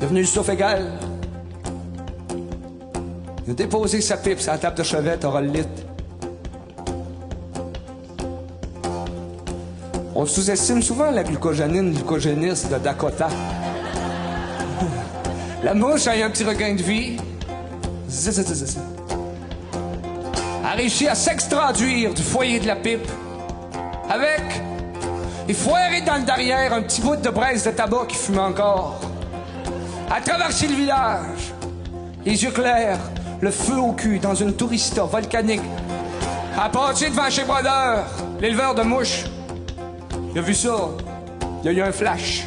devenu 0.00 0.20
le 0.20 0.26
souffle 0.26 0.52
égal, 0.52 0.92
il 3.44 3.50
a 3.50 3.54
déposé 3.54 4.00
sa 4.00 4.18
pipe 4.18 4.38
sur 4.38 4.52
la 4.52 4.58
table 4.58 4.76
de 4.76 4.84
chevet, 4.84 5.24
aura 5.24 5.40
le 5.40 5.48
lit. 5.48 5.64
On 10.14 10.24
sous-estime 10.24 10.80
souvent 10.80 11.10
la 11.10 11.24
glucogénine 11.24 11.94
glucogéniste 11.94 12.72
de 12.72 12.78
Dakota. 12.78 13.26
La 15.64 15.74
mouche 15.74 16.06
a 16.06 16.16
eu 16.16 16.22
un 16.22 16.30
petit 16.30 16.44
regain 16.44 16.76
de 16.76 16.82
vie. 16.82 17.16
Zzzz, 18.08 18.40
zzzz, 18.40 18.54
zzzz. 18.54 18.78
A 20.64 20.76
réussi 20.76 21.08
à 21.08 21.16
s'extraduire 21.16 22.14
du 22.14 22.22
foyer 22.22 22.60
de 22.60 22.68
la 22.68 22.76
pipe 22.76 23.08
avec 24.12 24.42
et 25.48 25.54
foiré 25.54 26.02
dans 26.02 26.16
le 26.16 26.22
derrière 26.22 26.72
un 26.72 26.82
petit 26.82 27.00
bout 27.00 27.16
de 27.16 27.30
braise 27.30 27.64
de 27.64 27.70
tabac 27.70 28.06
qui 28.08 28.16
fume 28.16 28.38
encore. 28.38 29.00
A 30.10 30.20
traversé 30.20 30.68
le 30.68 30.74
village, 30.74 31.52
les 32.24 32.44
yeux 32.44 32.50
clairs, 32.50 32.98
le 33.40 33.50
feu 33.50 33.78
au 33.78 33.92
cul 33.92 34.18
dans 34.18 34.34
une 34.34 34.54
tourista 34.54 35.04
volcanique. 35.04 35.62
A 36.58 36.68
passé 36.68 37.08
devant 37.08 37.30
chez 37.30 37.44
Brodeur, 37.44 38.04
l'éleveur 38.40 38.74
de 38.74 38.82
mouches. 38.82 39.24
Il 40.32 40.38
a 40.38 40.42
vu 40.42 40.54
ça. 40.54 40.76
Il 41.62 41.68
a 41.68 41.72
eu 41.72 41.80
un 41.80 41.92
flash. 41.92 42.46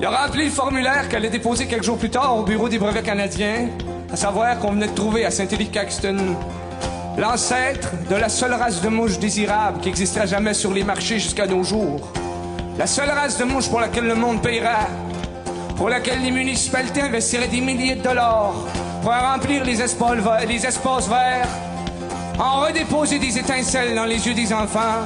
Il 0.00 0.06
a 0.06 0.10
rempli 0.10 0.44
le 0.44 0.50
formulaire 0.50 1.08
qu'elle 1.08 1.24
a 1.24 1.28
déposé 1.28 1.66
quelques 1.66 1.84
jours 1.84 1.98
plus 1.98 2.10
tard 2.10 2.36
au 2.36 2.42
bureau 2.42 2.68
des 2.68 2.78
brevets 2.78 3.02
canadiens, 3.02 3.68
à 4.12 4.16
savoir 4.16 4.58
qu'on 4.58 4.72
venait 4.72 4.88
de 4.88 4.94
trouver 4.94 5.24
à 5.24 5.30
Saint-Élie-Caxton 5.30 6.36
l'ancêtre 7.18 7.90
de 8.08 8.14
la 8.14 8.28
seule 8.28 8.54
race 8.54 8.80
de 8.80 8.88
mouche 8.88 9.18
désirable 9.18 9.80
qui 9.80 9.88
existera 9.88 10.24
jamais 10.24 10.54
sur 10.54 10.72
les 10.72 10.84
marchés 10.84 11.18
jusqu'à 11.18 11.46
nos 11.46 11.64
jours. 11.64 12.00
La 12.78 12.86
seule 12.86 13.10
race 13.10 13.36
de 13.38 13.44
mouche 13.44 13.68
pour 13.68 13.80
laquelle 13.80 14.06
le 14.06 14.14
monde 14.14 14.40
paiera, 14.40 14.86
pour 15.76 15.88
laquelle 15.88 16.22
les 16.22 16.30
municipalités 16.30 17.02
investiraient 17.02 17.48
des 17.48 17.60
milliers 17.60 17.96
de 17.96 18.02
dollars 18.02 18.54
pour 19.02 19.12
remplir 19.12 19.64
les 19.64 19.82
espaces, 19.82 21.08
verts, 21.08 21.48
en 22.38 22.60
redéposer 22.60 23.18
des 23.18 23.36
étincelles 23.36 23.94
dans 23.96 24.04
les 24.04 24.24
yeux 24.24 24.34
des 24.34 24.52
enfants. 24.52 25.02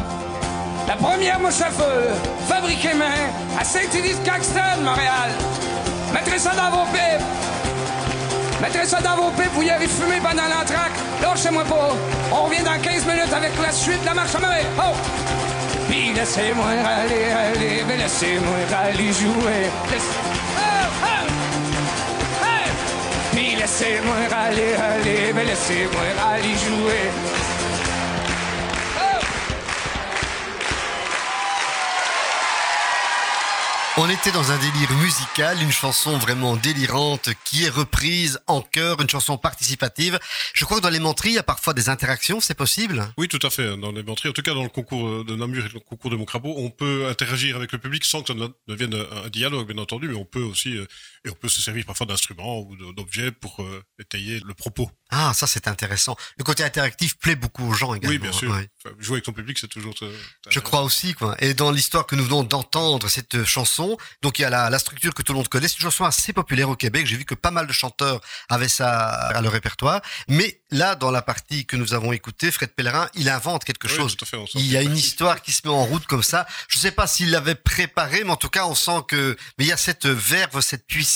La 0.86 0.96
première 0.96 1.40
mouche 1.40 1.62
à 1.62 1.70
feu, 1.70 2.10
fabriquée 2.46 2.94
main, 2.94 3.30
à 3.58 3.64
Saint-Élie-Caxton, 3.64 4.82
Montréal. 4.84 5.30
Mettrez 6.12 6.38
ça 6.38 6.50
dans 6.50 6.76
vos 6.76 6.84
pipes. 6.92 7.51
Mettrez 8.62 8.86
ça 8.86 9.00
dans 9.00 9.16
vos 9.16 9.30
pipes, 9.32 9.50
vous 9.54 9.62
y 9.62 9.70
avez 9.70 9.88
fumé 9.88 10.16
pendant 10.22 10.44
l'entraque. 10.44 10.92
Lâchez-moi 11.20 11.64
pas. 11.64 11.90
On 12.30 12.42
revient 12.44 12.62
dans 12.62 12.78
15 12.80 13.04
minutes 13.06 13.32
avec 13.36 13.50
la 13.60 13.72
suite 13.72 14.00
de 14.02 14.06
la 14.06 14.14
marche 14.14 14.34
à 14.36 14.38
main. 14.38 14.62
Oh! 14.78 14.94
Puis 15.90 16.12
laissez-moi 16.14 16.66
aller, 16.70 17.24
aller, 17.32 17.84
mais 17.88 17.96
laissez-moi 17.96 18.56
aller 18.84 19.12
jouer. 19.12 19.62
Laisse- 19.90 20.16
Oh, 20.56 20.86
oh! 21.04 22.46
Puis 23.32 23.56
laissez-moi 23.56 24.14
aller, 24.46 24.74
aller, 24.74 25.32
mais 25.34 25.44
laissez-moi 25.44 26.02
aller 26.32 26.54
jouer. 26.64 27.10
On 34.04 34.10
était 34.10 34.32
dans 34.32 34.50
un 34.50 34.58
délire 34.58 34.90
musical, 35.00 35.62
une 35.62 35.70
chanson 35.70 36.18
vraiment 36.18 36.56
délirante 36.56 37.28
qui 37.44 37.62
est 37.62 37.68
reprise 37.68 38.40
en 38.48 38.60
chœur, 38.60 39.00
une 39.00 39.08
chanson 39.08 39.38
participative. 39.38 40.18
Je 40.54 40.64
crois 40.64 40.78
que 40.78 40.82
dans 40.82 40.90
les 40.90 40.98
menteries, 40.98 41.28
il 41.28 41.34
y 41.34 41.38
a 41.38 41.44
parfois 41.44 41.72
des 41.72 41.88
interactions, 41.88 42.40
c'est 42.40 42.56
possible? 42.56 43.06
Oui, 43.16 43.28
tout 43.28 43.38
à 43.44 43.48
fait. 43.48 43.76
Dans 43.76 43.92
les 43.92 44.02
menteries, 44.02 44.30
en 44.30 44.32
tout 44.32 44.42
cas 44.42 44.54
dans 44.54 44.64
le 44.64 44.70
concours 44.70 45.24
de 45.24 45.36
Namur 45.36 45.66
et 45.66 45.68
le 45.68 45.78
concours 45.78 46.10
de 46.10 46.16
Moncrabeau, 46.16 46.52
on 46.56 46.68
peut 46.68 47.06
interagir 47.08 47.54
avec 47.54 47.70
le 47.70 47.78
public 47.78 48.04
sans 48.04 48.22
que 48.22 48.32
ça 48.32 48.34
ne 48.34 48.48
devienne 48.66 48.92
un 49.24 49.28
dialogue, 49.28 49.72
bien 49.72 49.80
entendu, 49.80 50.08
mais 50.08 50.16
on 50.16 50.24
peut 50.24 50.42
aussi, 50.42 50.76
euh, 50.76 50.84
et 51.24 51.30
on 51.30 51.34
peut 51.34 51.48
se 51.48 51.60
servir 51.62 51.84
parfois 51.86 52.06
d'instruments 52.06 52.60
ou 52.60 52.76
d'objets 52.92 53.30
pour 53.32 53.62
euh, 53.62 53.82
étayer 54.00 54.40
le 54.44 54.54
propos. 54.54 54.90
Ah, 55.10 55.32
ça 55.34 55.46
c'est 55.46 55.68
intéressant. 55.68 56.16
Le 56.38 56.44
côté 56.44 56.64
interactif 56.64 57.18
plaît 57.18 57.36
beaucoup 57.36 57.68
aux 57.68 57.74
gens 57.74 57.94
également. 57.94 58.10
Oui, 58.14 58.18
bien 58.18 58.32
sûr. 58.32 58.50
ouais. 58.50 58.68
Enfin, 58.84 58.94
jouer 58.98 59.14
avec 59.16 59.24
ton 59.24 59.32
public, 59.32 59.58
c'est 59.58 59.68
toujours. 59.68 59.94
euh, 60.02 60.16
Je 60.48 60.58
crois 60.58 60.82
aussi, 60.82 61.14
quoi. 61.14 61.36
Et 61.38 61.54
dans 61.54 61.70
l'histoire 61.70 62.06
que 62.06 62.16
nous 62.16 62.24
venons 62.24 62.42
d'entendre, 62.42 63.08
cette 63.08 63.44
chanson, 63.44 63.96
donc 64.22 64.38
il 64.38 64.42
y 64.42 64.44
a 64.44 64.50
la, 64.50 64.70
la 64.70 64.78
structure 64.78 65.12
que 65.14 65.22
tout 65.22 65.32
le 65.32 65.36
monde 65.36 65.48
connaît, 65.48 65.68
c'est 65.68 65.76
une 65.76 65.82
chanson 65.82 66.04
assez 66.04 66.32
populaire 66.32 66.68
au 66.70 66.76
Québec. 66.76 67.06
J'ai 67.06 67.16
vu 67.16 67.24
que 67.24 67.34
pas 67.34 67.50
mal 67.50 67.66
de 67.66 67.72
chanteurs 67.72 68.20
avaient 68.48 68.68
ça 68.68 69.00
à 69.10 69.40
leur 69.42 69.52
répertoire. 69.52 70.00
Mais 70.28 70.62
là, 70.70 70.94
dans 70.96 71.10
la 71.10 71.22
partie 71.22 71.66
que 71.66 71.76
nous 71.76 71.92
avons 71.94 72.12
écoutée, 72.12 72.50
Fred 72.50 72.70
Pellerin, 72.74 73.08
il 73.14 73.28
invente 73.28 73.64
quelque 73.64 73.86
Oui, 73.88 73.94
chose. 73.94 74.16
tout 74.16 74.24
à 74.24 74.28
fait, 74.28 74.36
on 74.38 74.46
sent 74.46 74.58
Il 74.58 74.66
y 74.66 74.76
a 74.76 74.82
une 74.82 74.96
histoire 74.96 75.42
qui 75.42 75.52
se 75.52 75.60
met 75.68 75.72
en 75.74 75.84
route 75.84 76.06
comme 76.06 76.22
ça. 76.22 76.46
Je 76.68 76.76
ne 76.76 76.80
sais 76.80 76.90
pas 76.92 77.06
s'il 77.06 77.30
l'avait 77.30 77.54
préparé, 77.54 78.24
mais 78.24 78.30
en 78.30 78.36
tout 78.36 78.48
cas, 78.48 78.64
on 78.66 78.74
sent 78.74 79.02
que, 79.08 79.36
mais 79.58 79.64
il 79.66 79.68
y 79.68 79.72
a 79.72 79.76
cette 79.76 80.06
verve, 80.06 80.60
cette 80.62 80.86
puissance, 80.86 81.11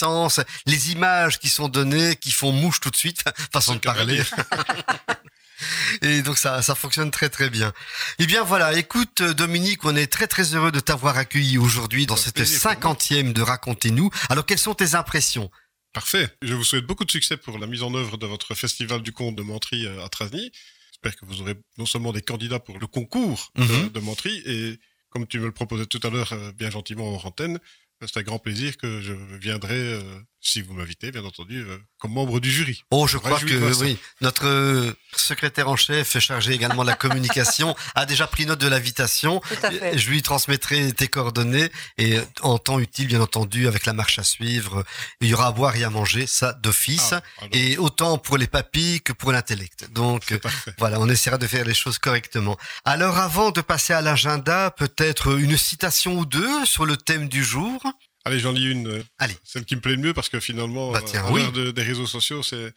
les 0.67 0.93
images 0.93 1.39
qui 1.39 1.49
sont 1.49 1.69
données, 1.69 2.17
qui 2.17 2.31
font 2.33 2.53
mouche 2.53 2.81
tout 2.81 2.91
de 2.91 2.97
suite, 2.97 3.23
façon 3.53 3.75
de 3.75 3.81
parler. 3.81 4.19
le 4.19 4.25
Et 6.03 6.21
donc 6.23 6.37
ça, 6.37 6.61
ça 6.61 6.75
fonctionne 6.75 7.11
très 7.11 7.31
très 7.31 7.49
bien. 7.49 7.73
Eh 8.19 8.27
bien 8.27 8.43
voilà, 8.45 8.77
écoute 8.79 9.23
euh, 9.23 9.33
Dominique, 9.35 9.85
on 9.85 9.97
est 9.97 10.07
très 10.07 10.27
très 10.27 10.55
heureux 10.55 10.71
de 10.71 10.81
t'avoir 10.81 11.17
accueilli 11.17 11.57
aujourd'hui 11.57 12.05
dans 12.07 12.17
cette 12.17 12.45
cinquantième 12.45 13.33
de 13.33 13.41
Racontez-nous. 13.41 14.11
Alors 14.29 14.45
quelles 14.45 14.59
sont 14.59 14.75
tes 14.75 14.95
impressions? 14.95 15.51
Parfait. 15.95 16.29
Je 16.43 16.53
vous 16.53 16.65
souhaite 16.65 16.85
beaucoup 16.85 17.07
de 17.07 17.11
succès 17.11 17.39
pour 17.39 17.59
la 17.59 17.67
mise 17.67 17.83
en 17.83 17.95
œuvre 17.95 18.19
de 18.19 18.27
votre 18.27 18.55
festival 18.55 19.01
du 19.03 19.13
conte 19.13 19.35
de 19.37 19.43
Mentry 19.43 19.87
euh, 19.87 20.05
à 20.05 20.09
Trasny. 20.11 20.53
J'espère 20.91 21.17
que 21.19 21.25
vous 21.25 21.41
aurez 21.41 21.55
non 21.79 21.87
seulement 21.87 22.13
des 22.13 22.21
candidats 22.23 22.61
pour 22.61 22.79
le 22.79 22.87
concours 22.87 23.51
de- 23.57 23.63
Mhm. 23.63 23.89
de, 23.89 24.01
Mentry, 24.01 24.43
et 24.45 24.79
comme 25.09 25.27
tu 25.27 25.39
me 25.41 25.47
le 25.47 25.53
proposais 25.53 25.87
tout 25.87 26.01
à 26.03 26.11
l'heure, 26.11 26.33
euh, 26.35 26.53
bien 26.53 26.71
gentiment 26.71 27.09
hors 27.15 27.25
antenne, 27.25 27.57
euh, 27.57 27.61
c'est 28.03 28.19
un 28.19 28.23
grand 28.23 28.39
plaisir 28.39 28.77
que 28.77 29.01
je 29.01 29.13
viendrai 29.13 29.75
euh, 29.75 30.21
si 30.47 30.63
vous 30.63 30.75
m'invitez, 30.75 31.11
bien 31.11 31.25
entendu, 31.25 31.61
euh, 31.63 31.79
comme 31.99 32.13
membre 32.13 32.41
du 32.41 32.51
jury. 32.51 32.85
Oh, 32.91 33.07
je 33.07 33.19
crois 33.19 33.41
que 33.41 33.73
ça. 33.73 33.81
oui. 33.85 33.99
Notre 34.21 34.47
euh, 34.47 34.93
secrétaire 35.17 35.69
en 35.69 35.77
chef, 35.77 36.19
chargé 36.19 36.53
également 36.53 36.83
de 36.83 36.89
la 36.89 36.97
communication, 36.97 37.75
a 37.95 38.07
déjà 38.07 38.27
pris 38.27 38.47
note 38.47 38.61
de 38.61 38.69
l'invitation. 38.69 39.41
Tout 39.41 39.55
à 39.63 39.71
fait. 39.71 39.99
Je 39.99 40.09
lui 40.11 40.23
transmettrai 40.23 40.93
tes 40.93 41.09
coordonnées 41.09 41.71
et 41.99 42.19
euh, 42.19 42.25
en 42.43 42.59
temps 42.59 42.79
utile, 42.79 43.09
bien 43.09 43.21
entendu, 43.21 43.67
avec 43.69 43.87
la 43.87 43.93
marche 43.93 44.19
à 44.19 44.25
suivre. 44.25 44.85
Il 45.21 45.29
y 45.29 45.35
aura 45.35 45.49
à 45.49 45.53
boire 45.53 45.77
et 45.77 45.85
à 45.85 45.91
manger, 45.91 46.27
ça 46.27 46.53
d'office. 46.53 47.13
Ah, 47.13 47.23
Et 47.53 47.77
autant 47.79 48.19
pour 48.19 48.39
les 48.39 48.47
papilles 48.47 49.01
que 49.01 49.13
pour 49.13 49.33
l'intellect. 49.33 49.91
Donc. 49.93 50.33
Voilà, 50.79 51.01
on 51.01 51.09
essaiera 51.09 51.39
de 51.39 51.47
faire 51.47 51.65
les 51.65 51.75
choses 51.75 51.99
correctement. 51.99 52.57
Alors 52.85 53.19
avant 53.19 53.51
de 53.51 53.61
passer 53.61 53.93
à 53.93 54.01
l'agenda, 54.01 54.71
peut-être 54.71 55.39
une 55.39 55.57
citation 55.57 56.19
ou 56.19 56.27
deux 56.27 56.65
sur 56.67 56.87
le 56.87 56.97
thème 56.97 57.29
du 57.29 57.43
jour? 57.45 57.83
Allez, 58.27 58.41
j'en 58.41 58.51
lis 58.53 58.71
une. 58.71 58.89
euh, 58.89 59.03
Allez. 59.19 59.37
Celle 59.45 59.65
qui 59.65 59.77
me 59.77 59.81
plaît 59.81 59.93
le 59.93 59.99
mieux 60.03 60.13
parce 60.13 60.29
que 60.29 60.41
finalement, 60.41 60.91
Bah, 60.91 60.99
euh, 61.01 61.07
tiens, 61.07 61.25
oui. 61.31 61.51
de- 61.53 61.71
des 61.71 61.83
réseaux 61.83 62.09
sociaux, 62.09 62.43
c'est 62.43 62.73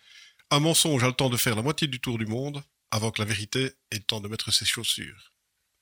un 0.51 0.59
mensonge 0.59 1.03
a 1.03 1.07
le 1.07 1.13
temps 1.13 1.29
de 1.29 1.37
faire 1.37 1.55
la 1.55 1.63
moitié 1.63 1.87
du 1.87 1.99
tour 1.99 2.17
du 2.19 2.27
monde 2.27 2.61
avant 2.91 3.09
que 3.09 3.19
la 3.19 3.25
vérité 3.25 3.65
ait 3.91 3.95
le 3.95 3.99
temps 4.03 4.19
de 4.21 4.27
mettre 4.27 4.51
ses 4.53 4.65
chaussures. 4.65 5.31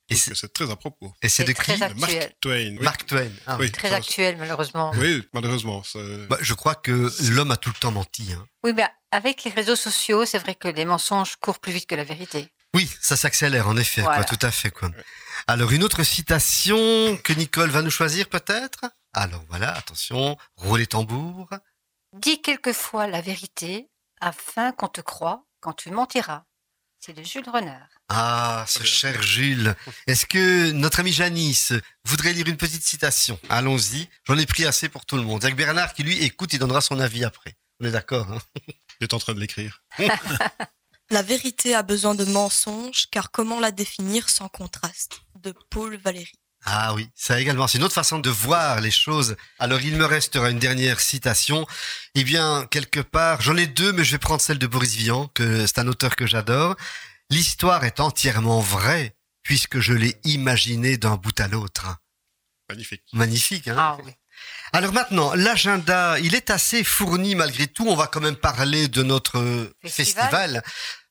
Et 0.09 0.15
c'est- 0.15 0.35
c'est 0.35 0.53
très 0.53 0.71
à 0.71 0.77
propos. 0.77 1.13
Et 1.21 1.27
c'est 1.27 1.43
de 1.43 1.51
qui 1.51 1.77
Mark. 1.97 2.29
Twain. 2.39 2.53
Oui. 2.77 2.79
Mark 2.79 3.05
Twain. 3.05 3.29
Ah, 3.45 3.57
Oui. 3.59 3.69
Très 3.73 3.91
actuel, 3.93 4.37
malheureusement. 4.37 4.93
Oui, 4.95 5.27
malheureusement. 5.33 5.83
c'est- 5.83 6.27
Bah, 6.27 6.37
je 6.39 6.53
crois 6.53 6.75
que 6.75 7.11
l'homme 7.29 7.51
a 7.51 7.57
tout 7.57 7.69
le 7.69 7.79
temps 7.79 7.91
menti. 7.91 8.31
hein. 8.31 8.47
Oui, 8.63 8.71
mais 8.73 8.85
avec 9.11 9.43
les 9.43 9.51
réseaux 9.51 9.75
sociaux, 9.75 10.25
c'est 10.25 10.39
vrai 10.39 10.55
que 10.55 10.69
les 10.69 10.85
mensonges 10.85 11.35
courent 11.41 11.59
plus 11.59 11.73
vite 11.73 11.87
que 11.87 11.95
la 11.95 12.05
vérité. 12.05 12.47
Oui, 12.73 12.89
ça 13.01 13.17
s'accélère 13.17 13.67
en 13.67 13.75
effet, 13.75 14.01
Voilà. 14.01 14.23
quoi, 14.23 14.37
tout 14.37 14.45
à 14.45 14.51
fait. 14.51 14.71
Quoi. 14.71 14.91
Alors 15.47 15.71
une 15.71 15.83
autre 15.83 16.03
citation 16.03 17.17
que 17.17 17.33
Nicole 17.33 17.69
va 17.69 17.81
nous 17.81 17.89
choisir 17.91 18.29
peut-être? 18.29 18.81
Alors 19.17 19.43
voilà, 19.49 19.73
attention, 19.75 20.37
roulez 20.57 20.85
tambour. 20.85 21.49
Dis 22.13 22.39
quelquefois 22.39 23.07
la 23.07 23.19
vérité 23.19 23.89
afin 24.21 24.71
qu'on 24.71 24.89
te 24.89 25.01
croie 25.01 25.43
quand 25.59 25.73
tu 25.73 25.89
mentiras. 25.89 26.43
C'est 26.99 27.13
de 27.13 27.23
Jules 27.23 27.49
Renard. 27.49 27.89
Ah, 28.09 28.63
ce 28.67 28.83
cher 28.83 29.19
Jules. 29.23 29.75
Est-ce 30.05 30.27
que 30.27 30.69
notre 30.69 30.99
ami 30.99 31.11
Janice 31.11 31.73
voudrait 32.05 32.33
lire 32.33 32.45
une 32.45 32.57
petite 32.57 32.83
citation? 32.83 33.39
Allons-y, 33.49 34.07
j'en 34.25 34.37
ai 34.37 34.45
pris 34.45 34.65
assez 34.65 34.87
pour 34.87 35.03
tout 35.07 35.15
le 35.15 35.23
monde. 35.23 35.43
Avec 35.43 35.55
Bernard 35.55 35.95
qui 35.95 36.03
lui 36.03 36.23
écoute, 36.23 36.53
il 36.53 36.59
donnera 36.59 36.81
son 36.81 36.99
avis 36.99 37.25
après. 37.25 37.57
On 37.79 37.85
est 37.85 37.91
d'accord 37.91 38.31
hein? 38.31 38.39
Il 38.99 39.05
est 39.05 39.13
en 39.15 39.19
train 39.19 39.33
de 39.33 39.39
l'écrire. 39.39 39.81
La 41.09 41.23
vérité 41.23 41.73
a 41.73 41.81
besoin 41.81 42.13
de 42.13 42.25
mensonges, 42.25 43.07
car 43.09 43.31
comment 43.31 43.59
la 43.59 43.71
définir 43.71 44.29
sans 44.29 44.49
contraste? 44.49 45.21
De 45.39 45.55
Paul 45.71 45.95
Valéry. 45.95 46.37
Ah 46.69 46.93
oui, 46.93 47.09
ça 47.15 47.39
également, 47.39 47.65
c'est 47.65 47.77
une 47.77 47.85
autre 47.85 47.93
façon 47.93 48.19
de 48.19 48.29
voir 48.29 48.81
les 48.81 48.91
choses. 48.91 49.37
Alors 49.57 49.79
il 49.79 49.95
me 49.95 50.03
restera 50.03 50.49
une 50.49 50.59
dernière 50.59 50.99
citation. 50.99 51.65
Eh 52.13 52.25
bien, 52.25 52.67
quelque 52.69 52.99
part, 52.99 53.39
j'en 53.39 53.55
ai 53.55 53.67
deux, 53.67 53.93
mais 53.93 54.03
je 54.03 54.11
vais 54.11 54.17
prendre 54.17 54.41
celle 54.41 54.59
de 54.59 54.67
Boris 54.67 54.93
Vian, 54.95 55.29
que 55.33 55.65
c'est 55.65 55.79
un 55.79 55.87
auteur 55.87 56.17
que 56.17 56.27
j'adore. 56.27 56.75
L'histoire 57.29 57.85
est 57.85 58.01
entièrement 58.01 58.59
vraie, 58.59 59.15
puisque 59.43 59.79
je 59.79 59.93
l'ai 59.93 60.19
imaginée 60.25 60.97
d'un 60.97 61.15
bout 61.15 61.39
à 61.39 61.47
l'autre. 61.47 61.87
Magnifique. 62.67 63.03
Magnifique, 63.13 63.69
hein? 63.69 63.75
Ah 63.77 63.97
oui. 64.03 64.11
Alors 64.73 64.91
maintenant, 64.91 65.33
l'agenda, 65.35 66.19
il 66.19 66.35
est 66.35 66.49
assez 66.49 66.83
fourni 66.83 67.33
malgré 67.35 67.67
tout. 67.67 67.87
On 67.87 67.95
va 67.95 68.07
quand 68.07 68.19
même 68.19 68.35
parler 68.35 68.89
de 68.89 69.03
notre 69.03 69.71
festival. 69.81 70.25
Festival. 70.25 70.63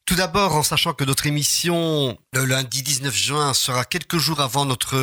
Tout 0.06 0.14
d'abord, 0.14 0.54
en 0.54 0.62
sachant 0.62 0.92
que 0.94 1.02
notre 1.02 1.26
émission, 1.26 2.16
le 2.32 2.44
lundi 2.44 2.82
19 2.84 3.12
juin, 3.12 3.52
sera 3.54 3.84
quelques 3.84 4.18
jours 4.18 4.40
avant 4.40 4.64
notre 4.64 4.94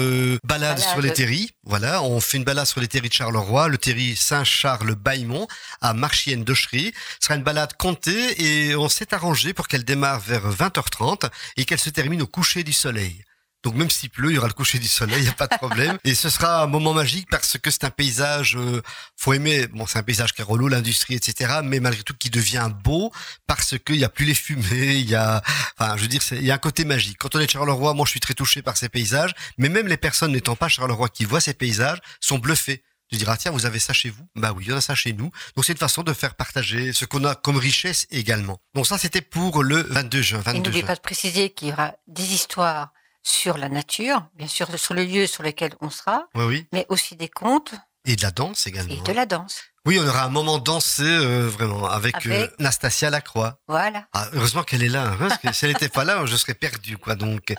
balade, 0.45 0.77
Balade. 0.77 0.79
sur 0.79 1.01
les 1.01 1.11
terris. 1.11 1.51
Voilà, 1.65 2.01
on 2.03 2.21
fait 2.21 2.37
une 2.37 2.45
balade 2.45 2.65
sur 2.65 2.79
les 2.79 2.87
terris 2.87 3.09
de 3.09 3.13
Charleroi, 3.13 3.67
le 3.67 3.77
terri 3.77 4.15
Saint-Charles-Bailmont, 4.15 5.47
à 5.81 5.93
Marchienne-d'Auchery. 5.93 6.93
Ce 7.19 7.25
sera 7.27 7.35
une 7.35 7.43
balade 7.43 7.73
comptée 7.77 8.41
et 8.41 8.77
on 8.77 8.87
s'est 8.87 9.13
arrangé 9.13 9.53
pour 9.53 9.67
qu'elle 9.67 9.83
démarre 9.83 10.21
vers 10.21 10.49
20h30 10.49 11.29
et 11.57 11.65
qu'elle 11.65 11.79
se 11.81 11.89
termine 11.89 12.21
au 12.21 12.27
coucher 12.27 12.63
du 12.63 12.71
soleil. 12.71 13.25
Donc 13.63 13.75
même 13.75 13.89
s'il 13.89 14.09
pleut, 14.09 14.31
il 14.31 14.35
y 14.35 14.37
aura 14.37 14.47
le 14.47 14.53
coucher 14.53 14.77
du 14.77 14.87
soleil, 14.87 15.19
il 15.19 15.23
n'y 15.23 15.29
a 15.29 15.33
pas 15.33 15.47
de 15.47 15.55
problème. 15.55 15.97
Et 16.03 16.15
ce 16.15 16.29
sera 16.29 16.63
un 16.63 16.67
moment 16.67 16.93
magique 16.93 17.27
parce 17.29 17.57
que 17.57 17.71
c'est 17.71 17.85
un 17.85 17.89
paysage, 17.89 18.57
euh, 18.57 18.81
faut 19.15 19.33
aimer, 19.33 19.67
bon 19.67 19.87
c'est 19.87 19.99
un 19.99 20.03
paysage 20.03 20.33
Carolo, 20.33 20.67
l'industrie, 20.67 21.15
etc. 21.15 21.61
Mais 21.63 21.79
malgré 21.79 22.03
tout 22.03 22.13
qui 22.13 22.29
devient 22.29 22.69
beau 22.83 23.11
parce 23.47 23.77
qu'il 23.79 23.97
n'y 23.97 24.03
a 24.03 24.09
plus 24.09 24.25
les 24.25 24.35
fumées, 24.35 24.95
il 24.95 25.09
y 25.09 25.15
a, 25.15 25.41
enfin 25.77 25.95
je 25.95 26.01
veux 26.01 26.07
dire, 26.07 26.21
il 26.31 26.43
y 26.43 26.51
a 26.51 26.55
un 26.55 26.59
côté 26.59 26.83
magique. 26.83 27.17
Quand 27.17 27.35
on 27.35 27.39
est 27.39 27.45
de 27.45 27.51
Charleroi, 27.51 27.93
moi 27.93 28.05
je 28.05 28.11
suis 28.11 28.19
très 28.19 28.33
touché 28.33 28.61
par 28.61 28.75
ces 28.75 28.89
paysages, 28.89 29.33
mais 29.57 29.69
même 29.69 29.87
les 29.87 29.97
personnes 29.97 30.33
n'étant 30.33 30.55
pas 30.55 30.67
Charleroi 30.67 31.07
qui 31.09 31.25
voient 31.25 31.41
ces 31.41 31.53
paysages 31.53 31.99
sont 32.19 32.39
bluffées. 32.39 32.83
Tu 33.09 33.17
diras, 33.17 33.37
tiens, 33.37 33.51
vous 33.51 33.67
avez 33.67 33.79
ça 33.79 33.93
chez 33.93 34.09
vous? 34.09 34.27
Bah 34.35 34.53
oui, 34.55 34.65
on 34.71 34.75
a 34.75 34.81
ça 34.81 34.95
chez 34.95 35.13
nous. 35.13 35.29
Donc 35.55 35.65
c'est 35.65 35.73
une 35.73 35.77
façon 35.77 36.01
de 36.01 36.13
faire 36.13 36.33
partager 36.33 36.93
ce 36.93 37.05
qu'on 37.05 37.23
a 37.25 37.35
comme 37.35 37.57
richesse 37.57 38.07
également. 38.09 38.59
Donc 38.73 38.87
ça, 38.87 38.97
c'était 38.97 39.21
pour 39.21 39.61
le 39.61 39.83
22 39.83 40.21
juin. 40.21 40.39
Et 40.39 40.41
22 40.41 40.57
n'oubliez 40.57 40.79
juin. 40.79 40.87
pas 40.87 40.95
de 40.95 41.01
préciser 41.01 41.51
qu'il 41.51 41.67
y 41.67 41.71
aura 41.73 41.93
des 42.07 42.33
histoires 42.33 42.91
sur 43.23 43.57
la 43.57 43.69
nature, 43.69 44.25
bien 44.35 44.47
sûr 44.47 44.67
sur 44.77 44.93
le 44.93 45.03
lieu 45.05 45.25
sur 45.27 45.43
lequel 45.43 45.73
on 45.81 45.89
sera, 45.89 46.25
Oui, 46.35 46.43
oui. 46.45 46.67
mais 46.73 46.85
aussi 46.89 47.15
des 47.15 47.29
contes 47.29 47.73
Et 48.05 48.15
de 48.15 48.21
la 48.21 48.31
danse 48.31 48.67
également. 48.67 48.93
et 48.93 49.01
de 49.01 49.11
la 49.13 49.25
danse. 49.25 49.61
Oui, 49.85 49.99
on 49.99 50.07
aura 50.07 50.23
un 50.23 50.29
moment 50.29 50.59
dansé, 50.59 51.03
euh, 51.03 51.49
vraiment, 51.49 51.85
avec, 51.89 52.15
Avec- 52.15 52.31
euh, 52.31 52.47
Nastasia 52.57 53.09
Lacroix. 53.09 53.59
Voilà. 53.67 54.05
Ah, 54.13 54.29
heureusement 54.31 54.63
qu'elle 54.63 54.81
est 54.83 54.87
là, 54.89 55.07
hein, 55.09 55.15
parce 55.19 55.37
que 55.39 55.51
si 55.51 55.65
elle 55.65 55.71
n'était 55.73 55.89
pas 55.89 56.05
là, 56.05 56.25
je 56.25 56.37
serais 56.37 56.53
perdu, 56.53 56.97
quoi. 56.97 57.15
Donc, 57.15 57.53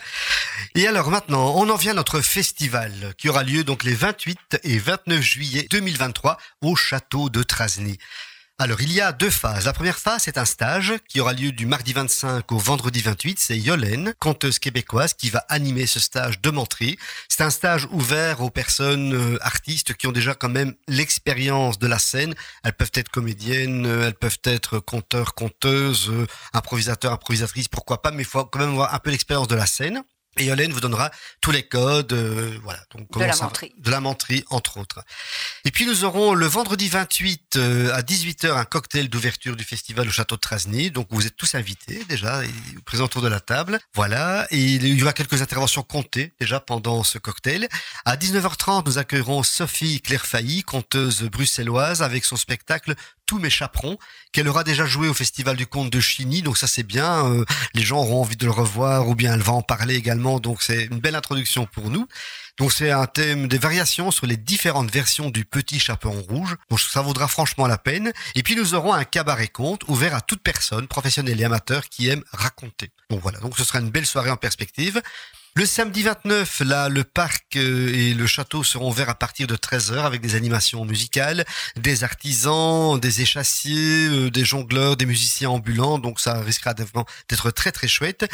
et 0.75 0.87
alors 0.89 1.11
maintenant, 1.11 1.53
on 1.57 1.69
en 1.69 1.77
vient 1.77 1.93
à 1.93 1.95
notre 1.97 2.21
festival 2.23 3.15
qui 3.19 3.29
aura 3.29 3.43
lieu 3.43 3.63
donc 3.63 3.85
les 3.85 3.95
28 3.95 4.59
et 4.63 4.79
29 4.79 5.21
juillet 5.21 5.67
2023 5.71 6.39
au 6.63 6.75
château 6.77 7.29
de 7.29 7.43
Trasny. 7.43 7.99
Alors, 8.57 8.81
il 8.81 8.93
y 8.93 9.01
a 9.01 9.11
deux 9.11 9.31
phases. 9.31 9.67
La 9.67 9.73
première 9.73 9.99
phase, 9.99 10.23
c'est 10.23 10.39
un 10.39 10.45
stage 10.45 10.95
qui 11.09 11.19
aura 11.19 11.33
lieu 11.33 11.51
du 11.51 11.67
mardi 11.67 11.93
25 11.93 12.53
au 12.53 12.57
vendredi 12.57 13.01
28. 13.01 13.41
C'est 13.41 13.59
Yolène, 13.59 14.15
conteuse 14.21 14.61
québécoise, 14.61 15.13
qui 15.13 15.29
va 15.29 15.41
animer 15.49 15.87
ce 15.87 15.99
stage 15.99 16.41
de 16.41 16.51
menterie. 16.51 16.97
C'est 17.29 17.43
un 17.43 17.51
stage 17.51 17.89
ouvert 17.91 18.43
aux 18.43 18.51
personnes 18.51 19.13
euh, 19.13 19.39
artistes 19.41 19.95
qui 19.95 20.07
ont 20.07 20.13
déjà 20.13 20.37
quand 20.37 20.49
même 20.49 20.73
l'expérience 20.87 21.81
de 21.81 21.89
la 21.89 21.99
scène. 21.99 22.37
Elles 22.63 22.75
peuvent 22.75 22.93
être 22.95 23.09
comédiennes, 23.09 23.87
euh, 23.87 24.07
elles 24.07 24.15
peuvent 24.15 24.39
être 24.45 24.79
conteurs, 24.79 25.35
conteuses, 25.35 26.09
euh, 26.11 26.29
improvisateurs, 26.53 27.13
improvisatrices, 27.13 27.67
pourquoi 27.67 28.03
pas, 28.03 28.13
mais 28.13 28.23
il 28.23 28.29
faut 28.29 28.45
quand 28.45 28.61
même 28.61 28.71
avoir 28.71 28.95
un 28.95 29.01
peu 29.01 29.11
l'expérience 29.11 29.49
de 29.49 29.57
la 29.57 29.67
scène. 29.67 30.05
Et 30.37 30.47
Yolène 30.47 30.73
vous 30.73 30.81
donnera 30.81 31.11
tous 31.41 31.51
les 31.51 31.63
codes, 31.63 32.13
euh, 32.13 32.59
voilà. 32.65 32.81
Donc, 32.95 33.07
comment 33.13 33.27
la 33.27 33.35
va- 33.35 33.45
menterie. 33.45 33.73
De 33.79 33.91
la 33.91 34.01
menterie, 34.01 34.45
entre 34.51 34.79
autres. 34.79 35.03
Et 35.65 35.71
puis 35.71 35.87
nous 35.87 36.05
aurons 36.05 36.35
le 36.35 36.47
vendredi 36.47 36.89
28 36.89 37.57
euh, 37.57 37.95
à 37.95 38.03
18h 38.03 38.57
un 38.57 38.65
cocktail 38.65 39.09
d'ouverture 39.09 39.55
du 39.57 39.65
festival 39.65 40.09
au 40.09 40.11
château 40.11 40.35
de 40.37 40.41
Trasny. 40.41 40.91
Donc 40.91 41.07
vous 41.11 41.27
êtes 41.27 41.37
tous 41.37 41.55
invités 41.55 42.05
déjà, 42.09 42.45
et 42.45 42.51
présents 42.85 43.05
autour 43.05 43.23
de 43.23 43.29
la 43.29 43.41
table. 43.41 43.79
Voilà, 43.95 44.47
et 44.51 44.59
il 44.61 44.87
y 44.99 45.03
aura 45.03 45.13
quelques 45.13 45.41
interventions 45.43 45.83
comptées 45.83 46.33
déjà 46.41 46.61
pendant 46.61 47.03
ce 47.05 47.19
cocktail. 47.19 47.69
À 48.05 48.17
19h30, 48.17 48.87
nous 48.87 48.99
accueillerons 48.99 49.43
Sophie 49.43 50.01
Claire 50.01 50.27
Failly, 50.27 50.63
conteuse 50.63 51.23
bruxelloise, 51.23 52.03
avec 52.03 52.25
son 52.25 52.37
spectacle 52.37 52.95
Tous 53.27 53.39
mes 53.39 53.51
chaperons, 53.51 53.99
qu'elle 54.33 54.49
aura 54.49 54.65
déjà 54.65 54.85
joué 54.85 55.09
au 55.09 55.15
festival 55.15 55.57
du 55.57 55.67
conte 55.67 55.91
de 55.91 56.01
Chigny. 56.01 56.43
Donc 56.43 56.59
ça 56.59 56.67
c'est 56.67 56.83
bien, 56.83 57.27
euh, 57.27 57.45
les 57.75 57.83
gens 57.83 57.99
auront 57.99 58.21
envie 58.21 58.37
de 58.37 58.45
le 58.45 58.53
revoir 58.53 59.09
ou 59.09 59.15
bien 59.15 59.35
elle 59.35 59.43
va 59.43 59.53
en 59.53 59.63
parler 59.63 59.95
également. 59.95 60.41
Donc 60.41 60.63
c'est 60.63 60.85
une 60.85 61.01
belle 61.01 61.15
introduction 61.15 61.67
pour 61.67 61.91
nous. 61.91 62.07
Donc 62.59 62.73
c'est 62.73 62.91
un 62.91 63.07
thème 63.07 63.49
des 63.49 63.59
variations 63.59 64.11
sur 64.11 64.27
les 64.27 64.37
différentes 64.37 64.91
versions 64.91 65.31
du 65.31 65.45
petit 65.45 65.81
chaperon 65.81 66.21
rouge. 66.23 66.57
Donc 66.71 66.81
ça 66.81 67.03
vaudra 67.03 67.27
franchement 67.27 67.67
la 67.67 67.79
peine. 67.79 68.13
Et 68.35 68.43
puis 68.43 68.57
nous 68.57 68.75
aurons 68.75 68.93
un 68.93 69.05
cabaret 69.05 69.49
conte 69.49 69.83
ouvert 69.89 70.15
à 70.15 70.21
toute 70.21 70.43
personne, 70.43 70.87
professionnelle 70.87 71.41
et 71.41 71.45
amateur, 71.45 71.89
qui 71.89 72.09
aime 72.09 72.23
raconter. 72.33 72.91
Donc 73.11 73.21
voilà, 73.23 73.39
donc 73.39 73.57
ce 73.57 73.65
sera 73.65 73.81
une 73.81 73.91
belle 73.91 74.07
soirée 74.07 74.31
en 74.31 74.37
perspective. 74.37 75.03
Le 75.57 75.67
samedi 75.67 76.03
29, 76.03 76.63
là, 76.67 76.89
le 76.89 77.05
parc 77.05 77.55
euh, 77.55 77.89
et 77.95 78.13
le 78.13 78.27
château 78.27 78.65
seront 78.65 78.91
ouverts 78.91 79.09
à 79.09 79.15
partir 79.15 79.47
de 79.47 79.55
13h 79.55 80.05
avec 80.05 80.21
des 80.21 80.35
animations 80.35 80.85
musicales, 80.85 81.45
des 81.77 82.03
artisans, 82.03 82.99
des 82.99 83.21
échassiers, 83.21 84.09
euh, 84.09 84.31
des 84.33 84.45
jongleurs, 84.45 84.97
des 84.97 85.07
musiciens 85.07 85.51
ambulants. 85.51 86.01
Donc 86.01 86.19
ça 86.19 86.41
risquera 86.41 86.75
d'être 86.75 87.53
très 87.53 87.71
très 87.71 87.87
chouette. 87.87 88.29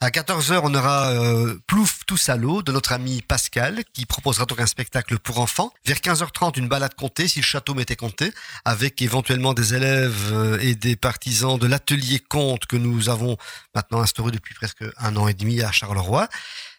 À 0.00 0.10
14h, 0.10 0.62
on 0.64 0.74
aura 0.74 1.10
euh, 1.10 1.56
Plouf 1.68 2.00
tous 2.08 2.28
à 2.28 2.34
l'eau 2.36 2.60
de 2.60 2.72
notre 2.72 2.90
ami 2.90 3.22
Pascal 3.22 3.84
qui 3.92 4.04
proposera 4.04 4.44
donc 4.44 4.58
un 4.58 4.66
spectacle 4.66 5.20
pour 5.20 5.38
enfants. 5.38 5.72
Vers 5.86 5.98
15h30, 5.98 6.58
une 6.58 6.66
balade 6.66 6.94
comptée 6.96 7.28
si 7.28 7.38
le 7.38 7.44
château 7.44 7.74
m'était 7.74 7.94
compté 7.94 8.32
avec 8.64 9.00
éventuellement 9.00 9.54
des 9.54 9.74
élèves 9.74 10.58
et 10.60 10.74
des 10.74 10.96
partisans 10.96 11.56
de 11.56 11.68
l'atelier 11.68 12.18
conte 12.18 12.66
que 12.66 12.74
nous 12.74 13.10
avons 13.10 13.36
maintenant 13.76 14.00
instauré 14.00 14.32
depuis 14.32 14.54
presque 14.54 14.82
un 14.96 15.14
an 15.14 15.28
et 15.28 15.34
demi 15.34 15.62
à 15.62 15.70
Charleroi. 15.70 16.28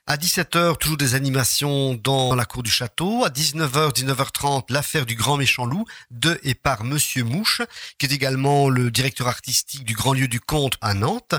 À 0.08 0.18
17h, 0.18 0.78
toujours 0.78 0.98
des 0.98 1.16
animations 1.16 1.96
dans 1.96 2.36
la 2.36 2.46
cour 2.46 2.62
du 2.62 2.70
château. 2.70 3.26
À 3.26 3.30
19h, 3.30 3.92
19h30, 3.92 4.66
l'affaire 4.70 5.08
du 5.08 5.16
grand 5.16 5.36
méchant 5.36 5.66
loup 5.66 5.86
de 6.12 6.40
et 6.44 6.54
par 6.54 6.84
Monsieur 6.84 7.24
Mouche, 7.24 7.64
qui 7.98 8.06
est 8.06 8.12
également 8.12 8.70
le 8.70 8.92
directeur 8.92 9.28
artistique 9.28 9.84
du 9.84 9.96
Grand 9.96 10.14
Lieu 10.14 10.28
du 10.28 10.40
Conte 10.40 10.78
à 10.82 10.94
Nantes. 10.94 11.34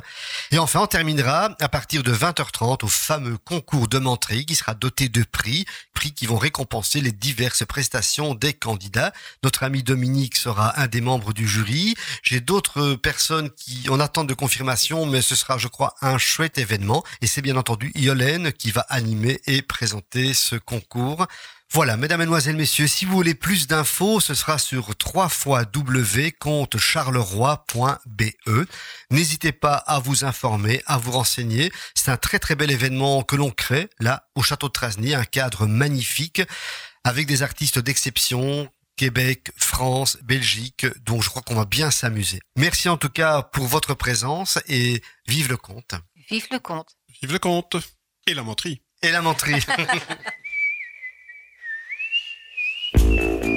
Et 0.50 0.58
enfin, 0.58 0.80
on 0.80 0.88
terminera 0.88 1.54
à 1.60 1.68
partir 1.68 2.02
de 2.02 2.12
20h30 2.12 2.84
au 2.84 2.88
fameux 2.88 3.38
concours 3.38 3.86
de 3.86 4.00
menterie 4.00 4.46
qui 4.46 4.56
sera 4.56 4.74
doté 4.74 5.08
de 5.08 5.22
prix, 5.22 5.64
prix 5.94 6.10
qui 6.10 6.26
vont 6.26 6.36
récompenser 6.36 7.00
les 7.00 7.12
diverses 7.12 7.64
prestations 7.64 8.34
des 8.34 8.52
candidats. 8.52 9.12
Notre 9.44 9.62
ami 9.62 9.84
Dominique 9.84 10.36
sera 10.36 10.76
un 10.80 10.88
des 10.88 11.00
membres 11.00 11.32
du 11.32 11.46
jury. 11.46 11.94
J'ai 12.24 12.40
d'autres 12.40 12.96
personnes 12.96 13.50
qui 13.50 13.88
en 13.90 14.00
attendent 14.00 14.28
de 14.28 14.34
confirmation, 14.34 15.06
mais 15.06 15.22
ce 15.22 15.36
sera, 15.36 15.56
je 15.56 15.68
crois, 15.68 15.94
un 16.02 16.18
chouette 16.18 16.58
événement. 16.58 17.04
Et 17.22 17.28
c'est 17.28 17.42
bien 17.42 17.56
entendu 17.56 17.92
Yolène 17.94 18.54
qui 18.56 18.70
va 18.70 18.82
animer 18.88 19.40
et 19.46 19.62
présenter 19.62 20.34
ce 20.34 20.56
concours. 20.56 21.26
Voilà, 21.72 21.96
mesdames, 21.96 22.20
mesdemoiselles, 22.20 22.56
messieurs, 22.56 22.86
si 22.86 23.04
vous 23.04 23.12
voulez 23.12 23.34
plus 23.34 23.66
d'infos, 23.66 24.20
ce 24.20 24.34
sera 24.34 24.56
sur 24.56 24.96
3 24.96 25.28
www.charleroi.be. 25.74 28.66
N'hésitez 29.10 29.52
pas 29.52 29.74
à 29.74 29.98
vous 29.98 30.24
informer, 30.24 30.82
à 30.86 30.96
vous 30.96 31.10
renseigner. 31.10 31.72
C'est 31.94 32.10
un 32.10 32.16
très 32.16 32.38
très 32.38 32.54
bel 32.54 32.70
événement 32.70 33.24
que 33.24 33.36
l'on 33.36 33.50
crée 33.50 33.90
là 33.98 34.28
au 34.36 34.42
château 34.42 34.68
de 34.68 34.72
Trasny, 34.72 35.14
un 35.14 35.24
cadre 35.24 35.66
magnifique 35.66 36.40
avec 37.04 37.26
des 37.26 37.42
artistes 37.42 37.80
d'exception, 37.80 38.70
Québec, 38.96 39.50
France, 39.56 40.16
Belgique, 40.22 40.86
donc 41.04 41.22
je 41.22 41.28
crois 41.28 41.42
qu'on 41.42 41.54
va 41.54 41.66
bien 41.66 41.90
s'amuser. 41.90 42.40
Merci 42.56 42.88
en 42.88 42.96
tout 42.96 43.10
cas 43.10 43.42
pour 43.42 43.66
votre 43.66 43.94
présence 43.94 44.58
et 44.68 45.02
vive 45.26 45.48
le 45.48 45.56
conte. 45.56 45.94
Vive 46.30 46.46
le 46.50 46.58
conte. 46.58 46.96
Vive 47.20 47.32
le 47.32 47.38
conte. 47.38 47.76
Et 48.28 48.34
la 48.34 48.42
menterie. 48.42 48.82
Et 49.02 49.12
la 49.12 49.22
menterie. 49.22 49.64